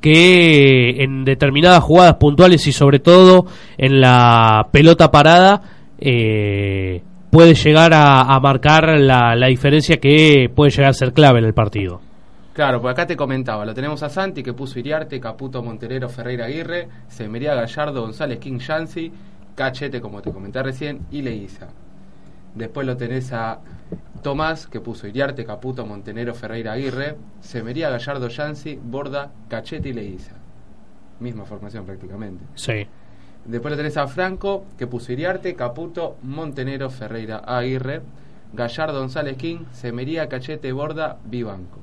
que 0.00 1.02
en 1.02 1.24
determinadas 1.24 1.82
jugadas 1.82 2.14
puntuales 2.16 2.66
y 2.66 2.72
sobre 2.72 2.98
todo 2.98 3.46
en 3.78 4.00
la 4.00 4.68
pelota 4.70 5.10
parada 5.10 5.62
eh, 5.98 7.02
puede 7.30 7.54
llegar 7.54 7.94
a, 7.94 8.20
a 8.20 8.38
marcar 8.38 9.00
la, 9.00 9.34
la 9.34 9.46
diferencia 9.48 9.96
que 9.96 10.50
puede 10.54 10.70
llegar 10.70 10.90
a 10.90 10.94
ser 10.94 11.12
clave 11.12 11.38
en 11.40 11.46
el 11.46 11.54
partido. 11.54 12.00
Claro, 12.54 12.80
pues 12.80 12.92
acá 12.92 13.04
te 13.04 13.16
comentaba, 13.16 13.64
lo 13.64 13.74
tenemos 13.74 14.04
a 14.04 14.08
Santi 14.08 14.44
que 14.44 14.52
puso 14.52 14.78
Iriarte, 14.78 15.18
Caputo, 15.18 15.60
Monterero, 15.60 16.08
Ferreira 16.08 16.44
Aguirre, 16.44 16.88
Semería 17.08 17.52
Gallardo, 17.56 18.02
González, 18.02 18.38
King 18.38 18.60
Yancy, 18.60 19.12
Cachete, 19.56 20.00
como 20.00 20.22
te 20.22 20.30
comenté 20.30 20.62
recién, 20.62 21.00
y 21.10 21.22
Leguiza. 21.22 21.66
Después 22.54 22.86
lo 22.86 22.96
tenés 22.96 23.32
a 23.32 23.58
Tomás 24.22 24.68
que 24.68 24.78
puso 24.78 25.08
Iriarte, 25.08 25.44
Caputo, 25.44 25.84
Montenero, 25.84 26.32
Ferreira 26.32 26.74
Aguirre, 26.74 27.16
Semería 27.40 27.90
Gallardo, 27.90 28.28
Yancy, 28.28 28.78
Borda, 28.80 29.32
Cachete 29.48 29.88
y 29.88 29.92
Leguiza. 29.92 30.36
Misma 31.18 31.46
formación 31.46 31.84
prácticamente. 31.84 32.44
Sí. 32.54 32.86
Después 33.46 33.72
lo 33.72 33.76
tenés 33.76 33.96
a 33.96 34.06
Franco, 34.06 34.64
que 34.78 34.86
puso 34.86 35.12
Iriarte, 35.12 35.56
Caputo, 35.56 36.18
Montenero, 36.22 36.88
Ferreira, 36.88 37.38
Aguirre, 37.38 38.02
Gallardo, 38.52 39.00
González 39.00 39.36
King, 39.38 39.64
Semería, 39.72 40.28
Cachete, 40.28 40.70
Borda, 40.70 41.18
Vivanco. 41.24 41.80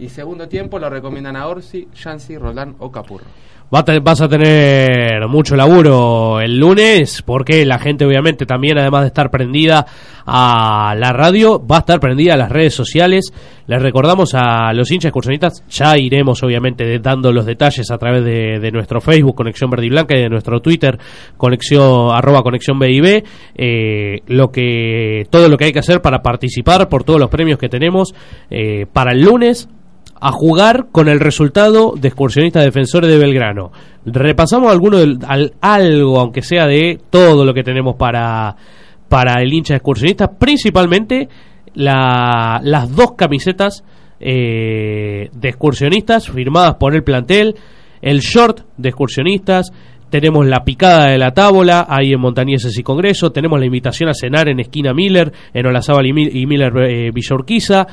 Y 0.00 0.08
segundo 0.08 0.48
tiempo 0.48 0.78
lo 0.78 0.88
recomiendan 0.88 1.36
a 1.36 1.46
Orsi, 1.46 1.86
Yancy, 1.94 2.38
Roland 2.38 2.76
o 2.78 2.90
Capurro. 2.90 3.26
Vas 3.70 4.20
a 4.20 4.28
tener 4.28 5.28
mucho 5.28 5.54
laburo 5.54 6.40
el 6.40 6.58
lunes 6.58 7.22
porque 7.22 7.64
la 7.64 7.78
gente 7.78 8.04
obviamente 8.04 8.44
también 8.44 8.76
además 8.78 9.02
de 9.02 9.06
estar 9.06 9.30
prendida 9.30 9.86
a 10.26 10.92
la 10.98 11.12
radio 11.12 11.64
va 11.64 11.76
a 11.76 11.78
estar 11.80 12.00
prendida 12.00 12.34
a 12.34 12.36
las 12.36 12.50
redes 12.50 12.74
sociales 12.74 13.32
les 13.68 13.80
recordamos 13.80 14.34
a 14.34 14.72
los 14.72 14.90
hinchas 14.90 15.10
excursionistas 15.10 15.62
ya 15.68 15.96
iremos 15.96 16.42
obviamente 16.42 16.98
dando 16.98 17.32
los 17.32 17.46
detalles 17.46 17.92
a 17.92 17.98
través 17.98 18.24
de, 18.24 18.58
de 18.58 18.72
nuestro 18.72 19.00
Facebook 19.00 19.36
Conexión 19.36 19.70
Verde 19.70 19.86
y 19.86 19.90
Blanca 19.90 20.16
y 20.16 20.22
de 20.22 20.28
nuestro 20.28 20.60
Twitter 20.60 20.98
conexión 21.36 22.10
arroba 22.12 22.42
conexión 22.42 22.76
BIB 22.76 23.22
eh, 23.54 24.22
lo 24.26 24.50
que 24.50 25.28
todo 25.30 25.48
lo 25.48 25.56
que 25.56 25.66
hay 25.66 25.72
que 25.72 25.78
hacer 25.78 26.02
para 26.02 26.22
participar 26.22 26.88
por 26.88 27.04
todos 27.04 27.20
los 27.20 27.30
premios 27.30 27.56
que 27.56 27.68
tenemos 27.68 28.14
eh, 28.50 28.86
para 28.92 29.12
el 29.12 29.22
lunes 29.22 29.68
a 30.20 30.32
jugar 30.32 30.86
con 30.92 31.08
el 31.08 31.18
resultado 31.20 31.94
de 31.98 32.08
excursionistas 32.08 32.64
defensores 32.64 33.10
de 33.10 33.18
Belgrano. 33.18 33.72
Repasamos 34.04 34.70
alguno 34.70 34.98
del- 34.98 35.18
al- 35.26 35.54
algo, 35.60 36.20
aunque 36.20 36.42
sea 36.42 36.66
de 36.66 36.98
todo 37.10 37.44
lo 37.44 37.54
que 37.54 37.62
tenemos 37.62 37.96
para, 37.96 38.54
para 39.08 39.40
el 39.42 39.52
hincha 39.52 39.74
de 39.74 39.78
excursionistas, 39.78 40.30
principalmente 40.38 41.28
la- 41.74 42.60
las 42.62 42.94
dos 42.94 43.12
camisetas 43.16 43.84
eh, 44.22 45.30
de 45.32 45.48
excursionistas 45.48 46.28
firmadas 46.28 46.74
por 46.74 46.94
el 46.94 47.02
plantel, 47.02 47.54
el 48.02 48.20
short 48.20 48.60
de 48.76 48.90
excursionistas, 48.90 49.70
tenemos 50.10 50.46
la 50.46 50.64
picada 50.64 51.06
de 51.06 51.16
la 51.18 51.30
tábola 51.32 51.86
ahí 51.88 52.12
en 52.12 52.20
Montañeses 52.20 52.76
y 52.78 52.82
Congreso, 52.82 53.30
tenemos 53.32 53.58
la 53.58 53.66
invitación 53.66 54.10
a 54.10 54.14
cenar 54.14 54.48
en 54.50 54.60
esquina 54.60 54.92
Miller, 54.92 55.32
en 55.54 55.66
Olazábal 55.66 56.06
y, 56.06 56.12
Mil- 56.12 56.36
y 56.36 56.46
Miller 56.46 56.72
eh, 56.82 57.10
Villa 57.14 57.34
Urquiza, 57.34 57.86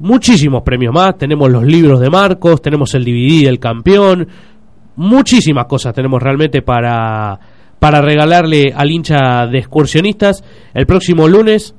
muchísimos 0.00 0.62
premios 0.62 0.92
más. 0.92 1.16
Tenemos 1.16 1.48
los 1.50 1.64
libros 1.64 2.00
de 2.00 2.10
Marcos, 2.10 2.60
tenemos 2.60 2.92
el 2.94 3.04
DVD 3.04 3.44
del 3.44 3.60
campeón, 3.60 4.26
muchísimas 4.96 5.66
cosas 5.66 5.94
tenemos 5.94 6.20
realmente 6.20 6.62
para, 6.62 7.38
para 7.78 8.00
regalarle 8.00 8.72
al 8.74 8.90
hincha 8.90 9.46
de 9.46 9.58
excursionistas 9.58 10.42
el 10.74 10.86
próximo 10.86 11.28
lunes. 11.28 11.74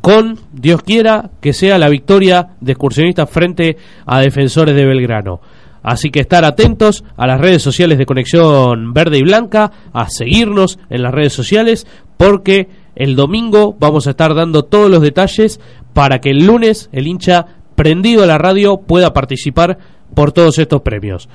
Con, 0.00 0.38
Dios 0.52 0.82
quiera, 0.82 1.30
que 1.40 1.54
sea 1.54 1.78
la 1.78 1.88
victoria 1.88 2.48
de 2.60 2.72
excursionistas 2.72 3.28
frente 3.30 3.78
a 4.04 4.20
defensores 4.20 4.76
de 4.76 4.84
Belgrano. 4.84 5.40
Así 5.82 6.10
que 6.10 6.20
estar 6.20 6.44
atentos 6.44 7.04
a 7.16 7.26
las 7.26 7.40
redes 7.40 7.62
sociales 7.62 7.96
de 7.96 8.04
Conexión 8.04 8.92
Verde 8.92 9.18
y 9.18 9.22
Blanca, 9.22 9.70
a 9.94 10.08
seguirnos 10.10 10.78
en 10.90 11.02
las 11.02 11.12
redes 11.12 11.32
sociales, 11.32 11.86
porque 12.18 12.68
el 12.96 13.16
domingo 13.16 13.74
vamos 13.78 14.06
a 14.06 14.10
estar 14.10 14.34
dando 14.34 14.64
todos 14.64 14.90
los 14.90 15.02
detalles 15.02 15.60
para 15.92 16.20
que 16.20 16.30
el 16.30 16.46
lunes 16.46 16.88
el 16.92 17.06
hincha 17.06 17.46
prendido 17.74 18.22
a 18.22 18.26
la 18.26 18.38
radio 18.38 18.78
pueda 18.78 19.12
participar 19.12 19.78
por 20.14 20.32
todos 20.32 20.58
estos 20.58 20.82
premios. 20.82 21.28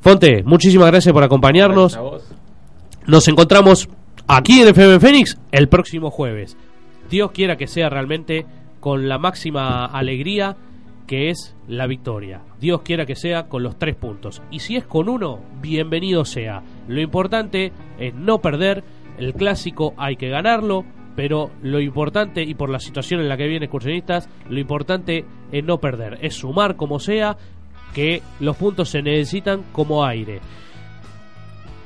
Fonte, 0.00 0.42
muchísimas 0.44 0.88
gracias 0.88 1.12
por 1.12 1.24
acompañarnos. 1.24 1.96
Gracias. 1.96 2.34
Nos 3.06 3.28
encontramos 3.28 3.88
aquí 4.26 4.60
en 4.60 4.68
FM 4.68 5.00
Fénix 5.00 5.38
el 5.52 5.68
próximo 5.68 6.10
jueves. 6.10 6.56
Dios 7.08 7.30
quiera 7.32 7.56
que 7.56 7.66
sea 7.66 7.88
realmente 7.88 8.46
con 8.80 9.08
la 9.08 9.18
máxima 9.18 9.86
alegría 9.86 10.56
que 11.06 11.30
es 11.30 11.54
la 11.68 11.86
victoria. 11.86 12.42
Dios 12.60 12.82
quiera 12.82 13.06
que 13.06 13.14
sea 13.14 13.44
con 13.48 13.62
los 13.62 13.78
tres 13.78 13.94
puntos. 13.94 14.42
Y 14.50 14.60
si 14.60 14.76
es 14.76 14.84
con 14.84 15.08
uno, 15.08 15.38
bienvenido 15.60 16.24
sea. 16.24 16.62
Lo 16.88 17.00
importante 17.00 17.72
es 17.98 18.14
no 18.14 18.40
perder. 18.40 18.82
El 19.18 19.32
clásico 19.34 19.94
hay 19.96 20.16
que 20.16 20.28
ganarlo. 20.28 20.84
Pero 21.16 21.50
lo 21.62 21.80
importante, 21.80 22.42
y 22.42 22.54
por 22.54 22.68
la 22.68 22.78
situación 22.78 23.20
en 23.20 23.28
la 23.28 23.38
que 23.38 23.48
viene 23.48 23.64
Excursionistas, 23.64 24.28
lo 24.48 24.60
importante 24.60 25.24
es 25.50 25.64
no 25.64 25.78
perder. 25.78 26.18
Es 26.20 26.34
sumar 26.34 26.76
como 26.76 27.00
sea, 27.00 27.36
que 27.94 28.22
los 28.40 28.56
puntos 28.56 28.90
se 28.90 29.00
necesitan 29.00 29.64
como 29.72 30.04
aire. 30.04 30.40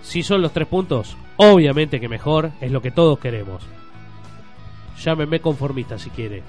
Si 0.02 0.24
son 0.24 0.42
los 0.42 0.52
tres 0.52 0.66
puntos, 0.66 1.16
obviamente 1.36 2.00
que 2.00 2.08
mejor, 2.08 2.50
es 2.60 2.72
lo 2.72 2.82
que 2.82 2.90
todos 2.90 3.20
queremos. 3.20 3.62
Llámeme 4.98 5.40
conformista 5.40 5.98
si 5.98 6.10
quiere. 6.10 6.42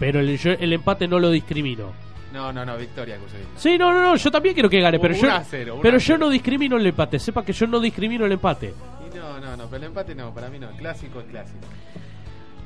Pero 0.00 0.18
el, 0.18 0.36
yo 0.36 0.50
el 0.50 0.72
empate 0.72 1.06
no 1.06 1.20
lo 1.20 1.30
discrimino. 1.30 1.92
No, 2.32 2.52
no, 2.52 2.64
no, 2.64 2.76
victoria 2.76 3.16
Cursionista. 3.16 3.52
Sí, 3.60 3.78
no, 3.78 3.92
no, 3.94 4.02
no, 4.02 4.16
yo 4.16 4.30
también 4.32 4.54
quiero 4.54 4.68
que 4.68 4.80
gane, 4.80 4.98
pero 4.98 5.14
Un 5.14 5.20
yo, 5.20 5.80
pero 5.80 5.98
yo 5.98 6.18
no 6.18 6.28
discrimino 6.28 6.76
el 6.76 6.86
empate. 6.86 7.20
Sepa 7.20 7.44
que 7.44 7.52
yo 7.52 7.68
no 7.68 7.78
discrimino 7.78 8.26
el 8.26 8.32
empate. 8.32 8.74
No, 9.14 9.40
no, 9.40 9.56
no, 9.56 9.66
pero 9.66 9.76
el 9.76 9.84
empate 9.84 10.14
no, 10.14 10.34
para 10.34 10.48
mí 10.48 10.58
no. 10.58 10.70
Clásico 10.76 11.20
es 11.20 11.26
clásico. 11.26 11.60